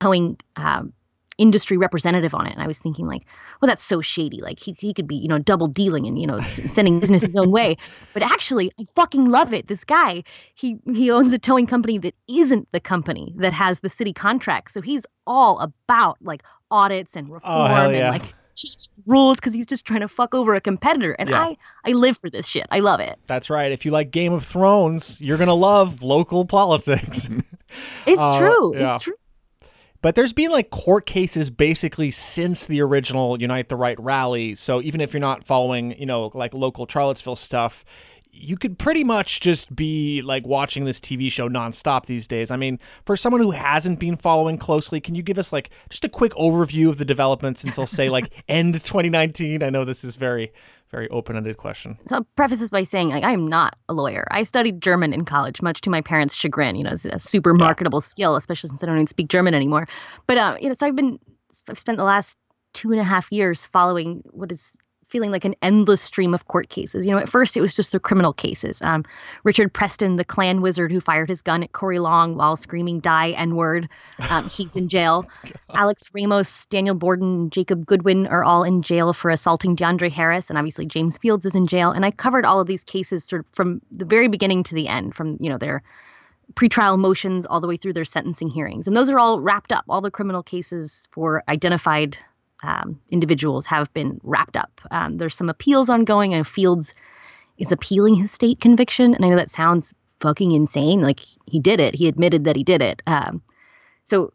towing 0.00 0.36
um, 0.56 0.92
industry 1.38 1.78
representative 1.78 2.34
on 2.34 2.46
it 2.46 2.52
and 2.52 2.62
i 2.62 2.66
was 2.66 2.78
thinking 2.78 3.06
like 3.06 3.22
well 3.60 3.66
that's 3.66 3.82
so 3.82 4.02
shady 4.02 4.42
like 4.42 4.58
he, 4.60 4.72
he 4.72 4.92
could 4.92 5.06
be 5.06 5.16
you 5.16 5.26
know 5.26 5.38
double 5.38 5.68
dealing 5.68 6.06
and 6.06 6.18
you 6.18 6.26
know 6.26 6.38
sending 6.40 7.00
business 7.00 7.22
his 7.22 7.34
own 7.34 7.50
way 7.50 7.74
but 8.12 8.22
actually 8.22 8.70
i 8.78 8.84
fucking 8.94 9.24
love 9.24 9.54
it 9.54 9.66
this 9.68 9.82
guy 9.82 10.22
he 10.54 10.76
he 10.92 11.10
owns 11.10 11.32
a 11.32 11.38
towing 11.38 11.66
company 11.66 11.96
that 11.96 12.14
isn't 12.28 12.68
the 12.72 12.80
company 12.80 13.32
that 13.38 13.54
has 13.54 13.80
the 13.80 13.88
city 13.88 14.12
contract 14.12 14.70
so 14.70 14.82
he's 14.82 15.06
all 15.26 15.58
about 15.60 16.18
like 16.20 16.42
audits 16.70 17.16
and 17.16 17.30
reform 17.32 17.70
hell 17.70 17.90
yeah. 17.94 18.12
and 18.12 18.22
like 18.22 18.34
rules 19.06 19.36
because 19.36 19.54
he's 19.54 19.64
just 19.66 19.86
trying 19.86 20.00
to 20.00 20.08
fuck 20.08 20.34
over 20.34 20.54
a 20.54 20.60
competitor 20.60 21.12
and 21.12 21.30
Yeah. 21.30 21.40
i 21.40 21.56
i 21.86 21.92
live 21.92 22.18
for 22.18 22.28
this 22.28 22.46
shit 22.46 22.66
i 22.70 22.80
love 22.80 23.00
it 23.00 23.18
That's 23.28 23.48
right. 23.48 23.72
If 23.72 23.86
you 23.86 23.92
like 23.92 24.10
Game 24.10 24.34
of 24.34 24.44
Thrones, 24.44 25.18
you're 25.22 25.38
going 25.38 25.48
to 25.48 25.54
love 25.54 26.02
local 26.02 26.44
politics. 26.44 27.28
it's 28.06 28.20
Uh, 28.22 28.38
true 28.38 28.76
yeah. 28.76 28.96
it's 28.96 29.04
true 29.04 29.14
But 30.02 30.14
there's 30.14 30.32
been 30.32 30.50
like 30.50 30.70
court 30.70 31.04
cases 31.04 31.50
basically 31.50 32.10
since 32.10 32.66
the 32.66 32.80
original 32.80 33.40
Unite 33.40 33.68
the 33.68 33.76
Right 33.76 34.00
rally. 34.00 34.54
So 34.54 34.80
even 34.80 35.00
if 35.00 35.12
you're 35.12 35.20
not 35.20 35.44
following, 35.44 35.98
you 35.98 36.06
know, 36.06 36.30
like 36.32 36.54
local 36.54 36.86
Charlottesville 36.88 37.36
stuff, 37.36 37.84
you 38.40 38.56
could 38.56 38.78
pretty 38.78 39.04
much 39.04 39.40
just 39.40 39.74
be 39.74 40.22
like 40.22 40.46
watching 40.46 40.84
this 40.84 41.00
TV 41.00 41.30
show 41.30 41.48
nonstop 41.48 42.06
these 42.06 42.26
days. 42.26 42.50
I 42.50 42.56
mean, 42.56 42.78
for 43.04 43.16
someone 43.16 43.40
who 43.40 43.50
hasn't 43.50 44.00
been 44.00 44.16
following 44.16 44.58
closely, 44.58 45.00
can 45.00 45.14
you 45.14 45.22
give 45.22 45.38
us 45.38 45.52
like 45.52 45.70
just 45.88 46.04
a 46.04 46.08
quick 46.08 46.32
overview 46.32 46.88
of 46.88 46.98
the 46.98 47.04
developments 47.04 47.64
until 47.64 47.86
say 47.86 48.08
like 48.08 48.32
end 48.48 48.74
2019? 48.74 49.62
I 49.62 49.70
know 49.70 49.84
this 49.84 50.04
is 50.04 50.16
very, 50.16 50.52
very 50.90 51.08
open-ended 51.10 51.56
question. 51.58 51.98
So 52.06 52.16
I'll 52.16 52.26
preface 52.36 52.60
this 52.60 52.70
by 52.70 52.84
saying 52.84 53.10
like 53.10 53.24
I 53.24 53.32
am 53.32 53.46
not 53.46 53.76
a 53.88 53.92
lawyer. 53.92 54.26
I 54.30 54.42
studied 54.42 54.80
German 54.80 55.12
in 55.12 55.24
college, 55.24 55.60
much 55.62 55.80
to 55.82 55.90
my 55.90 56.00
parents' 56.00 56.34
chagrin. 56.34 56.76
You 56.76 56.84
know, 56.84 56.92
it's 56.92 57.04
a 57.04 57.18
super 57.18 57.54
marketable 57.54 58.00
skill, 58.00 58.36
especially 58.36 58.68
since 58.68 58.82
I 58.82 58.86
don't 58.86 58.96
even 58.96 59.06
speak 59.06 59.28
German 59.28 59.54
anymore. 59.54 59.86
But 60.26 60.38
uh, 60.38 60.56
you 60.60 60.68
know, 60.68 60.74
so 60.78 60.86
I've 60.86 60.96
been 60.96 61.18
I've 61.68 61.78
spent 61.78 61.98
the 61.98 62.04
last 62.04 62.38
two 62.72 62.92
and 62.92 63.00
a 63.00 63.04
half 63.04 63.30
years 63.32 63.66
following 63.66 64.22
what 64.30 64.52
is 64.52 64.76
feeling 65.10 65.30
like 65.30 65.44
an 65.44 65.54
endless 65.60 66.00
stream 66.00 66.32
of 66.32 66.46
court 66.46 66.68
cases. 66.68 67.04
You 67.04 67.12
know, 67.12 67.18
at 67.18 67.28
first 67.28 67.56
it 67.56 67.60
was 67.60 67.74
just 67.74 67.92
the 67.92 68.00
criminal 68.00 68.32
cases. 68.32 68.80
Um, 68.82 69.04
Richard 69.44 69.72
Preston, 69.72 70.16
the 70.16 70.24
Klan 70.24 70.60
wizard 70.60 70.92
who 70.92 71.00
fired 71.00 71.28
his 71.28 71.42
gun 71.42 71.62
at 71.62 71.72
Corey 71.72 71.98
Long 71.98 72.36
while 72.36 72.56
screaming 72.56 73.00
"Die 73.00 73.30
N-word," 73.32 73.88
um, 74.30 74.48
he's 74.48 74.76
in 74.76 74.88
jail. 74.88 75.26
Alex 75.74 76.10
Ramos, 76.14 76.66
Daniel 76.66 76.94
Borden, 76.94 77.50
Jacob 77.50 77.84
Goodwin 77.84 78.26
are 78.28 78.44
all 78.44 78.62
in 78.64 78.82
jail 78.82 79.12
for 79.12 79.30
assaulting 79.30 79.76
DeAndre 79.76 80.10
Harris, 80.10 80.48
and 80.48 80.58
obviously 80.58 80.86
James 80.86 81.18
Fields 81.18 81.44
is 81.44 81.54
in 81.54 81.66
jail. 81.66 81.90
And 81.90 82.06
I 82.06 82.10
covered 82.10 82.44
all 82.44 82.60
of 82.60 82.66
these 82.66 82.84
cases 82.84 83.24
sort 83.24 83.40
of 83.40 83.46
from 83.52 83.82
the 83.90 84.04
very 84.04 84.28
beginning 84.28 84.62
to 84.64 84.74
the 84.74 84.88
end, 84.88 85.14
from 85.14 85.36
you 85.40 85.50
know 85.50 85.58
their 85.58 85.82
pretrial 86.54 86.98
motions 86.98 87.46
all 87.46 87.60
the 87.60 87.68
way 87.68 87.76
through 87.76 87.92
their 87.92 88.04
sentencing 88.04 88.50
hearings, 88.50 88.86
and 88.86 88.96
those 88.96 89.10
are 89.10 89.18
all 89.18 89.40
wrapped 89.40 89.72
up. 89.72 89.84
All 89.88 90.00
the 90.00 90.10
criminal 90.10 90.42
cases 90.42 91.08
for 91.10 91.42
identified 91.48 92.16
um, 92.62 93.00
individuals 93.10 93.66
have 93.66 93.92
been 93.94 94.20
wrapped 94.22 94.56
up. 94.56 94.80
Um, 94.90 95.18
there's 95.18 95.36
some 95.36 95.48
appeals 95.48 95.88
ongoing, 95.88 96.34
and 96.34 96.46
Fields 96.46 96.94
is 97.58 97.72
appealing 97.72 98.14
his 98.14 98.30
state 98.30 98.60
conviction. 98.60 99.14
And 99.14 99.24
I 99.24 99.28
know 99.28 99.36
that 99.36 99.50
sounds 99.50 99.92
fucking 100.20 100.52
insane. 100.52 101.02
Like 101.02 101.20
he 101.46 101.60
did 101.60 101.80
it. 101.80 101.94
He 101.94 102.08
admitted 102.08 102.44
that 102.44 102.56
he 102.56 102.64
did 102.64 102.82
it. 102.82 103.02
Um, 103.06 103.42
so 104.04 104.32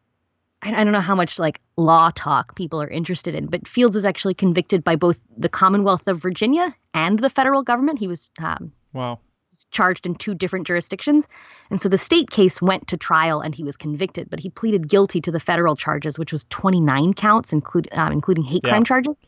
I, 0.62 0.82
I 0.82 0.84
don't 0.84 0.94
know 0.94 1.00
how 1.00 1.16
much 1.16 1.40
like 1.40 1.62
law 1.78 2.12
talk 2.16 2.56
people 2.56 2.82
are 2.82 2.88
interested 2.88 3.36
in, 3.36 3.48
but 3.48 3.68
Fields 3.68 3.96
was 3.96 4.06
actually 4.06 4.34
convicted 4.34 4.84
by 4.84 4.96
both 4.96 5.20
the 5.38 5.50
Commonwealth 5.50 6.08
of 6.08 6.22
Virginia 6.22 6.76
and 6.94 7.20
the 7.20 7.30
federal 7.30 7.64
government. 7.64 8.00
He 8.00 8.08
was 8.08 8.32
um, 8.40 8.72
Wow. 8.94 9.20
Was 9.56 9.66
charged 9.72 10.06
in 10.06 10.16
two 10.16 10.36
different 10.36 10.68
jurisdictions. 10.68 11.28
And 11.70 11.80
so 11.80 11.88
the 11.88 11.98
state 11.98 12.30
case 12.30 12.62
went 12.62 12.88
to 12.90 12.98
trial 12.98 13.40
and 13.40 13.56
he 13.56 13.64
was 13.64 13.78
convicted, 13.78 14.30
but 14.30 14.40
he 14.40 14.50
pleaded 14.50 14.90
guilty 14.90 15.22
to 15.22 15.32
the 15.32 15.40
federal 15.40 15.76
charges, 15.78 16.20
which 16.20 16.34
was 16.34 16.46
29 16.50 17.14
counts, 17.14 17.54
include, 17.54 17.88
um, 17.94 18.12
including 18.12 18.44
hate 18.44 18.62
Yeah. 18.66 18.72
crime 18.72 18.84
charges. 18.84 19.26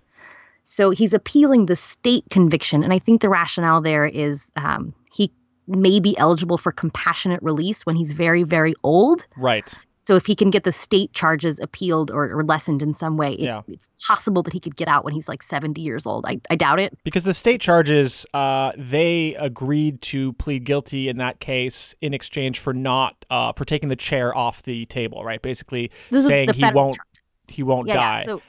So 0.63 0.89
he's 0.89 1.13
appealing 1.13 1.67
the 1.67 1.77
state 1.77 2.25
conviction. 2.29 2.83
And 2.83 2.91
I 2.91 2.99
think 2.99 3.21
the 3.21 3.29
rationale 3.29 3.81
there 3.81 4.05
is 4.05 4.43
um, 4.57 4.93
he 5.11 5.31
may 5.67 5.99
be 6.01 6.17
eligible 6.17 6.57
for 6.57 6.73
compassionate 6.73 7.41
release 7.41 7.85
when 7.85 7.95
he's 7.95 8.11
very, 8.11 8.43
very 8.43 8.73
old. 8.83 9.25
Right. 9.37 9.73
So 10.07 10.15
if 10.15 10.25
he 10.25 10.35
can 10.35 10.49
get 10.51 10.63
the 10.63 10.71
state 10.71 11.11
charges 11.11 11.59
appealed 11.59 12.11
or, 12.11 12.31
or 12.31 12.41
lessened 12.45 12.81
in 12.81 12.93
some 12.93 13.17
way, 13.17 13.33
it, 13.33 13.41
Yeah. 13.41 13.63
it's 13.67 13.89
possible 14.07 14.41
that 14.43 14.53
he 14.53 14.59
could 14.61 14.77
get 14.77 14.87
out 14.87 15.03
when 15.03 15.13
he's 15.13 15.27
like 15.27 15.43
70 15.43 15.81
years 15.81 16.05
old. 16.05 16.25
I, 16.25 16.39
I 16.49 16.55
doubt 16.55 16.79
it. 16.79 16.97
Because 17.03 17.25
the 17.25 17.33
state 17.33 17.59
charges, 17.59 18.25
uh, 18.33 18.71
they 18.77 19.35
agreed 19.35 20.01
to 20.03 20.31
plead 20.33 20.63
guilty 20.63 21.09
in 21.09 21.17
that 21.17 21.41
case 21.41 21.93
in 21.99 22.13
exchange 22.13 22.59
for 22.59 22.73
not 22.73 23.25
uh, 23.29 23.51
for 23.51 23.65
taking 23.65 23.89
the 23.89 23.97
chair 23.97 24.33
off 24.33 24.63
the 24.63 24.85
table, 24.85 25.25
right? 25.25 25.41
Basically 25.41 25.91
saying 26.09 26.53
he 26.53 26.63
won't 26.71 26.95
charge. 26.95 27.07
he 27.49 27.61
won't 27.63 27.87
Yeah, 27.89 27.95
die. 27.95 28.17
yeah. 28.19 28.23
So 28.23 28.41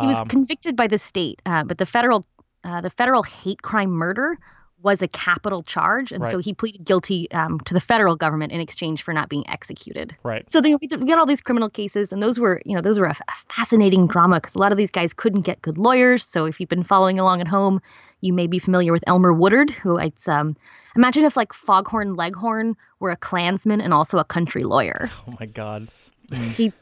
he 0.00 0.06
was 0.08 0.16
Um, 0.18 0.26
convicted 0.26 0.74
by 0.74 0.88
the 0.88 0.98
state, 0.98 1.40
uh, 1.46 1.62
but 1.62 1.78
the 1.78 1.86
federal 1.86 2.24
uh, 2.64 2.80
the 2.80 2.90
federal 2.90 3.22
hate 3.22 3.62
crime 3.62 3.90
murder 3.90 4.36
was 4.82 5.02
a 5.02 5.08
capital 5.08 5.62
charge, 5.62 6.12
and 6.12 6.26
so 6.28 6.38
he 6.38 6.54
pleaded 6.54 6.84
guilty 6.84 7.30
um, 7.32 7.58
to 7.60 7.74
the 7.74 7.80
federal 7.80 8.14
government 8.14 8.52
in 8.52 8.60
exchange 8.60 9.02
for 9.02 9.12
not 9.12 9.28
being 9.28 9.48
executed. 9.48 10.16
right. 10.22 10.48
So 10.48 10.60
they, 10.60 10.74
we 10.76 10.86
got 10.86 11.18
all 11.18 11.26
these 11.26 11.40
criminal 11.40 11.68
cases, 11.68 12.12
and 12.12 12.22
those 12.22 12.38
were, 12.38 12.62
you 12.64 12.76
know, 12.76 12.80
those 12.80 12.98
were 12.98 13.06
a, 13.06 13.10
f- 13.10 13.20
a 13.28 13.52
fascinating 13.52 14.06
drama 14.06 14.36
because 14.36 14.54
a 14.54 14.58
lot 14.58 14.70
of 14.72 14.78
these 14.78 14.90
guys 14.90 15.12
couldn't 15.12 15.42
get 15.42 15.60
good 15.62 15.78
lawyers. 15.78 16.24
So 16.24 16.44
if 16.44 16.60
you've 16.60 16.68
been 16.68 16.84
following 16.84 17.18
along 17.18 17.40
at 17.40 17.48
home, 17.48 17.80
you 18.20 18.32
may 18.32 18.46
be 18.46 18.58
familiar 18.58 18.92
with 18.92 19.04
Elmer 19.06 19.32
Woodard, 19.32 19.70
who 19.70 19.98
it's 19.98 20.28
um, 20.28 20.56
imagine 20.96 21.24
if 21.24 21.36
like 21.36 21.52
Foghorn 21.52 22.14
Leghorn 22.14 22.76
were 23.00 23.10
a 23.10 23.16
Klansman 23.16 23.80
and 23.80 23.94
also 23.94 24.18
a 24.18 24.24
country 24.24 24.64
lawyer 24.64 25.10
Oh 25.28 25.34
my 25.38 25.46
god. 25.46 25.88
he 26.32 26.72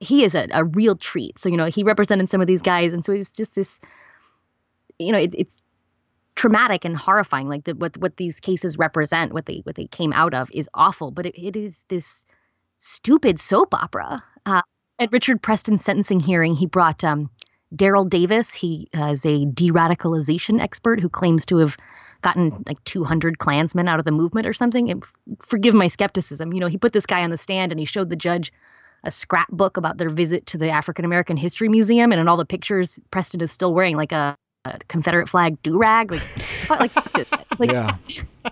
he 0.00 0.24
is 0.24 0.34
a, 0.34 0.48
a 0.52 0.64
real 0.64 0.96
treat. 0.96 1.38
So 1.38 1.48
you 1.48 1.56
know 1.56 1.66
he 1.66 1.82
represented 1.82 2.28
some 2.30 2.40
of 2.40 2.46
these 2.46 2.62
guys, 2.62 2.92
and 2.92 3.04
so 3.04 3.12
it 3.12 3.18
was 3.18 3.32
just 3.32 3.54
this, 3.54 3.78
you 4.98 5.12
know, 5.12 5.18
it, 5.18 5.34
it's 5.36 5.56
traumatic 6.36 6.84
and 6.84 6.96
horrifying. 6.96 7.48
Like 7.48 7.64
the, 7.64 7.74
what 7.74 7.96
what 7.98 8.16
these 8.16 8.40
cases 8.40 8.78
represent, 8.78 9.32
what 9.32 9.46
they 9.46 9.60
what 9.64 9.76
they 9.76 9.86
came 9.86 10.12
out 10.12 10.34
of, 10.34 10.50
is 10.52 10.68
awful. 10.74 11.10
But 11.10 11.26
it, 11.26 11.40
it 11.40 11.56
is 11.56 11.84
this 11.88 12.24
stupid 12.78 13.40
soap 13.40 13.74
opera. 13.74 14.22
Uh, 14.46 14.62
at 14.98 15.12
Richard 15.12 15.42
Preston's 15.42 15.84
sentencing 15.84 16.20
hearing, 16.20 16.54
he 16.54 16.66
brought 16.66 17.04
um, 17.04 17.30
Daryl 17.74 18.08
Davis. 18.08 18.54
He 18.54 18.88
uh, 18.96 19.06
is 19.06 19.24
a 19.24 19.44
de-radicalization 19.46 20.60
expert 20.60 21.00
who 21.00 21.08
claims 21.08 21.46
to 21.46 21.56
have 21.58 21.76
gotten 22.22 22.62
like 22.66 22.82
200 22.84 23.38
Klansmen 23.38 23.88
out 23.88 23.98
of 23.98 24.04
the 24.04 24.12
movement 24.12 24.46
or 24.46 24.52
something. 24.52 24.90
And 24.90 25.04
forgive 25.46 25.74
my 25.74 25.88
skepticism. 25.88 26.52
You 26.52 26.60
know, 26.60 26.68
he 26.68 26.78
put 26.78 26.92
this 26.92 27.06
guy 27.06 27.22
on 27.22 27.30
the 27.30 27.38
stand 27.38 27.72
and 27.72 27.78
he 27.78 27.84
showed 27.84 28.10
the 28.10 28.16
judge 28.16 28.52
a 29.04 29.10
scrapbook 29.10 29.76
about 29.76 29.98
their 29.98 30.08
visit 30.08 30.46
to 30.46 30.58
the 30.58 30.70
African 30.70 31.04
American 31.04 31.36
History 31.36 31.68
Museum, 31.68 32.12
and 32.12 32.20
in 32.20 32.28
all 32.28 32.36
the 32.36 32.44
pictures, 32.44 32.98
Preston 33.10 33.40
is 33.40 33.50
still 33.50 33.74
wearing 33.74 33.96
like 33.96 34.12
a 34.12 34.36
a 34.64 34.78
Confederate 34.88 35.28
flag 35.28 35.60
do 35.62 35.78
rag. 35.78 36.10
Like, 36.12 36.22
like. 36.70 36.92
Like, 37.58 37.70
yeah. 37.70 37.96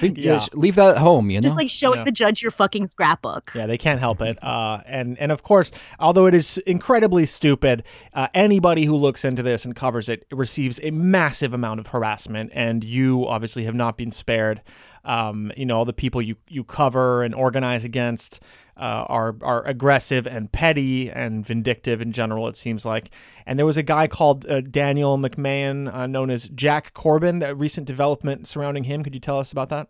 Think- 0.00 0.16
Yeah. 0.16 0.44
Leave 0.54 0.76
that 0.76 0.90
at 0.92 0.96
home, 0.98 1.28
you 1.30 1.38
know? 1.38 1.42
just 1.42 1.56
like 1.56 1.68
showing 1.68 1.98
Yeah. 1.98 2.04
the 2.04 2.12
judge 2.12 2.40
your 2.40 2.50
fucking 2.50 2.86
scrapbook. 2.86 3.52
Yeah, 3.54 3.66
they 3.66 3.76
can't 3.76 4.00
help 4.00 4.22
it. 4.22 4.42
Uh, 4.42 4.80
and 4.86 5.18
and 5.18 5.30
of 5.30 5.42
course, 5.42 5.70
although 6.00 6.26
it 6.26 6.34
is 6.34 6.56
incredibly 6.58 7.26
stupid, 7.26 7.82
uh, 8.14 8.28
anybody 8.34 8.84
who 8.86 8.96
looks 8.96 9.24
into 9.24 9.42
this 9.42 9.64
and 9.66 9.76
covers 9.76 10.08
it 10.08 10.26
receives 10.32 10.80
a 10.82 10.90
massive 10.92 11.52
amount 11.52 11.78
of 11.80 11.88
harassment. 11.88 12.50
And 12.54 12.82
you 12.82 13.26
obviously 13.28 13.64
have 13.64 13.74
not 13.74 13.96
been 13.98 14.10
spared. 14.10 14.62
Um, 15.04 15.52
you 15.56 15.66
know, 15.66 15.76
all 15.76 15.84
the 15.84 15.92
people 15.92 16.22
you 16.22 16.36
you 16.48 16.64
cover 16.64 17.22
and 17.22 17.34
organize 17.34 17.84
against 17.84 18.40
uh, 18.78 19.04
are 19.08 19.36
are 19.42 19.64
aggressive 19.66 20.26
and 20.26 20.50
petty 20.52 21.10
and 21.10 21.46
vindictive 21.46 22.00
in 22.00 22.12
general. 22.12 22.48
It 22.48 22.56
seems 22.56 22.84
like. 22.84 23.10
And 23.46 23.58
there 23.58 23.66
was 23.66 23.76
a 23.76 23.82
guy 23.82 24.06
called 24.06 24.46
uh, 24.46 24.60
Daniel 24.60 25.18
McMahon, 25.18 25.92
uh, 25.92 26.06
known 26.06 26.30
as 26.30 26.48
Jack 26.48 26.94
Corbin. 26.94 27.42
A 27.42 27.54
recent 27.54 27.86
development 27.86 28.46
surrounding 28.46 28.84
him. 28.84 29.02
Could 29.02 29.14
you 29.14 29.20
tell 29.20 29.38
us 29.38 29.52
about 29.52 29.68
that? 29.70 29.88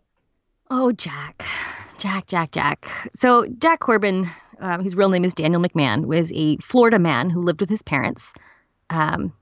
Oh, 0.70 0.92
Jack. 0.92 1.44
Jack, 1.98 2.26
Jack, 2.28 2.52
Jack. 2.52 3.10
So, 3.14 3.46
Jack 3.58 3.80
Corbin, 3.80 4.30
um, 4.60 4.82
whose 4.82 4.94
real 4.94 5.08
name 5.08 5.24
is 5.24 5.34
Daniel 5.34 5.60
McMahon, 5.60 6.06
was 6.06 6.32
a 6.34 6.56
Florida 6.58 6.98
man 6.98 7.28
who 7.28 7.40
lived 7.42 7.60
with 7.60 7.68
his 7.68 7.82
parents. 7.82 8.32
Um, 8.90 9.32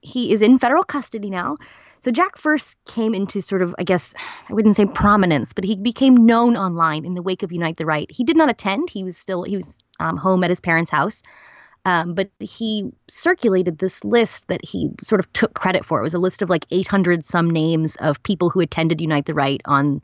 he 0.00 0.32
is 0.32 0.42
in 0.42 0.58
federal 0.58 0.82
custody 0.82 1.30
now. 1.30 1.56
So, 2.00 2.10
Jack 2.10 2.38
first 2.38 2.76
came 2.86 3.14
into 3.14 3.40
sort 3.42 3.62
of, 3.62 3.74
I 3.78 3.84
guess, 3.84 4.14
I 4.48 4.54
wouldn't 4.54 4.76
say 4.76 4.86
prominence, 4.86 5.52
but 5.52 5.64
he 5.64 5.76
became 5.76 6.14
known 6.14 6.56
online 6.56 7.04
in 7.04 7.14
the 7.14 7.22
wake 7.22 7.42
of 7.42 7.52
Unite 7.52 7.76
the 7.76 7.86
Right. 7.86 8.10
He 8.10 8.24
did 8.24 8.36
not 8.36 8.48
attend, 8.48 8.90
he 8.90 9.04
was 9.04 9.16
still, 9.16 9.42
he 9.42 9.56
was 9.56 9.84
um, 10.00 10.16
home 10.16 10.42
at 10.42 10.50
his 10.50 10.60
parents' 10.60 10.90
house. 10.90 11.22
Um, 11.86 12.14
but 12.14 12.30
he 12.40 12.92
circulated 13.08 13.78
this 13.78 14.04
list 14.04 14.48
that 14.48 14.64
he 14.64 14.90
sort 15.02 15.18
of 15.18 15.32
took 15.32 15.54
credit 15.54 15.84
for. 15.84 15.98
It 16.00 16.02
was 16.02 16.14
a 16.14 16.18
list 16.18 16.42
of 16.42 16.50
like 16.50 16.66
800 16.70 17.24
some 17.24 17.48
names 17.48 17.96
of 17.96 18.22
people 18.22 18.50
who 18.50 18.60
attended 18.60 19.00
Unite 19.00 19.26
the 19.26 19.34
Right 19.34 19.62
on 19.64 20.02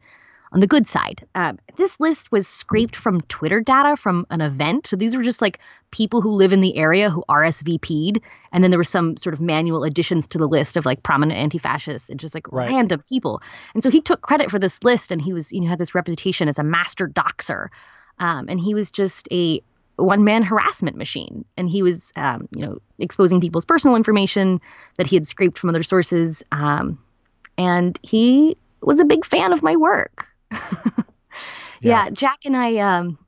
on 0.52 0.60
the 0.60 0.66
good 0.66 0.86
side. 0.86 1.26
Um, 1.34 1.58
this 1.76 1.98
list 2.00 2.30
was 2.32 2.46
scraped 2.46 2.96
from 2.96 3.20
Twitter 3.22 3.60
data 3.60 3.96
from 3.96 4.26
an 4.30 4.40
event. 4.40 4.86
So 4.86 4.96
these 4.96 5.16
were 5.16 5.22
just 5.22 5.42
like 5.42 5.58
people 5.90 6.20
who 6.20 6.30
live 6.30 6.52
in 6.52 6.60
the 6.60 6.76
area 6.76 7.10
who 7.10 7.24
RSVP'd, 7.28 8.20
and 8.52 8.62
then 8.62 8.70
there 8.70 8.78
were 8.78 8.84
some 8.84 9.16
sort 9.16 9.34
of 9.34 9.40
manual 9.40 9.84
additions 9.84 10.26
to 10.28 10.38
the 10.38 10.46
list 10.48 10.76
of 10.76 10.86
like 10.86 11.02
prominent 11.02 11.38
anti-fascists 11.38 12.08
and 12.08 12.20
just 12.20 12.34
like 12.34 12.50
Right. 12.52 12.70
random 12.70 13.02
people. 13.08 13.42
And 13.74 13.82
so 13.82 13.90
he 13.90 14.00
took 14.00 14.22
credit 14.22 14.50
for 14.50 14.58
this 14.58 14.82
list, 14.84 15.10
and 15.10 15.20
he 15.20 15.32
was 15.32 15.52
you 15.52 15.60
know 15.60 15.68
had 15.68 15.78
this 15.78 15.94
reputation 15.94 16.48
as 16.48 16.58
a 16.58 16.64
master 16.64 17.08
doxer, 17.08 17.68
um, 18.18 18.46
and 18.48 18.60
he 18.60 18.74
was 18.74 18.90
just 18.90 19.28
a 19.32 19.60
one-man 19.96 20.42
harassment 20.42 20.96
machine. 20.96 21.44
And 21.56 21.68
he 21.68 21.82
was 21.82 22.12
um, 22.16 22.48
you 22.54 22.64
know 22.64 22.78
exposing 22.98 23.40
people's 23.40 23.64
personal 23.64 23.96
information 23.96 24.60
that 24.96 25.06
he 25.06 25.16
had 25.16 25.26
scraped 25.26 25.58
from 25.58 25.70
other 25.70 25.82
sources, 25.82 26.42
um, 26.52 26.98
and 27.58 27.98
he 28.02 28.56
was 28.82 29.00
a 29.00 29.04
big 29.04 29.24
fan 29.24 29.52
of 29.52 29.62
my 29.62 29.74
work. 29.76 30.26
yeah. 31.80 32.10
Jack 32.10 32.44
and 32.44 32.56
I 32.56 32.76
um, 32.78 33.18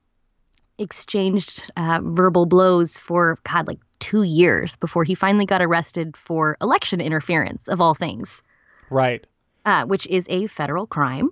exchanged 0.78 1.70
uh, 1.76 2.00
verbal 2.02 2.46
blows 2.46 2.96
for 2.98 3.38
God, 3.44 3.66
like 3.66 3.80
two 3.98 4.22
years 4.22 4.76
before 4.76 5.04
he 5.04 5.14
finally 5.14 5.44
got 5.46 5.62
arrested 5.62 6.16
for 6.16 6.56
election 6.60 7.00
interference, 7.00 7.68
of 7.68 7.80
all 7.80 7.94
things, 7.94 8.42
Right. 8.90 9.26
uh, 9.64 9.84
which 9.86 10.06
is 10.06 10.26
a 10.28 10.46
federal 10.46 10.86
crime. 10.86 11.30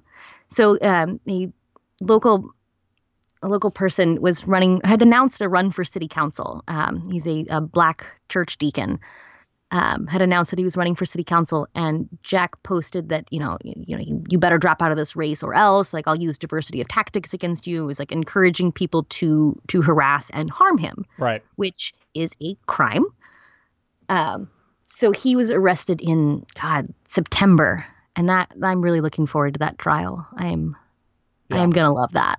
So 0.48 0.78
um, 0.80 1.20
a 1.28 1.50
local 2.00 2.50
a 3.42 3.48
local 3.48 3.70
person 3.70 4.20
was 4.20 4.46
running 4.46 4.80
had 4.84 5.02
announced 5.02 5.40
a 5.40 5.48
run 5.48 5.70
for 5.70 5.84
city 5.84 6.08
council. 6.08 6.64
Um, 6.68 7.10
he's 7.10 7.26
a, 7.26 7.44
a 7.50 7.60
black 7.60 8.06
church 8.28 8.58
deacon. 8.58 8.98
Um, 9.72 10.06
had 10.06 10.22
announced 10.22 10.52
that 10.52 10.60
he 10.60 10.64
was 10.64 10.76
running 10.76 10.94
for 10.94 11.04
city 11.04 11.24
council, 11.24 11.66
and 11.74 12.08
Jack 12.22 12.62
posted 12.62 13.08
that 13.08 13.24
you 13.32 13.40
know 13.40 13.58
you, 13.64 13.74
you 13.84 13.96
know 13.96 14.02
you, 14.02 14.22
you 14.28 14.38
better 14.38 14.58
drop 14.58 14.80
out 14.80 14.92
of 14.92 14.96
this 14.96 15.16
race 15.16 15.42
or 15.42 15.54
else 15.54 15.92
like 15.92 16.06
I'll 16.06 16.14
use 16.14 16.38
diversity 16.38 16.80
of 16.80 16.86
tactics 16.86 17.34
against 17.34 17.66
you. 17.66 17.82
It 17.82 17.86
was 17.86 17.98
like 17.98 18.12
encouraging 18.12 18.70
people 18.70 19.02
to 19.04 19.60
to 19.66 19.82
harass 19.82 20.30
and 20.30 20.50
harm 20.50 20.78
him 20.78 21.04
Right. 21.18 21.42
which 21.56 21.92
is 22.14 22.32
a 22.40 22.56
crime. 22.66 23.04
Um, 24.08 24.48
so 24.86 25.10
he 25.10 25.34
was 25.34 25.50
arrested 25.50 26.00
in 26.00 26.46
God 26.60 26.86
September, 27.08 27.84
and 28.14 28.28
that 28.28 28.52
I'm 28.62 28.80
really 28.82 29.00
looking 29.00 29.26
forward 29.26 29.54
to 29.54 29.58
that 29.58 29.78
trial. 29.78 30.26
I 30.36 30.46
am, 30.46 30.76
I 31.50 31.58
am 31.58 31.70
gonna 31.70 31.92
love 31.92 32.12
that. 32.12 32.36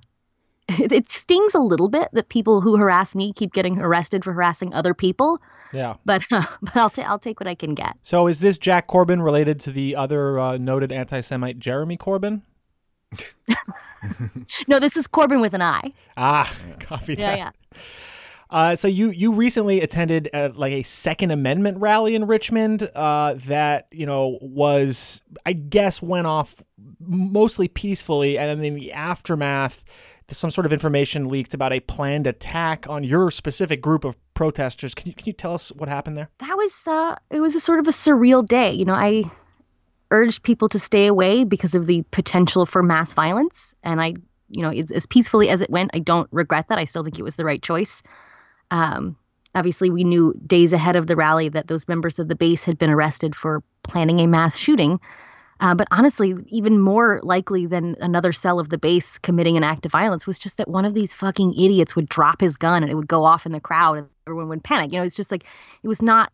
It, 0.70 0.92
it 1.00 1.12
stings 1.12 1.54
a 1.56 1.60
little 1.60 1.90
bit 1.90 2.10
that 2.14 2.30
people 2.30 2.62
who 2.62 2.78
harass 2.78 3.16
me 3.16 3.34
keep 3.34 3.54
getting 3.54 3.80
arrested 3.80 4.24
for 4.24 4.34
harassing 4.34 4.74
other 4.74 4.94
people, 4.94 5.40
Yeah. 5.74 5.96
but 6.06 6.24
but 6.30 6.76
I'll 6.76 6.90
ta- 6.90 7.04
I'll 7.04 7.20
take 7.20 7.40
what 7.40 7.48
I 7.48 7.56
can 7.56 7.74
get. 7.74 7.96
So 8.04 8.28
is 8.28 8.40
this 8.40 8.58
Jack 8.58 8.88
Corbin 8.88 9.22
related 9.22 9.60
to 9.62 9.72
the 9.72 9.96
other 9.96 10.40
uh, 10.40 10.58
noted 10.58 10.92
anti-Semite 10.92 11.60
Jeremy 11.60 11.98
Corbyn? 11.98 12.42
No, 14.68 14.80
this 14.80 14.96
is 14.96 15.08
Corbin 15.08 15.42
with 15.42 15.54
an 15.56 15.62
I. 15.62 15.92
Ah, 16.18 16.54
copy 16.80 17.16
that. 17.16 17.22
Yeah, 17.22 17.36
yeah. 17.36 17.80
Uh, 18.50 18.76
so 18.76 18.88
you 18.88 19.10
you 19.10 19.34
recently 19.34 19.82
attended 19.82 20.30
uh 20.34 20.50
like 20.56 20.72
a 20.72 20.84
Second 20.84 21.32
Amendment 21.32 21.80
rally 21.80 22.16
in 22.16 22.28
Richmond 22.28 22.84
uh, 22.96 23.34
that 23.48 23.88
you 23.92 24.06
know 24.06 24.38
was 24.42 25.22
I 25.46 25.54
guess 25.54 26.02
went 26.02 26.28
off 26.28 26.64
mostly 27.00 27.68
peacefully, 27.68 28.38
and 28.38 28.50
then 28.60 28.66
in 28.66 28.76
the 28.76 28.94
aftermath, 28.94 29.84
some 30.36 30.52
sort 30.52 30.66
of 30.66 30.74
information 30.74 31.30
leaked 31.30 31.54
about 31.54 31.72
a 31.72 31.80
planned 31.80 32.28
attack 32.28 32.86
on 32.90 33.04
your 33.04 33.32
specific 33.32 33.82
group 33.82 34.04
of 34.04 34.16
protesters. 34.34 34.94
Can 34.94 35.08
you 35.08 35.14
can 35.14 35.26
you 35.26 35.34
tell 35.34 35.54
us 35.54 35.72
what 35.72 35.88
happened 35.90 36.18
there? 36.18 36.30
that 36.40 36.58
was 36.58 36.74
uh 36.86 37.16
it 37.30 37.40
was 37.40 37.56
a 37.56 37.60
sort 37.60 37.80
of 37.80 37.88
a 37.88 37.92
surreal 37.92 38.46
day. 38.46 38.72
You 38.72 38.86
know 38.86 38.94
i 38.94 39.24
urged 40.12 40.44
people 40.44 40.70
to 40.70 40.80
stay 40.80 41.06
away 41.06 41.44
because 41.44 41.76
of 41.76 41.86
the 41.86 42.02
potential 42.12 42.66
for 42.66 42.84
mass 42.84 43.14
violence. 43.14 43.74
And 43.84 44.02
i 44.02 44.14
you 44.50 44.62
know 44.62 44.72
as 44.94 45.06
peacefully 45.06 45.50
as 45.50 45.62
it 45.62 45.70
went 45.70 45.92
i 45.94 46.00
don't 46.00 46.28
regret 46.32 46.68
that. 46.70 46.78
I 46.78 46.86
still 46.86 47.04
think 47.04 47.18
it 47.20 47.24
was 47.24 47.36
the 47.36 47.46
right 47.46 47.62
choice. 47.62 48.04
Um 48.72 49.16
obviously 49.56 49.90
we 49.90 50.04
knew 50.04 50.34
days 50.46 50.74
ahead 50.74 50.96
of 50.98 51.08
the 51.08 51.16
rally 51.16 51.50
that 51.50 51.68
those 51.68 51.88
members 51.88 52.20
of 52.20 52.28
the 52.28 52.36
base 52.36 52.64
had 52.66 52.78
been 52.78 52.90
arrested 52.90 53.36
for 53.36 53.64
planning 53.84 54.20
a 54.20 54.28
mass 54.28 54.58
shooting 54.58 55.00
uh, 55.60 55.74
but 55.74 55.88
honestly, 55.92 56.36
even 56.48 56.80
more 56.80 57.20
likely 57.24 57.66
than 57.66 57.96
another 58.00 58.32
cell 58.32 58.60
of 58.60 58.70
the 58.70 58.78
base 58.78 59.18
committing 59.18 59.58
an 59.58 59.64
act 59.64 59.86
of 59.86 59.92
violence 59.92 60.28
was 60.28 60.38
just 60.38 60.58
that 60.58 60.68
one 60.68 60.86
of 60.86 60.94
these 60.94 61.14
fucking 61.14 61.54
idiots 61.54 61.96
would 61.96 62.08
drop 62.08 62.42
his 62.42 62.58
gun 62.58 62.84
and 62.84 62.92
it 62.92 62.96
would 62.96 63.08
go 63.08 63.24
off 63.24 63.46
in 63.46 63.52
the 63.52 63.60
crowd 63.60 63.98
and 63.98 64.08
everyone 64.28 64.50
would 64.50 64.64
panic. 64.64 64.92
You 64.92 65.00
know, 65.00 65.06
it's 65.06 65.16
just 65.16 65.32
like 65.32 65.46
it 65.82 65.88
was 65.88 66.02
not 66.02 66.32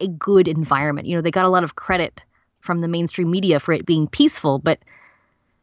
a 0.00 0.08
good 0.08 0.46
environment. 0.46 1.06
You 1.06 1.16
know, 1.16 1.22
they 1.22 1.30
got 1.30 1.44
a 1.44 1.50
lot 1.50 1.64
of 1.64 1.74
credit 1.74 2.20
from 2.60 2.78
the 2.78 2.88
mainstream 2.88 3.30
media 3.30 3.58
for 3.58 3.72
it 3.72 3.86
being 3.86 4.06
peaceful, 4.06 4.58
but 4.58 4.78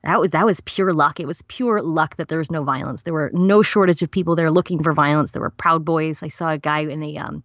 that 0.03 0.19
was 0.19 0.31
that 0.31 0.45
was 0.45 0.59
pure 0.61 0.93
luck. 0.93 1.19
It 1.19 1.27
was 1.27 1.41
pure 1.43 1.81
luck 1.81 2.17
that 2.17 2.27
there 2.27 2.39
was 2.39 2.51
no 2.51 2.63
violence. 2.63 3.03
There 3.03 3.13
were 3.13 3.31
no 3.33 3.61
shortage 3.61 4.01
of 4.01 4.11
people 4.11 4.35
there 4.35 4.51
looking 4.51 4.83
for 4.83 4.91
violence. 4.93 5.31
There 5.31 5.41
were 5.41 5.49
proud 5.49 5.85
boys. 5.85 6.21
I 6.21 6.27
saw 6.27 6.51
a 6.51 6.57
guy 6.57 6.81
in 6.81 7.01
a 7.01 7.17
um, 7.17 7.43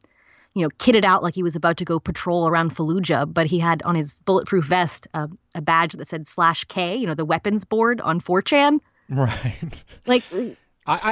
you 0.58 0.64
know, 0.64 0.70
kitted 0.78 1.04
out 1.04 1.22
like 1.22 1.34
he 1.34 1.42
was 1.42 1.54
about 1.54 1.76
to 1.76 1.84
go 1.84 2.00
patrol 2.00 2.48
around 2.48 2.74
Fallujah, 2.74 3.32
but 3.32 3.46
he 3.46 3.58
had 3.58 3.80
on 3.82 3.94
his 3.94 4.18
bulletproof 4.24 4.64
vest 4.64 5.06
uh, 5.14 5.28
a 5.54 5.62
badge 5.62 5.92
that 5.92 6.08
said 6.08 6.26
slash 6.26 6.64
K, 6.64 6.96
you 6.96 7.06
know, 7.06 7.14
the 7.14 7.24
weapons 7.24 7.64
board 7.64 8.00
on 8.00 8.20
4chan. 8.20 8.80
Right. 9.08 9.84
Like, 10.06 10.24
I, 10.32 10.54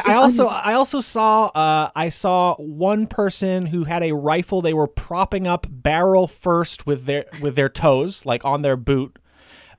I 0.07 0.13
I 0.13 0.15
also 0.15 0.47
I 0.47 0.73
also 0.73 1.03
saw 1.03 1.47
uh, 1.49 1.91
I 1.95 2.09
saw 2.09 2.55
one 2.57 3.07
person 3.07 3.67
who 3.67 3.85
had 3.85 4.03
a 4.03 4.13
rifle 4.13 4.63
they 4.63 4.73
were 4.73 4.87
propping 4.87 5.47
up 5.47 5.67
barrel 5.69 6.27
first 6.27 6.87
with 6.87 7.05
their 7.05 7.27
with 7.43 7.57
their 7.57 7.69
toes 7.69 8.25
like 8.25 8.45
on 8.45 8.63
their 8.63 8.77
boot. 8.77 9.19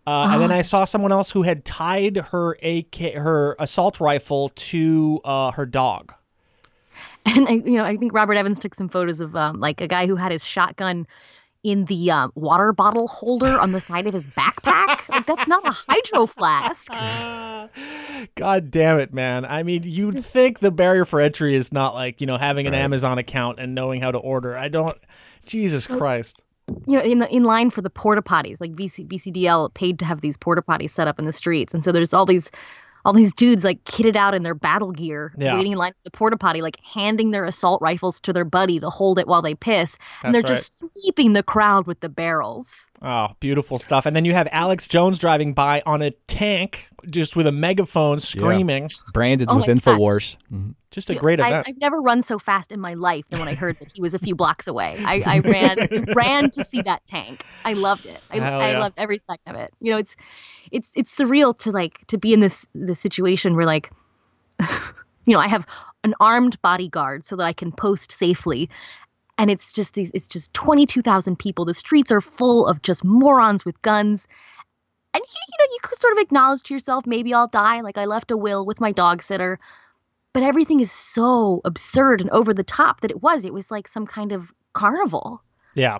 Uh, 0.05 0.29
and 0.31 0.41
then 0.41 0.51
I 0.51 0.61
saw 0.61 0.85
someone 0.85 1.11
else 1.11 1.31
who 1.31 1.41
had 1.41 1.65
tied 1.65 2.15
her 2.31 2.55
AK 2.63 3.15
her 3.15 3.55
assault 3.59 3.99
rifle 3.99 4.49
to 4.49 5.19
uh, 5.25 5.51
her 5.51 5.65
dog. 5.65 6.13
And 7.27 7.47
I, 7.47 7.51
you 7.53 7.77
know, 7.77 7.83
I 7.83 7.97
think 7.97 8.13
Robert 8.13 8.35
Evans 8.35 8.59
took 8.59 8.73
some 8.75 8.89
photos 8.89 9.19
of 9.19 9.35
um, 9.35 9.59
like 9.59 9.81
a 9.81 9.87
guy 9.87 10.07
who 10.07 10.15
had 10.15 10.31
his 10.31 10.45
shotgun 10.45 11.07
in 11.63 11.85
the 11.85 12.11
uh, 12.11 12.29
water 12.35 12.71
bottle 12.71 13.07
holder 13.07 13.59
on 13.59 13.71
the 13.71 13.81
side 13.81 14.07
of 14.07 14.13
his 14.13 14.25
backpack. 14.27 15.07
like, 15.09 15.25
that's 15.25 15.47
not 15.47 15.67
a 15.67 15.71
hydro 15.71 16.25
flask. 16.25 16.91
God 18.35 18.71
damn 18.71 18.99
it, 18.99 19.13
man! 19.13 19.45
I 19.45 19.63
mean, 19.63 19.83
you'd 19.83 20.23
think 20.23 20.59
the 20.59 20.71
barrier 20.71 21.05
for 21.05 21.19
entry 21.19 21.55
is 21.55 21.73
not 21.73 21.93
like 21.93 22.21
you 22.21 22.27
know 22.27 22.37
having 22.37 22.67
an 22.67 22.73
Amazon 22.73 23.17
account 23.17 23.59
and 23.59 23.75
knowing 23.75 24.01
how 24.01 24.11
to 24.11 24.17
order. 24.17 24.57
I 24.57 24.69
don't. 24.69 24.97
Jesus 25.45 25.87
Christ. 25.87 26.41
you 26.85 26.97
know, 26.97 27.03
in 27.03 27.19
the 27.19 27.33
in 27.33 27.43
line 27.43 27.69
for 27.69 27.81
the 27.81 27.89
porta 27.89 28.21
potties, 28.21 28.59
like 28.61 28.71
VC, 28.73 29.07
VCDL 29.07 29.73
paid 29.73 29.99
to 29.99 30.05
have 30.05 30.21
these 30.21 30.37
porta 30.37 30.61
potties 30.61 30.89
set 30.91 31.07
up 31.07 31.19
in 31.19 31.25
the 31.25 31.33
streets, 31.33 31.73
and 31.73 31.83
so 31.83 31.91
there's 31.91 32.13
all 32.13 32.25
these, 32.25 32.51
all 33.07 33.13
these 33.13 33.31
dudes 33.31 33.63
like 33.63 33.81
kitted 33.85 34.17
out 34.17 34.33
in 34.33 34.43
their 34.43 34.53
battle 34.53 34.91
gear, 34.91 35.33
Yeah. 35.37 35.55
waiting 35.55 35.71
in 35.71 35.77
line 35.77 35.93
for 35.93 35.99
the 36.03 36.11
porta 36.11 36.35
potty, 36.35 36.61
like 36.61 36.77
handing 36.83 37.31
their 37.31 37.45
assault 37.45 37.81
rifles 37.81 38.19
to 38.19 38.33
their 38.33 38.43
buddy 38.43 38.81
to 38.81 38.89
hold 38.89 39.17
it 39.17 39.27
while 39.27 39.41
they 39.41 39.55
piss, 39.55 39.97
and 40.23 40.35
they're 40.35 40.41
That's 40.41 40.79
just 40.79 40.83
sweeping 41.03 41.31
the 41.31 41.41
crowd 41.41 41.87
with 41.87 42.01
the 42.01 42.09
barrels. 42.09 42.87
Oh, 43.01 43.29
beautiful 43.39 43.79
stuff. 43.79 44.05
And 44.05 44.13
then 44.13 44.25
you 44.25 44.33
have 44.33 44.49
Alex 44.51 44.89
Jones 44.89 45.17
driving 45.19 45.53
by 45.53 45.81
on 45.85 46.01
a 46.01 46.11
tank, 46.27 46.89
just 47.09 47.37
with 47.37 47.47
a 47.47 47.51
megaphone 47.53 48.19
screaming. 48.19 48.89
Branded 49.13 49.47
Oh 49.49 49.55
with 49.55 49.67
my 49.67 49.73
God. 49.75 49.81
InfoWars. 49.83 50.35
Mhm. 50.53 50.75
Just 50.97 51.11
a 51.11 51.15
great 51.15 51.39
I, 51.39 51.49
event. 51.49 51.67
I've 51.69 51.77
never 51.79 52.01
run 52.01 52.23
so 52.23 52.39
fast 52.39 52.71
in 52.71 52.79
my 52.79 52.95
life 52.95 53.23
than 53.29 53.37
when 53.37 53.47
I 53.47 53.53
heard 53.53 53.77
that 53.77 53.91
he 53.93 54.01
was 54.01 54.15
a 54.15 54.19
few 54.19 54.33
blocks 54.33 54.65
away. 54.65 54.95
I, 55.05 55.21
I 55.27 55.39
ran 55.41 55.77
ran 56.15 56.49
to 56.49 56.65
see 56.65 56.81
that 56.81 57.05
tank. 57.05 57.45
I 57.65 57.73
loved 57.73 58.07
it. 58.07 58.19
I, 58.31 58.39
Hell 58.39 58.59
I 58.59 58.79
loved 58.79 58.95
every 58.97 59.19
second 59.19 59.53
of 59.53 59.61
it. 59.61 59.71
You 59.79 59.91
know, 59.91 59.99
it's 59.99 60.15
it's 60.71 60.91
it's 60.95 61.15
surreal 61.15 61.55
to 61.59 61.71
like 61.71 61.99
to 62.07 62.17
be 62.17 62.33
in 62.33 62.39
this 62.39 62.65
this 62.73 62.99
situation 62.99 63.55
where 63.55 63.67
like 63.67 63.91
you 64.59 65.33
know 65.33 65.39
I 65.39 65.47
have 65.47 65.67
an 66.03 66.15
armed 66.19 66.59
bodyguard 66.63 67.27
so 67.27 67.35
that 67.35 67.43
I 67.43 67.53
can 67.53 67.71
post 67.71 68.11
safely. 68.11 68.67
And 69.37 69.51
it's 69.51 69.71
just 69.71 69.93
these 69.93 70.09
it's 70.15 70.25
just 70.25 70.51
22,000 70.55 71.37
people. 71.37 71.63
The 71.63 71.75
streets 71.75 72.11
are 72.11 72.21
full 72.21 72.65
of 72.65 72.81
just 72.81 73.03
morons 73.03 73.65
with 73.65 73.79
guns. 73.83 74.27
And 75.13 75.21
you, 75.23 75.41
you 75.47 75.57
know, 75.59 75.71
you 75.73 75.79
could 75.83 75.99
sort 75.99 76.13
of 76.13 76.19
acknowledge 76.23 76.63
to 76.63 76.73
yourself, 76.73 77.05
maybe 77.05 77.35
I'll 77.35 77.47
die. 77.47 77.81
Like 77.81 77.99
I 77.99 78.05
left 78.05 78.31
a 78.31 78.37
will 78.37 78.65
with 78.65 78.81
my 78.81 78.91
dog 78.91 79.21
sitter 79.21 79.59
but 80.37 80.43
everything 80.43 80.81
is 80.81 80.91
so 80.91 81.61
absurd 81.65 82.21
and 82.21 82.29
over 82.29 82.53
the 82.53 82.63
top 82.63 83.01
that 83.01 83.09
it 83.09 83.23
was. 83.23 83.43
It 83.43 83.53
was 83.53 83.71
like 83.71 83.87
some 83.87 84.05
kind 84.05 84.31
of 84.31 84.53
carnival. 84.73 85.41
yeah. 85.73 85.97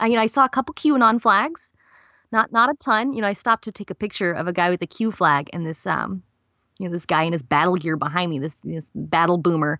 I 0.00 0.08
mean, 0.08 0.18
I 0.18 0.26
saw 0.26 0.44
a 0.44 0.48
couple 0.48 0.74
QAnon 0.74 1.22
flags, 1.22 1.72
not 2.32 2.50
not 2.50 2.68
a 2.68 2.74
ton. 2.74 3.12
You 3.12 3.22
know, 3.22 3.28
I 3.28 3.34
stopped 3.34 3.62
to 3.62 3.70
take 3.70 3.90
a 3.90 3.94
picture 3.94 4.32
of 4.32 4.48
a 4.48 4.52
guy 4.52 4.70
with 4.70 4.82
a 4.82 4.88
Q 4.88 5.12
flag 5.12 5.48
and 5.52 5.64
this 5.64 5.86
um, 5.86 6.24
you 6.80 6.88
know, 6.88 6.92
this 6.92 7.06
guy 7.06 7.22
in 7.22 7.32
his 7.32 7.44
battle 7.44 7.76
gear 7.76 7.96
behind 7.96 8.28
me, 8.28 8.40
this 8.40 8.56
this 8.64 8.90
battle 8.92 9.38
boomer, 9.38 9.78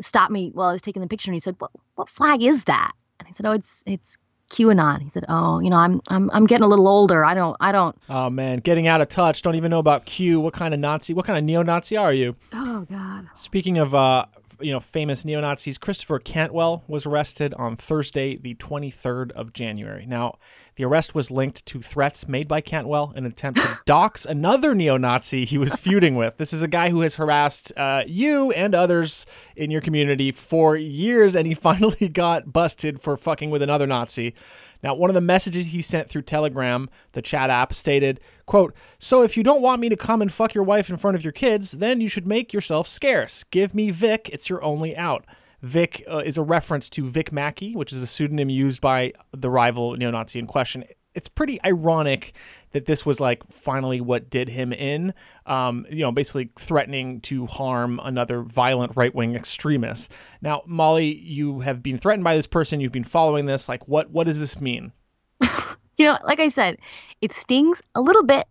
stopped 0.00 0.32
me 0.32 0.50
while 0.54 0.70
I 0.70 0.72
was 0.72 0.80
taking 0.80 1.02
the 1.02 1.08
picture 1.08 1.30
and 1.30 1.34
he 1.34 1.40
said, 1.40 1.56
"What 1.58 1.72
what 1.96 2.08
flag 2.08 2.42
is 2.42 2.64
that?" 2.64 2.92
And 3.18 3.28
I 3.28 3.32
said, 3.32 3.44
"Oh, 3.44 3.52
it's 3.52 3.84
it's 3.84 4.16
QAnon." 4.50 5.00
He 5.02 5.08
said, 5.08 5.24
"Oh, 5.28 5.60
you 5.60 5.70
know, 5.70 5.76
I'm 5.76 6.00
I'm 6.08 6.30
I'm 6.32 6.46
getting 6.46 6.64
a 6.64 6.68
little 6.68 6.88
older. 6.88 7.24
I 7.24 7.34
don't 7.34 7.56
I 7.60 7.72
don't." 7.72 7.96
Oh 8.08 8.28
man, 8.30 8.58
getting 8.58 8.86
out 8.86 9.00
of 9.00 9.08
touch. 9.08 9.42
Don't 9.42 9.54
even 9.54 9.70
know 9.70 9.78
about 9.78 10.04
Q. 10.06 10.40
What 10.40 10.52
kind 10.54 10.74
of 10.74 10.80
Nazi? 10.80 11.14
What 11.14 11.24
kind 11.24 11.38
of 11.38 11.44
neo-Nazi 11.44 11.96
are 11.96 12.12
you? 12.12 12.36
Oh 12.52 12.86
God. 12.90 13.26
Speaking 13.34 13.78
of, 13.78 13.94
uh, 13.94 14.26
you 14.60 14.72
know, 14.72 14.80
famous 14.80 15.24
neo 15.24 15.40
Nazis, 15.40 15.78
Christopher 15.78 16.18
Cantwell 16.18 16.84
was 16.86 17.06
arrested 17.06 17.54
on 17.54 17.76
Thursday, 17.76 18.36
the 18.36 18.54
23rd 18.54 19.32
of 19.32 19.52
January. 19.52 20.06
Now, 20.06 20.38
the 20.76 20.84
arrest 20.84 21.14
was 21.14 21.30
linked 21.30 21.66
to 21.66 21.82
threats 21.82 22.28
made 22.28 22.48
by 22.48 22.60
Cantwell 22.60 23.12
in 23.14 23.24
an 23.24 23.32
attempt 23.32 23.60
to 23.60 23.78
dox 23.86 24.24
another 24.24 24.74
neo 24.74 24.96
Nazi 24.96 25.44
he 25.44 25.58
was 25.58 25.74
feuding 25.78 26.16
with. 26.16 26.36
This 26.36 26.52
is 26.52 26.62
a 26.62 26.68
guy 26.68 26.90
who 26.90 27.00
has 27.00 27.16
harassed 27.16 27.72
uh, 27.76 28.04
you 28.06 28.50
and 28.52 28.74
others 28.74 29.26
in 29.56 29.70
your 29.70 29.80
community 29.80 30.32
for 30.32 30.76
years, 30.76 31.36
and 31.36 31.46
he 31.46 31.54
finally 31.70 32.08
got 32.08 32.52
busted 32.52 33.00
for 33.00 33.16
fucking 33.16 33.50
with 33.50 33.62
another 33.62 33.86
Nazi. 33.86 34.34
Now, 34.82 34.94
one 34.94 35.10
of 35.10 35.14
the 35.14 35.20
messages 35.20 35.68
he 35.68 35.80
sent 35.80 36.08
through 36.08 36.22
Telegram, 36.22 36.88
the 37.12 37.22
chat 37.22 37.50
app, 37.50 37.74
stated, 37.74 38.20
quote, 38.46 38.74
So 38.98 39.22
if 39.22 39.36
you 39.36 39.42
don't 39.42 39.62
want 39.62 39.80
me 39.80 39.88
to 39.88 39.96
come 39.96 40.22
and 40.22 40.32
fuck 40.32 40.54
your 40.54 40.64
wife 40.64 40.90
in 40.90 40.96
front 40.96 41.16
of 41.16 41.24
your 41.24 41.32
kids, 41.32 41.72
then 41.72 42.00
you 42.00 42.08
should 42.08 42.26
make 42.26 42.52
yourself 42.52 42.88
scarce. 42.88 43.44
Give 43.44 43.74
me 43.74 43.90
Vic, 43.90 44.30
it's 44.32 44.48
your 44.48 44.62
only 44.62 44.96
out. 44.96 45.24
Vic 45.62 46.04
uh, 46.10 46.18
is 46.18 46.38
a 46.38 46.42
reference 46.42 46.88
to 46.90 47.08
Vic 47.08 47.32
Mackey, 47.32 47.76
which 47.76 47.92
is 47.92 48.02
a 48.02 48.06
pseudonym 48.06 48.48
used 48.48 48.80
by 48.80 49.12
the 49.32 49.50
rival 49.50 49.94
neo 49.96 50.10
Nazi 50.10 50.38
in 50.38 50.46
question. 50.46 50.84
It's 51.14 51.28
pretty 51.28 51.62
ironic 51.64 52.32
that 52.72 52.86
this 52.86 53.04
was 53.04 53.20
like 53.20 53.44
finally 53.50 54.00
what 54.00 54.30
did 54.30 54.48
him 54.48 54.72
in, 54.72 55.12
um, 55.46 55.86
you 55.90 56.00
know, 56.00 56.12
basically 56.12 56.50
threatening 56.58 57.20
to 57.22 57.46
harm 57.46 58.00
another 58.02 58.42
violent 58.42 58.92
right 58.96 59.14
wing 59.14 59.34
extremist. 59.34 60.10
Now, 60.40 60.62
Molly, 60.66 61.16
you 61.16 61.60
have 61.60 61.82
been 61.82 61.98
threatened 61.98 62.24
by 62.24 62.36
this 62.36 62.46
person. 62.46 62.80
You've 62.80 62.92
been 62.92 63.04
following 63.04 63.46
this. 63.46 63.68
Like, 63.68 63.86
what 63.88 64.10
what 64.10 64.26
does 64.26 64.40
this 64.40 64.60
mean? 64.60 64.92
you 65.40 66.04
know, 66.04 66.18
like 66.24 66.40
I 66.40 66.48
said, 66.48 66.78
it 67.20 67.32
stings 67.32 67.82
a 67.94 68.00
little 68.00 68.24
bit 68.24 68.46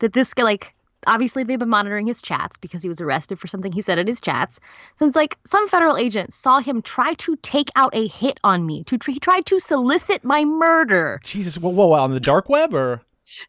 that 0.00 0.12
this 0.12 0.34
guy, 0.34 0.42
like, 0.42 0.74
obviously 1.06 1.44
they've 1.44 1.58
been 1.58 1.68
monitoring 1.68 2.06
his 2.06 2.20
chats 2.20 2.58
because 2.58 2.82
he 2.82 2.88
was 2.88 3.00
arrested 3.00 3.38
for 3.38 3.46
something 3.46 3.72
he 3.72 3.80
said 3.80 3.98
in 3.98 4.06
his 4.06 4.20
chats. 4.20 4.60
Since, 4.98 5.16
like, 5.16 5.38
some 5.46 5.68
federal 5.68 5.96
agent 5.96 6.32
saw 6.32 6.60
him 6.60 6.82
try 6.82 7.14
to 7.14 7.36
take 7.36 7.70
out 7.76 7.94
a 7.94 8.06
hit 8.06 8.40
on 8.44 8.66
me, 8.66 8.84
to 8.84 8.98
tr- 8.98 9.12
he 9.12 9.20
tried 9.20 9.46
to 9.46 9.58
solicit 9.58 10.24
my 10.24 10.44
murder. 10.44 11.20
Jesus, 11.24 11.58
whoa, 11.58 11.70
whoa, 11.70 11.92
on 11.92 12.12
the 12.12 12.20
dark 12.20 12.48
web 12.48 12.74
or? 12.74 13.02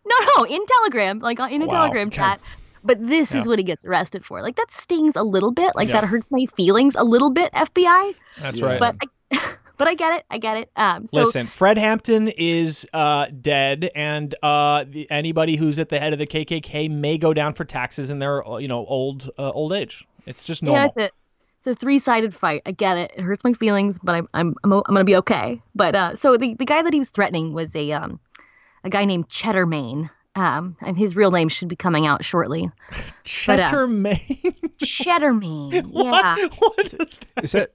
No, 0.05 0.15
no, 0.37 0.43
in 0.45 0.65
Telegram, 0.65 1.19
like 1.19 1.39
uh, 1.39 1.47
in 1.51 1.61
a 1.61 1.65
Wow, 1.65 1.71
Telegram 1.83 2.07
okay. 2.07 2.17
chat. 2.17 2.41
But 2.83 3.05
this 3.05 3.31
Yeah. 3.33 3.41
is 3.41 3.47
what 3.47 3.59
he 3.59 3.63
gets 3.63 3.85
arrested 3.85 4.25
for. 4.25 4.41
Like, 4.41 4.55
that 4.55 4.71
stings 4.71 5.15
a 5.15 5.21
little 5.23 5.51
bit. 5.51 5.71
Like, 5.75 5.87
Yeah. 5.89 6.01
that 6.01 6.05
hurts 6.09 6.31
my 6.31 6.45
feelings 6.57 6.95
a 6.95 7.03
little 7.03 7.29
bit, 7.29 7.51
FBI. 7.53 8.13
That's 8.39 8.59
right. 8.59 8.79
But 8.79 8.95
I, 9.31 9.39
but 9.77 9.87
I 9.87 9.93
get 9.93 10.17
it. 10.17 10.25
I 10.31 10.39
get 10.39 10.57
it. 10.57 10.71
Um, 10.75 11.05
so 11.05 11.19
Listen, 11.19 11.45
Fred 11.45 11.77
Hampton 11.77 12.29
is 12.29 12.87
uh, 12.91 13.27
dead, 13.39 13.91
and 13.93 14.33
uh, 14.41 14.85
the, 14.89 15.09
anybody 15.11 15.57
who's 15.57 15.77
at 15.77 15.89
the 15.89 15.99
head 15.99 16.11
of 16.13 16.17
the 16.17 16.25
KKK 16.25 16.89
may 16.89 17.19
go 17.19 17.35
down 17.35 17.53
for 17.53 17.65
taxes 17.65 18.09
in 18.09 18.17
their 18.17 18.47
uh, 18.47 18.57
you 18.57 18.67
know 18.67 18.83
old 18.87 19.29
uh, 19.37 19.51
old 19.51 19.73
age. 19.73 20.05
It's 20.25 20.43
just 20.43 20.63
normal. 20.63 20.81
Yeah, 20.81 20.87
it's 20.87 20.97
a 20.97 21.09
it's 21.59 21.67
a 21.67 21.75
three 21.75 21.99
sided 21.99 22.33
fight. 22.33 22.63
I 22.65 22.71
get 22.71 22.97
it. 22.97 23.11
It 23.15 23.21
hurts 23.21 23.43
my 23.43 23.53
feelings, 23.53 23.99
but 24.01 24.15
I'm 24.15 24.27
I'm 24.33 24.55
I'm, 24.63 24.73
o- 24.73 24.83
I'm 24.87 24.95
gonna 24.95 25.03
be 25.03 25.17
okay. 25.17 25.61
But 25.75 25.93
uh, 25.95 26.15
so 26.15 26.35
the 26.35 26.55
the 26.55 26.65
guy 26.65 26.81
that 26.81 26.93
he 26.93 26.99
was 26.99 27.09
threatening 27.11 27.53
was 27.53 27.75
a 27.75 27.91
um 27.91 28.19
a 28.83 28.89
guy 28.89 29.05
named 29.05 29.29
Cheddar 29.29 29.65
Mane. 29.65 30.09
Um, 30.35 30.77
and 30.81 30.97
his 30.97 31.15
real 31.15 31.29
name 31.31 31.49
should 31.49 31.67
be 31.67 31.75
coming 31.75 32.05
out 32.07 32.23
shortly. 32.23 32.71
Cheddar 33.25 33.87
Mane. 33.87 34.55
Cheddar 34.81 35.33
Mane. 35.33 35.89
Yeah. 35.93 36.35
what 36.59 36.79
is 36.79 36.91
that? 36.91 37.25
Is 37.43 37.51
that 37.51 37.71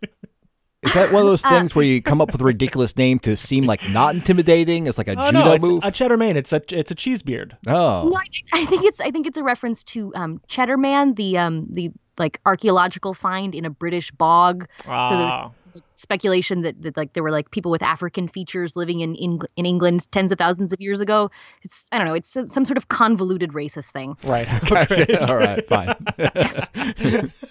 is 0.82 0.94
that 0.94 1.12
one 1.12 1.22
of 1.22 1.26
those 1.26 1.44
Uh, 1.44 1.50
things 1.50 1.74
where 1.74 1.84
you 1.84 2.00
come 2.00 2.20
up 2.20 2.30
with 2.32 2.40
a 2.40 2.44
ridiculous 2.44 2.96
name 2.96 3.18
to 3.20 3.36
seem 3.36 3.64
like 3.64 3.86
not 3.90 4.14
intimidating? 4.14 4.86
It's 4.86 4.96
like 4.98 5.08
a 5.08 5.16
Oh 5.18 5.26
judo 5.26 5.44
no, 5.44 5.52
it's 5.52 5.62
move. 5.66 5.84
a 5.84 5.90
Cheddar 5.90 6.16
Mane. 6.16 6.36
It's 6.36 6.52
a 6.52 6.62
it's 6.70 6.90
a 6.90 6.94
cheese 6.94 7.22
beard. 7.22 7.56
oh, 7.66 8.08
No, 8.08 8.16
I 8.16 8.24
think, 8.30 8.46
I 8.52 8.64
think 8.64 8.84
it's 8.84 9.00
I 9.00 9.10
think 9.10 9.26
it's 9.26 9.36
a 9.38 9.42
reference 9.42 9.82
to 9.84 10.12
um 10.14 10.40
Cheddar 10.48 10.76
Man, 10.78 11.14
the 11.14 11.36
um 11.38 11.66
the 11.70 11.90
like 12.18 12.40
archaeological 12.46 13.12
find 13.12 13.54
in 13.54 13.64
a 13.66 13.70
British 13.70 14.10
bog. 14.12 14.66
So 14.84 14.88
there's 15.18 15.32
Ah. 15.34 15.40
like, 15.42 15.65
speculation 15.94 16.62
that, 16.62 16.80
that 16.82 16.96
like 16.96 17.12
there 17.12 17.22
were 17.22 17.30
like 17.30 17.50
people 17.50 17.70
with 17.70 17.82
African 17.82 18.28
features 18.28 18.76
living 18.76 19.00
in 19.00 19.14
Eng- 19.16 19.40
in 19.56 19.66
England 19.66 20.10
tens 20.12 20.32
of 20.32 20.38
thousands 20.38 20.72
of 20.72 20.80
years 20.80 21.00
ago. 21.00 21.30
It's 21.62 21.86
I 21.92 21.98
don't 21.98 22.06
know. 22.06 22.14
It's 22.14 22.30
some, 22.30 22.48
some 22.48 22.64
sort 22.64 22.76
of 22.76 22.88
convoluted 22.88 23.52
racist 23.52 23.92
thing. 23.92 24.16
right. 24.24 24.48
gotcha. 24.68 25.26
All 25.28 25.36
right, 25.36 25.66
fine. 25.66 27.32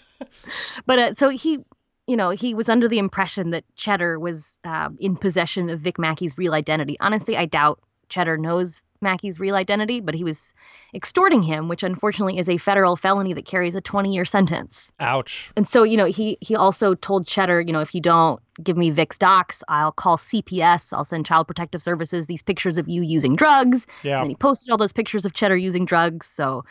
But 0.85 0.99
uh, 0.99 1.13
so 1.15 1.29
he, 1.29 1.59
you 2.07 2.15
know, 2.15 2.29
he 2.29 2.53
was 2.53 2.69
under 2.69 2.87
the 2.87 2.99
impression 2.99 3.49
that 3.49 3.63
Cheddar 3.75 4.19
was 4.19 4.57
uh, 4.63 4.89
in 4.99 5.15
possession 5.15 5.69
of 5.69 5.79
Vic 5.79 5.97
Mackey's 5.97 6.37
real 6.37 6.53
identity. 6.53 6.97
Honestly, 6.99 7.35
I 7.35 7.45
doubt 7.45 7.79
Cheddar 8.09 8.37
knows 8.37 8.81
Mackey's 9.05 9.39
real 9.39 9.55
identity, 9.55 10.01
but 10.01 10.13
he 10.13 10.25
was 10.25 10.53
extorting 10.93 11.41
him, 11.41 11.69
which 11.69 11.83
unfortunately 11.83 12.37
is 12.37 12.49
a 12.49 12.57
federal 12.57 12.97
felony 12.97 13.33
that 13.33 13.45
carries 13.45 13.75
a 13.75 13.81
20-year 13.81 14.25
sentence. 14.25 14.91
Ouch. 14.99 15.51
And 15.55 15.65
so, 15.65 15.83
you 15.83 15.95
know, 15.95 16.05
he 16.05 16.37
he 16.41 16.55
also 16.55 16.95
told 16.95 17.25
Cheddar, 17.25 17.61
you 17.61 17.71
know, 17.71 17.79
if 17.79 17.95
you 17.95 18.01
don't 18.01 18.41
give 18.61 18.75
me 18.75 18.89
Vic's 18.89 19.17
docs, 19.17 19.63
I'll 19.69 19.93
call 19.93 20.17
CPS. 20.17 20.91
I'll 20.91 21.05
send 21.05 21.25
Child 21.25 21.47
Protective 21.47 21.81
Services 21.81 22.27
these 22.27 22.41
pictures 22.41 22.77
of 22.77 22.89
you 22.89 23.01
using 23.01 23.35
drugs. 23.35 23.85
Yeah. 24.03 24.19
And 24.19 24.29
he 24.29 24.35
posted 24.35 24.71
all 24.71 24.77
those 24.77 24.93
pictures 24.93 25.23
of 25.23 25.33
Cheddar 25.33 25.57
using 25.57 25.85
drugs. 25.85 26.25
So, 26.25 26.65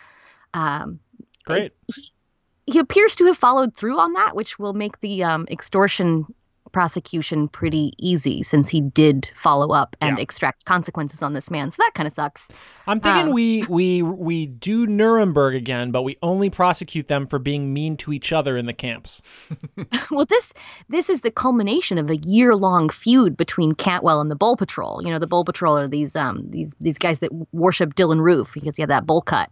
um, 0.53 0.99
Great. 1.45 1.73
he 2.67 2.79
appears 2.79 3.17
to 3.17 3.27
have 3.27 3.39
followed 3.39 3.75
through 3.75 3.99
on 3.99 4.13
that, 4.15 4.37
which 4.37 4.59
will 4.59 4.75
make 4.75 5.01
the 5.01 5.23
um, 5.23 5.47
extortion 5.51 6.27
prosecution 6.75 7.49
pretty 7.49 7.95
easy 7.99 8.43
since 8.43 8.69
he 8.69 8.83
did 8.83 9.31
follow 9.37 9.73
up 9.73 9.97
and 10.03 10.19
Yeah. 10.19 10.23
extract 10.23 10.67
consequences 10.67 11.23
on 11.23 11.33
this 11.33 11.51
man. 11.51 11.71
So 11.71 11.77
that 11.79 11.93
kind 11.95 12.07
of 12.07 12.13
sucks. 12.13 12.49
I'm 12.87 13.01
thinking 13.01 13.29
Um, 13.29 13.33
we 13.33 13.63
we 13.71 14.03
we 14.03 14.45
do 14.45 14.87
Nuremberg 14.87 15.55
again, 15.55 15.91
but 15.91 16.03
we 16.03 16.19
only 16.23 16.51
prosecute 16.51 17.09
them 17.09 17.27
for 17.27 17.39
being 17.39 17.73
mean 17.73 17.97
to 17.99 18.13
each 18.13 18.31
other 18.31 18.59
in 18.59 18.67
the 18.67 18.75
camps. 18.75 19.23
well, 20.11 20.27
this 20.27 20.53
this 20.91 21.09
is 21.09 21.23
the 21.23 21.31
culmination 21.31 21.97
of 21.97 22.11
a 22.11 22.17
year 22.17 22.55
long 22.55 22.91
feud 22.91 23.37
between 23.39 23.73
Cantwell 23.73 24.21
and 24.21 24.31
the 24.31 24.37
Bowl 24.37 24.57
Patrol. 24.57 25.01
You 25.03 25.11
know, 25.11 25.19
the 25.19 25.27
Bowl 25.27 25.45
Patrol 25.47 25.79
are 25.79 25.89
these 25.89 26.15
um 26.17 26.45
these 26.51 26.75
these 26.81 26.99
guys 26.99 27.21
that 27.21 27.31
worship 27.53 27.95
Dylann 27.95 28.21
Roof 28.21 28.51
because 28.53 28.77
he 28.77 28.83
had 28.83 28.91
that 28.91 29.07
bowl 29.07 29.23
cut. 29.23 29.49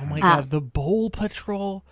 Oh 0.00 0.06
my 0.06 0.18
Uh, 0.18 0.36
god, 0.36 0.50
the 0.50 0.60
Bowl 0.60 1.10
Patrol. 1.10 1.82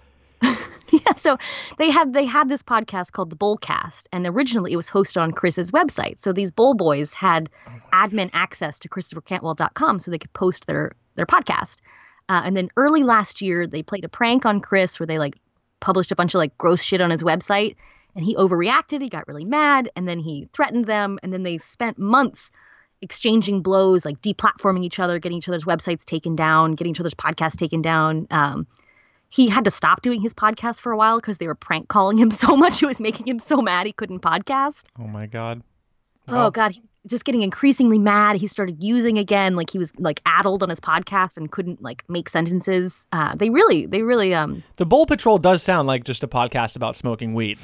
yeah, 0.92 1.14
so 1.14 1.38
they 1.78 1.90
had 1.90 2.12
they 2.12 2.24
had 2.24 2.48
this 2.48 2.62
podcast 2.62 3.12
called 3.12 3.30
the 3.30 3.36
Bowlcast, 3.36 4.06
and 4.12 4.26
originally 4.26 4.72
it 4.72 4.76
was 4.76 4.88
hosted 4.90 5.20
on 5.20 5.32
Chris's 5.32 5.70
website. 5.70 6.20
So 6.20 6.32
these 6.32 6.52
Bowl 6.52 6.74
Boys 6.74 7.12
had 7.12 7.48
admin 7.92 8.30
access 8.32 8.78
to 8.80 8.88
ChristopherCantwell.com, 8.88 9.98
so 9.98 10.10
they 10.10 10.18
could 10.18 10.32
post 10.32 10.66
their 10.66 10.92
their 11.16 11.26
podcast. 11.26 11.80
Uh, 12.28 12.42
and 12.44 12.56
then 12.56 12.70
early 12.76 13.02
last 13.02 13.40
year, 13.40 13.66
they 13.66 13.82
played 13.82 14.04
a 14.04 14.08
prank 14.08 14.46
on 14.46 14.60
Chris 14.60 14.98
where 14.98 15.06
they 15.06 15.18
like 15.18 15.36
published 15.80 16.12
a 16.12 16.16
bunch 16.16 16.34
of 16.34 16.38
like 16.38 16.56
gross 16.58 16.82
shit 16.82 17.00
on 17.00 17.10
his 17.10 17.22
website, 17.22 17.76
and 18.14 18.24
he 18.24 18.34
overreacted. 18.36 19.02
He 19.02 19.08
got 19.08 19.28
really 19.28 19.44
mad, 19.44 19.90
and 19.96 20.08
then 20.08 20.18
he 20.18 20.48
threatened 20.52 20.86
them, 20.86 21.18
and 21.22 21.32
then 21.32 21.42
they 21.42 21.58
spent 21.58 21.98
months 21.98 22.50
exchanging 23.02 23.62
blows, 23.62 24.04
like 24.04 24.20
deplatforming 24.22 24.84
each 24.84 24.98
other, 24.98 25.18
getting 25.18 25.38
each 25.38 25.48
other's 25.48 25.64
websites 25.64 26.04
taken 26.04 26.34
down, 26.34 26.74
getting 26.74 26.92
each 26.92 27.00
other's 27.00 27.14
podcasts 27.14 27.56
taken 27.56 27.82
down. 27.82 28.26
Um, 28.30 28.66
he 29.34 29.48
had 29.48 29.64
to 29.64 29.70
stop 29.70 30.00
doing 30.00 30.20
his 30.20 30.32
podcast 30.32 30.80
for 30.80 30.92
a 30.92 30.96
while 30.96 31.18
because 31.18 31.38
they 31.38 31.48
were 31.48 31.56
prank 31.56 31.88
calling 31.88 32.16
him 32.16 32.30
so 32.44 32.56
much 32.56 32.82
it 32.82 32.86
was 32.86 33.00
making 33.00 33.26
him 33.26 33.38
so 33.38 33.60
mad 33.60 33.86
he 33.86 33.92
couldn't 33.92 34.20
podcast 34.20 34.84
Oh 34.98 35.08
my 35.08 35.26
god. 35.26 35.62
oh 36.28 36.50
god, 36.50 36.70
he's 36.72 36.96
just 37.06 37.26
getting 37.26 37.42
increasingly 37.42 37.98
mad. 37.98 38.36
He 38.36 38.46
started 38.46 38.82
using 38.82 39.18
again, 39.18 39.56
like 39.56 39.68
he 39.68 39.78
was 39.78 39.92
like 39.98 40.22
addled 40.24 40.62
on 40.62 40.70
his 40.70 40.80
podcast 40.80 41.36
and 41.36 41.50
couldn't 41.50 41.82
like 41.82 42.02
make 42.08 42.30
sentences. 42.30 43.06
Uh, 43.12 43.34
they 43.34 43.50
really, 43.50 43.84
they 43.84 44.00
really 44.00 44.32
um 44.32 44.62
The 44.76 44.86
Bowl 44.86 45.04
Patrol 45.04 45.36
does 45.36 45.62
sound 45.62 45.86
like 45.86 46.04
just 46.04 46.22
a 46.22 46.26
podcast 46.28 46.76
about 46.76 46.96
smoking 46.96 47.34
weed. 47.34 47.58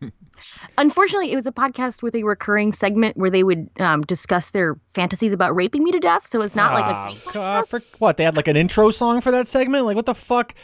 Unfortunately, 0.78 1.32
it 1.32 1.36
was 1.36 1.46
a 1.46 1.52
podcast 1.52 2.02
with 2.02 2.14
a 2.14 2.22
recurring 2.22 2.72
segment 2.72 3.16
where 3.16 3.30
they 3.30 3.42
would 3.42 3.68
um, 3.80 4.02
discuss 4.02 4.50
their 4.50 4.76
fantasies 4.92 5.32
about 5.32 5.54
raping 5.54 5.82
me 5.82 5.90
to 5.92 6.00
death. 6.00 6.28
So 6.28 6.42
it's 6.42 6.54
not 6.54 6.72
like 6.74 6.84
a 6.84 7.16
podcast. 7.16 7.68
for, 7.68 7.80
what 7.98 8.16
they 8.16 8.24
had 8.24 8.36
like 8.36 8.48
an 8.48 8.56
intro 8.56 8.90
song 8.90 9.20
for 9.20 9.30
that 9.30 9.48
segment? 9.48 9.86
Like 9.86 9.96
what 9.96 10.06
the 10.06 10.14
fuck? 10.14 10.54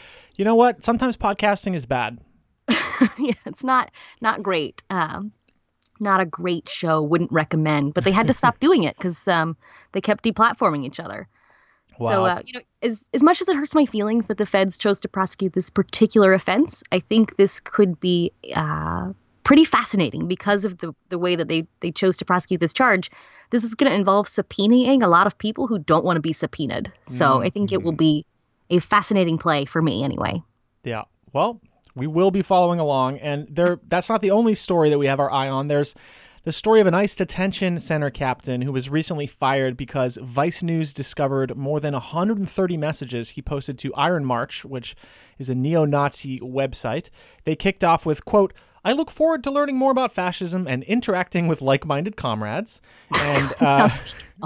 You 0.41 0.45
know 0.45 0.55
what? 0.55 0.83
Sometimes 0.83 1.17
podcasting 1.17 1.75
is 1.75 1.85
bad. 1.85 2.17
yeah, 3.19 3.35
it's 3.45 3.63
not 3.63 3.91
not 4.21 4.41
great. 4.41 4.81
Um, 4.89 5.33
not 5.99 6.19
a 6.19 6.25
great 6.25 6.67
show. 6.67 6.99
Wouldn't 6.99 7.31
recommend. 7.31 7.93
But 7.93 8.05
they 8.05 8.11
had 8.11 8.25
to 8.25 8.33
stop 8.33 8.59
doing 8.59 8.81
it 8.81 8.97
because 8.97 9.27
um, 9.27 9.55
they 9.91 10.01
kept 10.01 10.23
deplatforming 10.23 10.83
each 10.83 10.99
other. 10.99 11.27
So 11.99 12.23
Wow. 12.23 12.25
uh, 12.25 12.41
you 12.43 12.53
know, 12.53 12.61
as 12.81 13.05
as 13.13 13.21
much 13.21 13.39
as 13.39 13.49
it 13.49 13.55
hurts 13.55 13.75
my 13.75 13.85
feelings 13.85 14.25
that 14.25 14.39
the 14.39 14.47
feds 14.47 14.77
chose 14.77 14.99
to 15.01 15.07
prosecute 15.07 15.53
this 15.53 15.69
particular 15.69 16.33
offense, 16.33 16.81
I 16.91 17.01
think 17.01 17.37
this 17.37 17.59
could 17.59 17.99
be 17.99 18.31
uh, 18.55 19.13
pretty 19.43 19.63
fascinating 19.63 20.27
because 20.27 20.65
of 20.65 20.79
the 20.79 20.91
the 21.09 21.19
way 21.19 21.35
that 21.35 21.49
they 21.49 21.67
they 21.81 21.91
chose 21.91 22.17
to 22.17 22.25
prosecute 22.25 22.61
this 22.61 22.73
charge. 22.73 23.11
This 23.51 23.63
is 23.63 23.75
going 23.75 23.91
to 23.91 23.95
involve 23.95 24.25
subpoenaing 24.25 25.03
a 25.03 25.07
lot 25.07 25.27
of 25.27 25.37
people 25.37 25.67
who 25.67 25.77
don't 25.77 26.03
want 26.03 26.17
to 26.17 26.21
be 26.21 26.33
subpoenaed. 26.33 26.91
So 27.05 27.43
I 27.43 27.51
think 27.51 27.71
it 27.71 27.83
will 27.83 27.91
be 27.91 28.25
a 28.71 28.79
fascinating 28.79 29.37
play 29.37 29.65
for 29.65 29.81
me 29.81 30.03
anyway. 30.03 30.41
Yeah. 30.83 31.03
Well, 31.33 31.61
we 31.95 32.07
will 32.07 32.31
be 32.31 32.41
following 32.41 32.79
along, 32.79 33.19
and 33.19 33.47
there. 33.49 33.79
That's 33.87 34.09
not 34.09 34.21
the 34.21 34.31
only 34.31 34.55
story 34.55 34.89
that 34.89 34.97
we 34.97 35.07
have 35.07 35.19
our 35.19 35.31
eye 35.31 35.49
on. 35.49 35.67
There's 35.67 35.93
the 36.43 36.51
story 36.51 36.81
of 36.81 36.87
an 36.87 36.95
ICE 36.95 37.15
detention 37.15 37.77
center 37.77 38.09
captain 38.09 38.61
who 38.61 38.71
was 38.71 38.89
recently 38.89 39.27
fired 39.27 39.77
because 39.77 40.17
Vice 40.17 40.63
News 40.63 40.91
discovered 40.91 41.55
more 41.55 41.79
than 41.79 41.93
130 41.93 42.77
messages 42.77 43.29
he 43.29 43.41
posted 43.43 43.77
to 43.77 43.93
Iron 43.93 44.25
March, 44.25 44.65
which 44.65 44.95
is 45.37 45.49
a 45.49 45.55
neo-Nazi 45.55 46.39
website. 46.39 47.09
They 47.45 47.55
kicked 47.55 47.83
off 47.83 48.05
with 48.05 48.25
quote. 48.25 48.53
I 48.83 48.93
look 48.93 49.11
forward 49.11 49.43
to 49.43 49.51
learning 49.51 49.77
more 49.77 49.91
about 49.91 50.11
fascism 50.11 50.67
and 50.67 50.83
interacting 50.83 51.47
with 51.47 51.61
like-minded 51.61 52.15
comrades. 52.15 52.81
And 53.13 53.53
uh, 53.59 53.89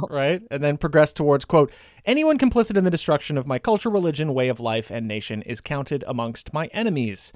right, 0.09 0.41
and 0.51 0.63
then 0.63 0.77
progress 0.77 1.13
towards 1.13 1.45
quote: 1.45 1.71
Anyone 2.05 2.37
complicit 2.37 2.75
in 2.77 2.83
the 2.83 2.91
destruction 2.91 3.37
of 3.37 3.47
my 3.47 3.59
culture, 3.59 3.89
religion, 3.89 4.33
way 4.33 4.49
of 4.49 4.59
life, 4.59 4.91
and 4.91 5.07
nation 5.07 5.41
is 5.43 5.61
counted 5.61 6.03
amongst 6.07 6.53
my 6.53 6.67
enemies. 6.67 7.31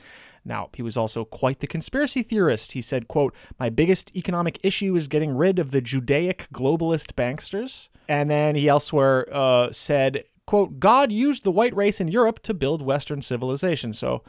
Now, 0.46 0.70
he 0.74 0.82
was 0.82 0.98
also 0.98 1.26
quite 1.26 1.60
the 1.60 1.68
conspiracy 1.68 2.24
theorist. 2.24 2.72
He 2.72 2.82
said, 2.82 3.08
quote, 3.08 3.36
My 3.60 3.70
biggest 3.70 4.16
economic 4.16 4.60
issue 4.64 4.96
is 4.96 5.08
getting 5.08 5.36
rid 5.36 5.60
of 5.60 5.72
the 5.72 5.82
Judaic 5.82 6.48
globalist 6.54 7.14
banksters. 7.14 7.90
And 8.08 8.30
then 8.30 8.56
he 8.56 8.68
elsewhere 8.68 9.28
uh, 9.32 9.72
said, 9.72 10.24
quote, 10.46 10.80
God 10.80 11.12
used 11.12 11.44
the 11.44 11.52
white 11.52 11.76
race 11.76 12.02
in 12.02 12.08
Europe 12.08 12.42
to 12.44 12.54
build 12.54 12.82
Western 12.82 13.22
civilization. 13.22 13.94
So 13.94 14.24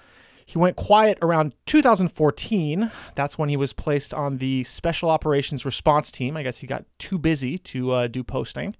he 0.50 0.58
went 0.58 0.74
quiet 0.74 1.16
around 1.22 1.54
2014. 1.66 2.90
That's 3.14 3.38
when 3.38 3.48
he 3.48 3.56
was 3.56 3.72
placed 3.72 4.12
on 4.12 4.38
the 4.38 4.64
Special 4.64 5.08
Operations 5.08 5.64
Response 5.64 6.10
Team. 6.10 6.36
I 6.36 6.42
guess 6.42 6.58
he 6.58 6.66
got 6.66 6.86
too 6.98 7.18
busy 7.18 7.56
to 7.56 7.92
uh, 7.92 8.06
do 8.08 8.24
posting. 8.24 8.74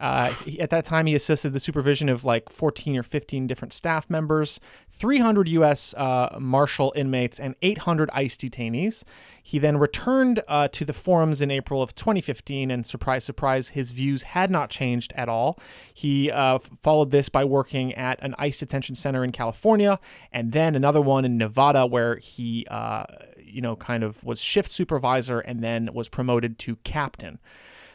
Uh, 0.00 0.32
at 0.58 0.70
that 0.70 0.86
time, 0.86 1.06
he 1.06 1.14
assisted 1.14 1.52
the 1.52 1.60
supervision 1.60 2.08
of 2.08 2.24
like 2.24 2.50
14 2.50 2.96
or 2.96 3.02
15 3.02 3.46
different 3.46 3.74
staff 3.74 4.08
members, 4.08 4.58
300 4.92 5.46
U.S. 5.48 5.92
Uh, 5.94 6.38
Marshal 6.40 6.92
inmates, 6.96 7.38
and 7.38 7.54
800 7.60 8.08
ICE 8.14 8.36
detainees. 8.36 9.04
He 9.42 9.58
then 9.58 9.76
returned 9.76 10.40
uh, 10.48 10.68
to 10.68 10.84
the 10.84 10.92
forums 10.92 11.42
in 11.42 11.50
April 11.50 11.82
of 11.82 11.94
2015, 11.94 12.70
and 12.70 12.86
surprise, 12.86 13.24
surprise, 13.24 13.68
his 13.68 13.90
views 13.90 14.22
had 14.22 14.50
not 14.50 14.70
changed 14.70 15.12
at 15.16 15.28
all. 15.28 15.58
He 15.92 16.30
uh, 16.30 16.60
followed 16.80 17.10
this 17.10 17.28
by 17.28 17.44
working 17.44 17.94
at 17.94 18.22
an 18.22 18.34
ICE 18.38 18.58
detention 18.58 18.94
center 18.94 19.22
in 19.22 19.32
California, 19.32 19.98
and 20.32 20.52
then 20.52 20.74
another 20.74 21.00
one 21.00 21.24
in 21.26 21.36
Nevada, 21.36 21.86
where 21.86 22.16
he, 22.16 22.66
uh, 22.70 23.04
you 23.38 23.60
know, 23.60 23.76
kind 23.76 24.02
of 24.02 24.22
was 24.24 24.40
shift 24.40 24.70
supervisor 24.70 25.40
and 25.40 25.62
then 25.62 25.90
was 25.92 26.08
promoted 26.08 26.58
to 26.60 26.76
captain. 26.76 27.38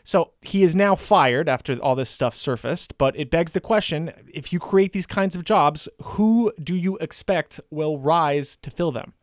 So 0.05 0.31
he 0.41 0.61
is 0.61 0.75
now 0.75 0.95
fired 0.95 1.49
after 1.49 1.73
all 1.79 1.95
this 1.95 2.11
stuff 2.11 2.37
surfaced, 2.37 2.95
but 2.99 3.17
it 3.19 3.31
begs 3.31 3.53
the 3.53 3.59
question 3.59 4.13
if 4.31 4.53
you 4.53 4.59
create 4.59 4.93
these 4.93 5.07
kinds 5.07 5.35
of 5.35 5.43
jobs, 5.43 5.89
who 6.01 6.53
do 6.63 6.75
you 6.75 6.95
expect 6.97 7.59
will 7.71 7.97
rise 7.97 8.55
to 8.61 8.69
fill 8.69 8.91
them? 8.91 9.13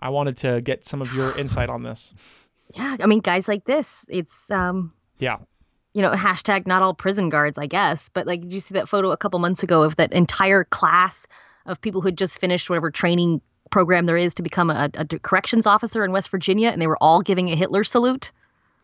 I 0.00 0.08
wanted 0.08 0.36
to 0.38 0.60
get 0.60 0.84
some 0.84 1.00
of 1.00 1.14
your 1.14 1.32
insight 1.38 1.68
on 1.70 1.84
this. 1.84 2.12
Yeah, 2.74 2.96
I 3.00 3.06
mean, 3.06 3.20
guys 3.20 3.46
like 3.46 3.64
this, 3.66 4.04
it's 4.08 4.50
um, 4.50 4.92
Yeah. 5.20 5.36
you 5.94 6.02
know, 6.02 6.10
hashtag 6.10 6.66
not 6.66 6.82
all 6.82 6.92
prison 6.92 7.28
guards, 7.28 7.56
I 7.56 7.66
guess. 7.66 8.08
But 8.08 8.26
like, 8.26 8.40
did 8.40 8.52
you 8.52 8.58
see 8.60 8.74
that 8.74 8.88
photo 8.88 9.12
a 9.12 9.16
couple 9.16 9.38
months 9.38 9.62
ago 9.62 9.84
of 9.84 9.94
that 9.94 10.12
entire 10.12 10.64
class 10.64 11.24
of 11.66 11.80
people 11.80 12.00
who 12.00 12.08
had 12.08 12.18
just 12.18 12.40
finished 12.40 12.68
whatever 12.68 12.90
training 12.90 13.40
program 13.70 14.06
there 14.06 14.16
is 14.16 14.34
to 14.34 14.42
become 14.42 14.70
a, 14.70 14.90
a 14.94 15.06
corrections 15.20 15.66
officer 15.66 16.04
in 16.04 16.10
West 16.10 16.30
Virginia, 16.30 16.70
and 16.70 16.82
they 16.82 16.88
were 16.88 16.98
all 17.00 17.22
giving 17.22 17.48
a 17.48 17.54
Hitler 17.54 17.84
salute? 17.84 18.32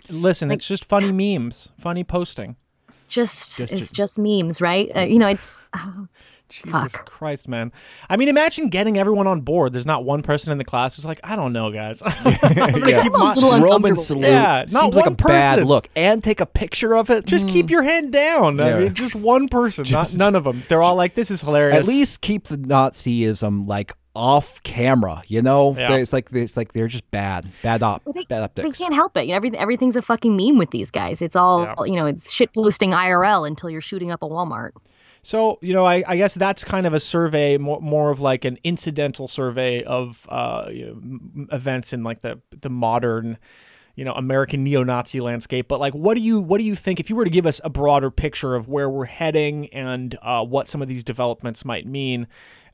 Listen, 0.08 0.50
it's 0.50 0.66
just 0.66 0.84
funny 0.84 1.12
memes, 1.12 1.72
funny 1.78 2.04
posting. 2.04 2.56
Just, 3.08 3.58
Just- 3.58 3.72
it's 3.72 3.92
just 3.92 4.18
memes, 4.18 4.60
right? 4.60 4.90
Uh, 4.96 5.00
you 5.00 5.18
know, 5.18 5.28
it's 5.28 5.62
uh, 5.74 5.90
Jesus 6.48 6.70
Fuck. 6.92 7.06
Christ, 7.06 7.46
man. 7.48 7.72
I 8.10 8.16
mean, 8.16 8.28
imagine 8.28 8.68
getting 8.68 8.98
everyone 8.98 9.26
on 9.26 9.40
board. 9.42 9.72
There's 9.72 9.86
not 9.86 10.04
one 10.04 10.22
person 10.22 10.50
in 10.52 10.58
the 10.58 10.64
class 10.64 10.96
who's 10.96 11.04
like, 11.04 11.20
I 11.22 11.36
don't 11.36 11.52
know, 11.52 11.70
guys. 11.70 12.02
I'm 12.06 12.24
gonna 12.54 12.88
Yeah. 12.90 13.02
keep 13.02 13.14
I'm 13.14 13.20
a 13.20 13.24
my- 13.24 13.34
little 13.34 13.60
Roman 13.60 13.96
salute 13.96 14.24
Yeah, 14.26 14.64
not 14.70 14.82
seems 14.84 14.96
like 14.96 15.06
a 15.06 15.10
one 15.10 15.14
bad 15.16 15.64
look. 15.66 15.88
And 15.96 16.22
take 16.24 16.40
a 16.40 16.46
picture 16.46 16.94
of 16.96 17.10
it. 17.10 17.24
just 17.26 17.46
keep 17.48 17.70
your 17.70 17.82
hand 17.82 18.12
down. 18.12 18.60
I 18.60 18.78
mean, 18.80 18.94
just 18.94 19.14
one 19.14 19.48
person, 19.48 19.84
Just- 19.84 20.16
not 20.18 20.24
none 20.24 20.34
of 20.34 20.44
them. 20.44 20.62
They're 20.68 20.82
all 20.82 20.94
like, 20.96 21.14
this 21.14 21.30
is 21.30 21.40
hilarious. 21.42 21.76
At 21.80 21.86
least 21.86 22.20
keep 22.22 22.44
the 22.48 22.56
Nazism 22.58 23.66
like 23.66 23.92
off 24.14 24.62
camera. 24.62 25.22
You 25.26 25.42
know, 25.42 25.74
Yeah. 25.76 25.94
it's 25.96 26.12
like 26.12 26.28
it's 26.32 26.56
like 26.56 26.72
they're 26.72 26.88
just 26.88 27.10
bad, 27.10 27.46
bad 27.62 27.82
op, 27.82 28.02
Well, 28.04 28.12
they, 28.12 28.24
bad 28.24 28.50
they 28.54 28.70
can't 28.70 28.94
help 28.94 29.16
it. 29.16 29.22
You 29.22 29.28
know, 29.30 29.36
everything, 29.36 29.58
everything's 29.60 29.96
a 29.96 30.02
fucking 30.02 30.36
meme 30.36 30.58
with 30.58 30.70
these 30.70 30.90
guys. 30.90 31.22
It's 31.22 31.36
all, 31.36 31.62
Yeah. 31.64 31.74
you 31.84 31.96
know, 31.96 32.06
it's 32.06 32.30
shit 32.30 32.52
posting 32.52 32.90
IRL 32.90 33.46
until 33.46 33.70
you're 33.70 33.80
shooting 33.80 34.10
up 34.10 34.22
a 34.22 34.28
Walmart. 34.28 34.72
So, 35.24 35.58
you 35.62 35.72
know, 35.72 35.84
I, 35.86 36.02
I 36.06 36.16
guess 36.16 36.34
that's 36.34 36.64
kind 36.64 36.84
of 36.84 36.94
a 36.94 37.00
survey, 37.00 37.56
more, 37.56 37.80
more 37.80 38.10
of 38.10 38.20
like 38.20 38.44
an 38.44 38.58
incidental 38.64 39.28
survey 39.28 39.84
of 39.84 40.26
uh, 40.28 40.66
you 40.70 40.86
know, 41.36 41.46
events 41.52 41.92
in 41.92 42.02
like 42.02 42.22
the 42.22 42.40
the 42.60 42.68
modern, 42.68 43.38
you 43.94 44.04
know, 44.04 44.14
American 44.14 44.64
neo-Nazi 44.64 45.20
landscape. 45.20 45.68
But 45.68 45.78
like, 45.78 45.94
what 45.94 46.14
do 46.14 46.20
you 46.20 46.40
what 46.40 46.58
do 46.58 46.64
you 46.64 46.74
think 46.74 46.98
if 46.98 47.08
you 47.08 47.14
were 47.14 47.24
to 47.24 47.30
give 47.30 47.46
us 47.46 47.60
a 47.62 47.70
broader 47.70 48.10
picture 48.10 48.56
of 48.56 48.66
where 48.68 48.90
we're 48.90 49.04
heading 49.04 49.68
and 49.68 50.18
uh, 50.22 50.44
what 50.44 50.66
some 50.66 50.82
of 50.82 50.88
these 50.88 51.04
developments 51.04 51.64
might 51.64 51.86
mean? 51.86 52.26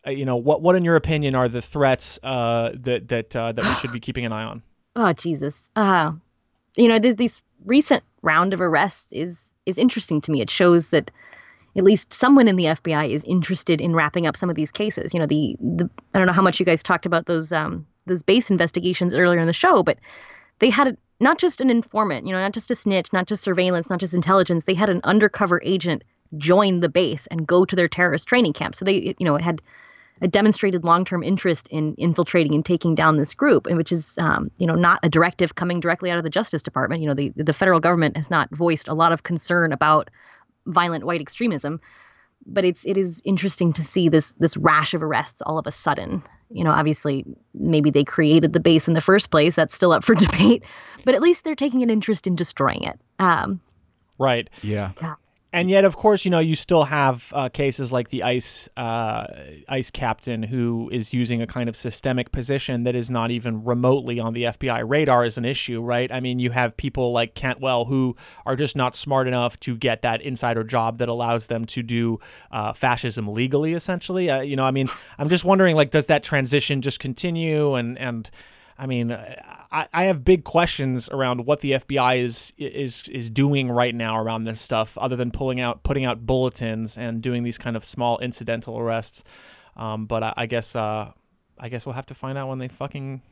Uh, 0.09 0.11
you 0.11 0.24
know, 0.24 0.36
what 0.36 0.62
what 0.62 0.74
in 0.74 0.84
your 0.84 0.96
opinion 0.96 1.34
are 1.34 1.48
the 1.48 1.61
threats 1.61 2.18
uh, 2.22 2.70
that 2.74 3.09
that 3.09 3.36
uh, 3.36 3.52
that 3.52 3.64
we 3.64 3.74
should 3.74 3.92
be 3.92 4.00
keeping 4.09 4.24
an 4.24 4.32
eye 4.32 4.44
on? 4.44 4.62
Oh 4.96 5.12
Jesus. 5.12 5.70
Uh 5.76 6.12
you 6.76 6.88
know, 6.88 6.98
this, 6.98 7.16
this 7.16 7.40
recent 7.64 8.04
round 8.22 8.54
of 8.54 8.61
arrests 8.61 9.09
is 9.11 9.52
is 9.66 9.78
interesting 9.78 10.20
to 10.22 10.30
me. 10.30 10.40
It 10.40 10.50
shows 10.50 10.88
that 10.88 11.11
at 11.76 11.84
least 11.84 12.12
someone 12.12 12.48
in 12.48 12.56
the 12.56 12.64
FBI 12.64 13.11
is 13.11 13.22
interested 13.24 13.80
in 13.80 13.94
wrapping 13.94 14.26
up 14.26 14.36
some 14.36 14.48
of 14.48 14.56
these 14.56 14.72
cases. 14.72 15.12
You 15.12 15.20
know, 15.20 15.26
the 15.26 15.56
the 15.61 15.90
I 16.14 16.18
don't 16.18 16.26
know 16.26 16.32
how 16.32 16.42
much 16.42 16.59
you 16.59 16.66
guys 16.66 16.82
talked 16.82 17.06
about 17.06 17.26
those 17.26 17.52
um 17.52 17.86
those 18.06 18.22
base 18.22 18.50
investigations 18.50 19.14
earlier 19.14 19.40
in 19.40 19.46
the 19.46 19.52
show, 19.52 19.82
but 19.82 19.98
they 20.61 20.70
had 20.70 20.88
a, 20.88 20.96
not 21.20 21.38
just 21.38 21.61
an 21.61 21.68
informant, 21.68 22.26
you 22.26 22.32
know, 22.32 22.40
not 22.40 22.52
just 22.52 22.70
a 22.70 22.74
snitch, 22.74 23.12
not 23.12 23.26
just 23.26 23.44
surveillance, 23.44 23.90
not 23.90 24.00
just 24.00 24.14
intelligence. 24.14 24.64
They 24.64 24.74
had 24.74 24.88
an 24.88 25.00
undercover 25.04 25.61
agent 25.62 26.02
join 26.36 26.80
the 26.80 26.88
base 26.88 27.26
and 27.28 27.46
go 27.46 27.64
to 27.64 27.76
their 27.76 27.88
terrorist 27.88 28.26
training 28.28 28.54
camp. 28.54 28.74
So 28.74 28.84
they, 28.84 29.14
you 29.18 29.24
know, 29.24 29.34
it 29.34 29.42
had 29.42 29.62
a 30.21 30.29
demonstrated 30.29 30.85
long-term 30.85 31.23
interest 31.23 31.69
in 31.69 31.95
infiltrating 31.99 32.55
and 32.55 32.64
taking 32.64 32.95
down 32.95 33.16
this 33.16 33.35
group, 33.35 33.66
and 33.66 33.77
which 33.77 33.93
is, 33.93 34.19
um, 34.19 34.51
you 34.59 34.66
know, 34.66 34.75
not 34.75 34.99
a 35.03 35.09
directive 35.09 35.55
coming 35.55 35.81
directly 35.81 36.11
out 36.11 36.19
of 36.19 36.25
the 36.25 36.31
Justice 36.31 36.62
Department. 36.62 37.03
You 37.03 37.09
know, 37.09 37.14
the 37.14 37.33
the 37.37 37.53
federal 37.53 37.81
government 37.81 38.16
has 38.16 38.31
not 38.31 38.49
voiced 38.51 38.89
a 38.89 38.95
lot 38.95 39.12
of 39.12 39.23
concern 39.23 39.73
about 39.73 40.11
violent 40.66 41.05
white 41.05 41.21
extremism, 41.21 41.81
but 42.47 42.64
it's 42.64 42.85
it 42.87 42.97
is 42.97 43.23
interesting 43.25 43.73
to 43.75 43.83
see 43.83 44.09
this 44.09 44.33
this 44.35 44.57
rash 44.57 44.95
of 44.95 45.03
arrests 45.03 45.43
all 45.43 45.59
of 45.59 45.66
a 45.66 45.73
sudden. 45.73 46.23
You 46.51 46.64
know, 46.64 46.71
obviously, 46.71 47.25
maybe 47.55 47.91
they 47.91 48.05
created 48.05 48.53
the 48.53 48.61
base 48.61 48.89
in 48.89 48.95
the 48.95 49.01
first 49.01 49.31
place. 49.31 49.55
That's 49.55 49.75
still 49.75 49.93
up 49.93 50.05
for 50.05 50.14
debate, 50.16 50.64
but 51.05 51.14
at 51.14 51.23
least 51.23 51.45
they're 51.45 51.55
taking 51.55 51.83
an 51.83 51.91
interest 51.91 52.27
in 52.27 52.37
destroying 52.37 52.83
it. 52.85 52.99
Um, 53.19 53.61
Right. 54.19 54.51
yeah, 55.01 55.14
And 55.51 55.70
yet, 55.70 55.86
of 55.86 55.96
course, 55.96 56.26
you 56.26 56.30
know 56.30 56.40
you 56.40 56.55
still 56.55 56.84
have 56.84 57.32
uh, 57.34 57.49
cases 57.49 57.90
like 57.90 58.11
the 58.11 58.22
ice 58.22 58.68
uh, 58.76 59.26
ice 59.66 59.90
captain 59.90 60.42
who 60.42 60.90
is 60.92 61.14
using 61.14 61.40
a 61.40 61.46
kind 61.46 61.70
of 61.70 61.76
systemic 61.76 62.32
position 62.32 62.84
that 62.84 62.94
is 62.94 63.11
not 63.11 63.30
even 63.30 63.64
remotely 63.64 64.20
on 64.20 64.34
the 64.34 64.42
FBI 64.44 64.86
radar 64.86 65.24
as 65.24 65.38
an 65.38 65.46
issue, 65.46 65.80
right? 65.80 66.12
I 66.12 66.20
mean, 66.20 66.38
you 66.38 66.51
have 66.51 66.76
people 66.76 67.12
like 67.12 67.34
Cantwell 67.34 67.86
who 67.86 68.14
are 68.44 68.57
just 68.57 68.76
not 68.76 68.94
smart 68.94 69.26
enough 69.26 69.59
to 69.61 69.74
get 69.74 70.03
that 70.03 70.20
insider 70.20 70.64
job 70.64 70.99
that 70.99 71.09
allows 71.09 71.46
them 71.46 71.64
to 71.66 71.82
do 71.82 72.20
uh, 72.51 72.74
fascism 72.74 73.26
legally, 73.26 73.72
essentially. 73.72 74.28
Uh, 74.28 74.42
you 74.42 74.55
know, 74.55 74.64
I 74.64 74.70
mean, 74.70 74.88
I'm 75.16 75.30
just 75.30 75.46
wondering, 75.46 75.76
like, 75.76 75.90
does 75.90 76.07
that 76.07 76.22
transition 76.22 76.82
just 76.82 77.01
continue? 77.01 77.74
And 77.74 77.96
and 77.99 78.30
I 78.78 78.84
mean, 78.84 79.16
I, 79.71 79.87
I 79.93 80.05
have 80.05 80.25
big 80.25 80.45
questions 80.45 81.09
around 81.11 81.45
what 81.45 81.61
the 81.61 81.73
FBI 81.73 82.19
is 82.19 82.53
is 82.57 83.09
is 83.09 83.29
doing 83.29 83.71
right 83.71 83.95
now 83.95 84.19
around 84.19 84.45
this 84.45 84.61
stuff, 84.61 84.97
other 84.99 85.16
than 85.16 85.31
pulling 85.31 85.61
out 85.61 85.83
putting 85.83 86.05
out 86.05 86.25
bulletins 86.27 86.97
and 86.97 87.21
doing 87.21 87.43
these 87.43 87.59
kind 87.59 87.77
of 87.77 87.85
small 87.85 88.19
incidental 88.19 88.79
arrests. 88.79 89.25
Um, 89.77 90.07
but 90.07 90.23
I, 90.23 90.35
I 90.37 90.47
guess 90.47 90.75
uh, 90.75 91.12
I 91.59 91.69
guess 91.69 91.85
we'll 91.85 91.95
have 91.95 92.07
to 92.07 92.14
find 92.14 92.39
out 92.39 92.49
when 92.49 92.59
they 92.59 92.69
fucking 92.69 93.23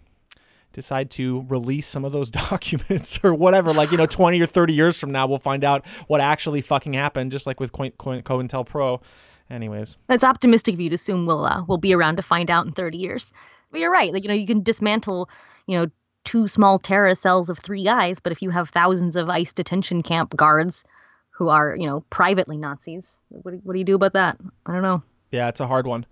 decide 0.73 1.11
to 1.13 1.47
release 1.49 1.87
some 1.87 2.05
of 2.05 2.13
those 2.13 2.31
documents 2.51 3.19
or 3.23 3.33
whatever. 3.33 3.73
Like 3.73 3.91
you 3.91 3.97
know, 3.97 4.07
twenty 4.21 4.41
or 4.41 4.47
thirty 4.47 4.75
years 4.75 4.99
from 4.99 5.13
now, 5.13 5.27
we'll 5.27 5.39
find 5.39 5.65
out 5.65 5.87
what 6.07 6.21
actually 6.21 6.61
fucking 6.61 6.93
happened, 6.93 7.33
just 7.33 7.47
like 7.47 7.61
with 7.61 7.73
Co- 7.73 7.91
Co- 7.91 8.21
COINTELPRO. 8.21 9.01
Anyways, 9.49 9.97
That's 10.09 10.25
optimistic 10.25 10.75
of 10.75 10.81
you 10.81 10.89
to 10.91 10.97
assume 10.97 11.25
we'll 11.25 11.45
uh, 11.45 11.65
we'll 11.67 11.79
be 11.79 11.95
around 11.95 12.17
to 12.17 12.23
find 12.23 12.51
out 12.51 12.67
in 12.67 12.73
30 12.73 12.99
years. 12.99 13.33
But 13.71 13.81
you're 13.81 13.93
right. 13.93 14.13
Like 14.13 14.23
you 14.25 14.29
know, 14.29 14.35
you 14.35 14.47
can 14.47 14.63
dismantle, 14.63 15.31
you 15.67 15.79
know, 15.79 15.87
two 16.27 16.47
small 16.49 16.79
terrorist 16.79 17.23
cells 17.23 17.49
of 17.49 17.59
three 17.59 17.85
guys, 17.85 18.21
but 18.21 18.33
if 18.33 18.43
you 18.43 18.51
have 18.51 18.69
thousands 18.69 19.17
of 19.17 19.31
ICE 19.31 19.53
detention 19.55 20.03
camp 20.03 20.37
guards 20.37 20.85
who 21.31 21.49
are, 21.49 21.75
you 21.75 21.87
know, 21.87 22.01
privately 22.11 22.59
Nazis, 22.59 23.07
what 23.29 23.53
do, 23.53 23.61
what 23.63 23.73
do 23.73 23.79
you 23.79 23.85
do 23.85 23.95
about 23.95 24.13
that? 24.13 24.37
I 24.67 24.73
don't 24.73 24.83
know. 24.83 25.03
yeah, 25.31 25.49
it's 25.49 25.61
a 25.61 25.67
hard 25.67 25.87
one. 25.87 26.05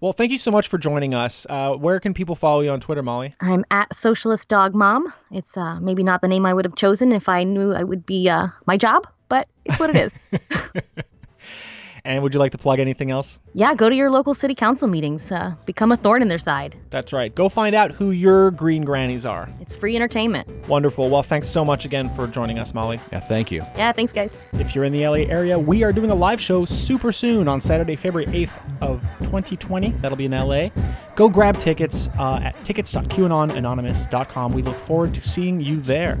Well, 0.00 0.12
thank 0.12 0.30
you 0.30 0.38
so 0.38 0.50
much 0.50 0.68
for 0.68 0.78
joining 0.78 1.14
us. 1.14 1.46
Uh, 1.48 1.72
where 1.74 2.00
can 2.00 2.12
people 2.14 2.34
follow 2.36 2.60
you 2.60 2.70
on 2.70 2.80
Twitter, 2.80 3.02
Molly? 3.02 3.34
I'm 3.40 3.64
at 3.70 3.94
Socialist 3.94 4.48
Dog 4.48 4.74
Mom. 4.74 5.12
It's 5.30 5.56
uh, 5.56 5.80
maybe 5.80 6.02
not 6.02 6.20
the 6.20 6.28
name 6.28 6.44
I 6.44 6.52
would 6.52 6.64
have 6.64 6.74
chosen 6.76 7.12
if 7.12 7.28
I 7.28 7.44
knew 7.44 7.72
I 7.72 7.84
would 7.84 8.04
be 8.04 8.28
uh, 8.28 8.48
my 8.66 8.76
job, 8.76 9.06
but 9.28 9.48
it's 9.64 9.78
what 9.78 9.90
it 9.90 9.96
is. 9.96 10.18
And 12.04 12.22
would 12.22 12.34
you 12.34 12.40
like 12.40 12.50
to 12.52 12.58
plug 12.58 12.80
anything 12.80 13.10
else? 13.12 13.38
yeah, 13.54 13.74
go 13.74 13.88
to 13.88 13.94
your 13.94 14.10
local 14.10 14.34
city 14.34 14.54
council 14.56 14.88
meetings. 14.88 15.30
Uh, 15.30 15.54
become 15.66 15.92
a 15.92 15.96
thorn 15.96 16.20
in 16.20 16.26
their 16.28 16.38
side. 16.38 16.76
That's 16.90 17.12
right. 17.12 17.32
Go 17.34 17.48
find 17.48 17.74
out 17.76 17.92
who 17.92 18.10
your 18.10 18.50
green 18.50 18.84
grannies 18.84 19.24
are. 19.24 19.48
It's 19.60 19.76
free 19.76 19.94
entertainment. 19.94 20.48
Wonderful. 20.68 21.10
Well, 21.10 21.22
thanks 21.22 21.48
so 21.48 21.64
much 21.64 21.84
again 21.84 22.08
for 22.12 22.26
joining 22.26 22.58
us, 22.58 22.74
Molly. 22.74 22.98
Yeah, 23.12 23.20
thank 23.20 23.52
you. 23.52 23.64
Yeah, 23.76 23.92
thanks, 23.92 24.12
guys. 24.12 24.36
If 24.54 24.74
you're 24.74 24.84
in 24.84 24.92
the 24.92 25.06
LA 25.06 25.18
area, 25.32 25.56
we 25.58 25.84
are 25.84 25.92
doing 25.92 26.10
a 26.10 26.14
live 26.14 26.40
show 26.40 26.64
super 26.64 27.12
soon 27.12 27.46
on 27.46 27.60
Saturday, 27.60 27.94
February 27.94 28.26
8th 28.32 28.58
of 28.80 29.00
2020. 29.20 29.90
That'll 30.00 30.16
be 30.16 30.24
in 30.24 30.32
LA. 30.32 30.68
Go 31.14 31.28
grab 31.28 31.56
tickets 31.58 32.08
uh, 32.18 32.40
at 32.42 32.64
tickets.qanonanonymous.com. 32.64 34.52
We 34.52 34.62
look 34.62 34.78
forward 34.80 35.14
to 35.14 35.20
seeing 35.28 35.60
you 35.60 35.80
there. 35.80 36.18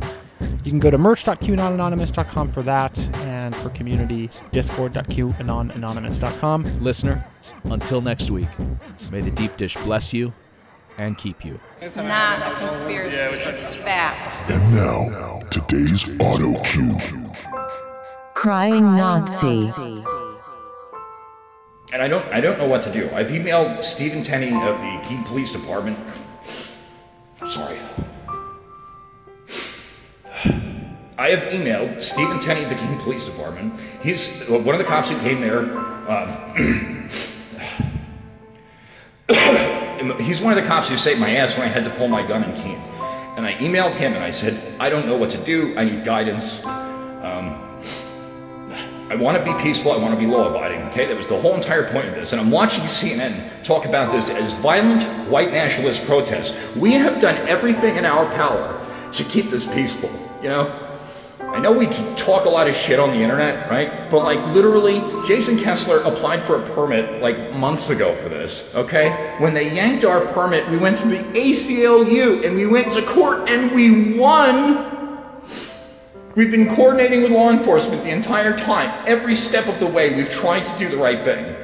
You 0.64 0.70
can 0.70 0.78
go 0.80 0.90
to 0.90 0.98
merch.qanonanonymous.com 0.98 2.52
for 2.52 2.62
that, 2.62 2.98
and 3.42 3.54
for 3.56 3.70
community, 3.70 4.30
discord.qanonanonymous.com. 4.52 6.80
Listener, 6.80 7.24
until 7.64 8.00
next 8.00 8.30
week, 8.30 8.46
may 9.10 9.20
the 9.20 9.32
deep 9.32 9.56
dish 9.56 9.76
bless 9.78 10.14
you 10.14 10.32
and 10.98 11.18
keep 11.18 11.44
you. 11.44 11.58
It's 11.80 11.96
not 11.96 12.40
a 12.40 12.54
conspiracy, 12.58 13.18
it's 13.18 13.66
fact. 13.68 14.48
And 14.50 14.74
now, 14.74 15.40
today's 15.50 16.08
auto 16.20 16.54
cue. 16.62 16.94
Crying 18.34 18.96
Nazi. 18.96 19.68
And 21.92 22.00
I 22.00 22.06
don't, 22.08 22.24
I 22.28 22.40
don't 22.40 22.58
know 22.58 22.68
what 22.68 22.82
to 22.82 22.92
do. 22.92 23.10
I've 23.12 23.28
emailed 23.28 23.84
Stephen 23.84 24.22
Tenney 24.22 24.48
of 24.48 24.78
the 24.78 25.00
Keene 25.06 25.24
Police 25.24 25.52
Department. 25.52 25.98
Sorry. 27.50 27.78
I 31.22 31.30
have 31.30 31.52
emailed 31.52 32.02
Stephen 32.02 32.40
Tenney 32.40 32.64
of 32.64 32.68
the 32.68 32.74
Keene 32.74 32.98
Police 32.98 33.24
Department. 33.24 33.78
He's 34.02 34.28
one 34.48 34.74
of 34.74 34.78
the 34.78 34.84
cops 34.84 35.08
who 35.08 35.16
came 35.20 35.40
there. 35.40 35.60
Um, 36.10 37.08
he's 40.18 40.40
one 40.40 40.58
of 40.58 40.64
the 40.64 40.68
cops 40.68 40.88
who 40.88 40.96
saved 40.96 41.20
my 41.20 41.36
ass 41.36 41.56
when 41.56 41.68
I 41.68 41.70
had 41.70 41.84
to 41.84 41.90
pull 41.90 42.08
my 42.08 42.26
gun 42.26 42.42
in 42.42 42.56
Keene. 42.56 42.80
And 43.36 43.46
I 43.46 43.54
emailed 43.54 43.94
him 43.94 44.14
and 44.14 44.24
I 44.24 44.30
said, 44.30 44.60
I 44.80 44.90
don't 44.90 45.06
know 45.06 45.16
what 45.16 45.30
to 45.30 45.38
do. 45.44 45.78
I 45.78 45.84
need 45.84 46.04
guidance. 46.04 46.58
Um, 46.64 47.54
I 49.08 49.14
want 49.14 49.38
to 49.38 49.44
be 49.44 49.56
peaceful. 49.62 49.92
I 49.92 49.98
want 49.98 50.14
to 50.14 50.18
be 50.18 50.26
law 50.26 50.50
abiding. 50.50 50.82
Okay, 50.88 51.06
that 51.06 51.16
was 51.16 51.28
the 51.28 51.40
whole 51.40 51.54
entire 51.54 51.88
point 51.92 52.08
of 52.08 52.16
this. 52.16 52.32
And 52.32 52.40
I'm 52.40 52.50
watching 52.50 52.82
CNN 52.86 53.62
talk 53.62 53.84
about 53.84 54.10
this 54.10 54.28
as 54.28 54.54
violent 54.54 55.30
white 55.30 55.52
nationalist 55.52 56.04
protests. 56.04 56.52
We 56.74 56.94
have 56.94 57.20
done 57.20 57.36
everything 57.46 57.94
in 57.94 58.06
our 58.06 58.28
power 58.32 58.84
to 59.12 59.22
keep 59.22 59.50
this 59.50 59.72
peaceful. 59.72 60.10
You 60.42 60.48
know, 60.48 60.81
I 61.52 61.60
know 61.60 61.70
we 61.70 61.86
talk 62.16 62.46
a 62.46 62.48
lot 62.48 62.66
of 62.66 62.74
shit 62.74 62.98
on 62.98 63.10
the 63.10 63.16
internet, 63.16 63.70
right? 63.70 64.10
But 64.10 64.24
like 64.24 64.42
literally, 64.54 65.02
Jason 65.22 65.58
Kessler 65.58 65.98
applied 65.98 66.42
for 66.42 66.62
a 66.62 66.66
permit 66.74 67.20
like 67.20 67.52
months 67.52 67.90
ago 67.90 68.14
for 68.16 68.30
this. 68.30 68.74
Okay, 68.74 69.36
when 69.38 69.52
they 69.52 69.70
yanked 69.70 70.02
our 70.02 70.24
permit, 70.32 70.70
we 70.70 70.78
went 70.78 70.96
to 70.98 71.08
the 71.08 71.18
ACLU 71.18 72.46
and 72.46 72.56
we 72.56 72.66
went 72.66 72.90
to 72.92 73.02
court 73.02 73.50
and 73.50 73.70
we 73.70 74.18
won. 74.18 74.92
We've 76.34 76.50
been 76.50 76.74
coordinating 76.74 77.22
with 77.22 77.32
law 77.32 77.50
enforcement 77.50 78.02
the 78.02 78.10
entire 78.10 78.56
time. 78.56 79.04
Every 79.06 79.36
step 79.36 79.66
of 79.66 79.78
the 79.78 79.86
way, 79.86 80.14
we've 80.14 80.30
tried 80.30 80.64
to 80.64 80.78
do 80.78 80.88
the 80.88 80.96
right 80.96 81.22
thing. 81.22 81.54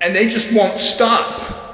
And 0.00 0.16
they 0.16 0.28
just 0.28 0.52
won't 0.52 0.80
stop. 0.80 1.67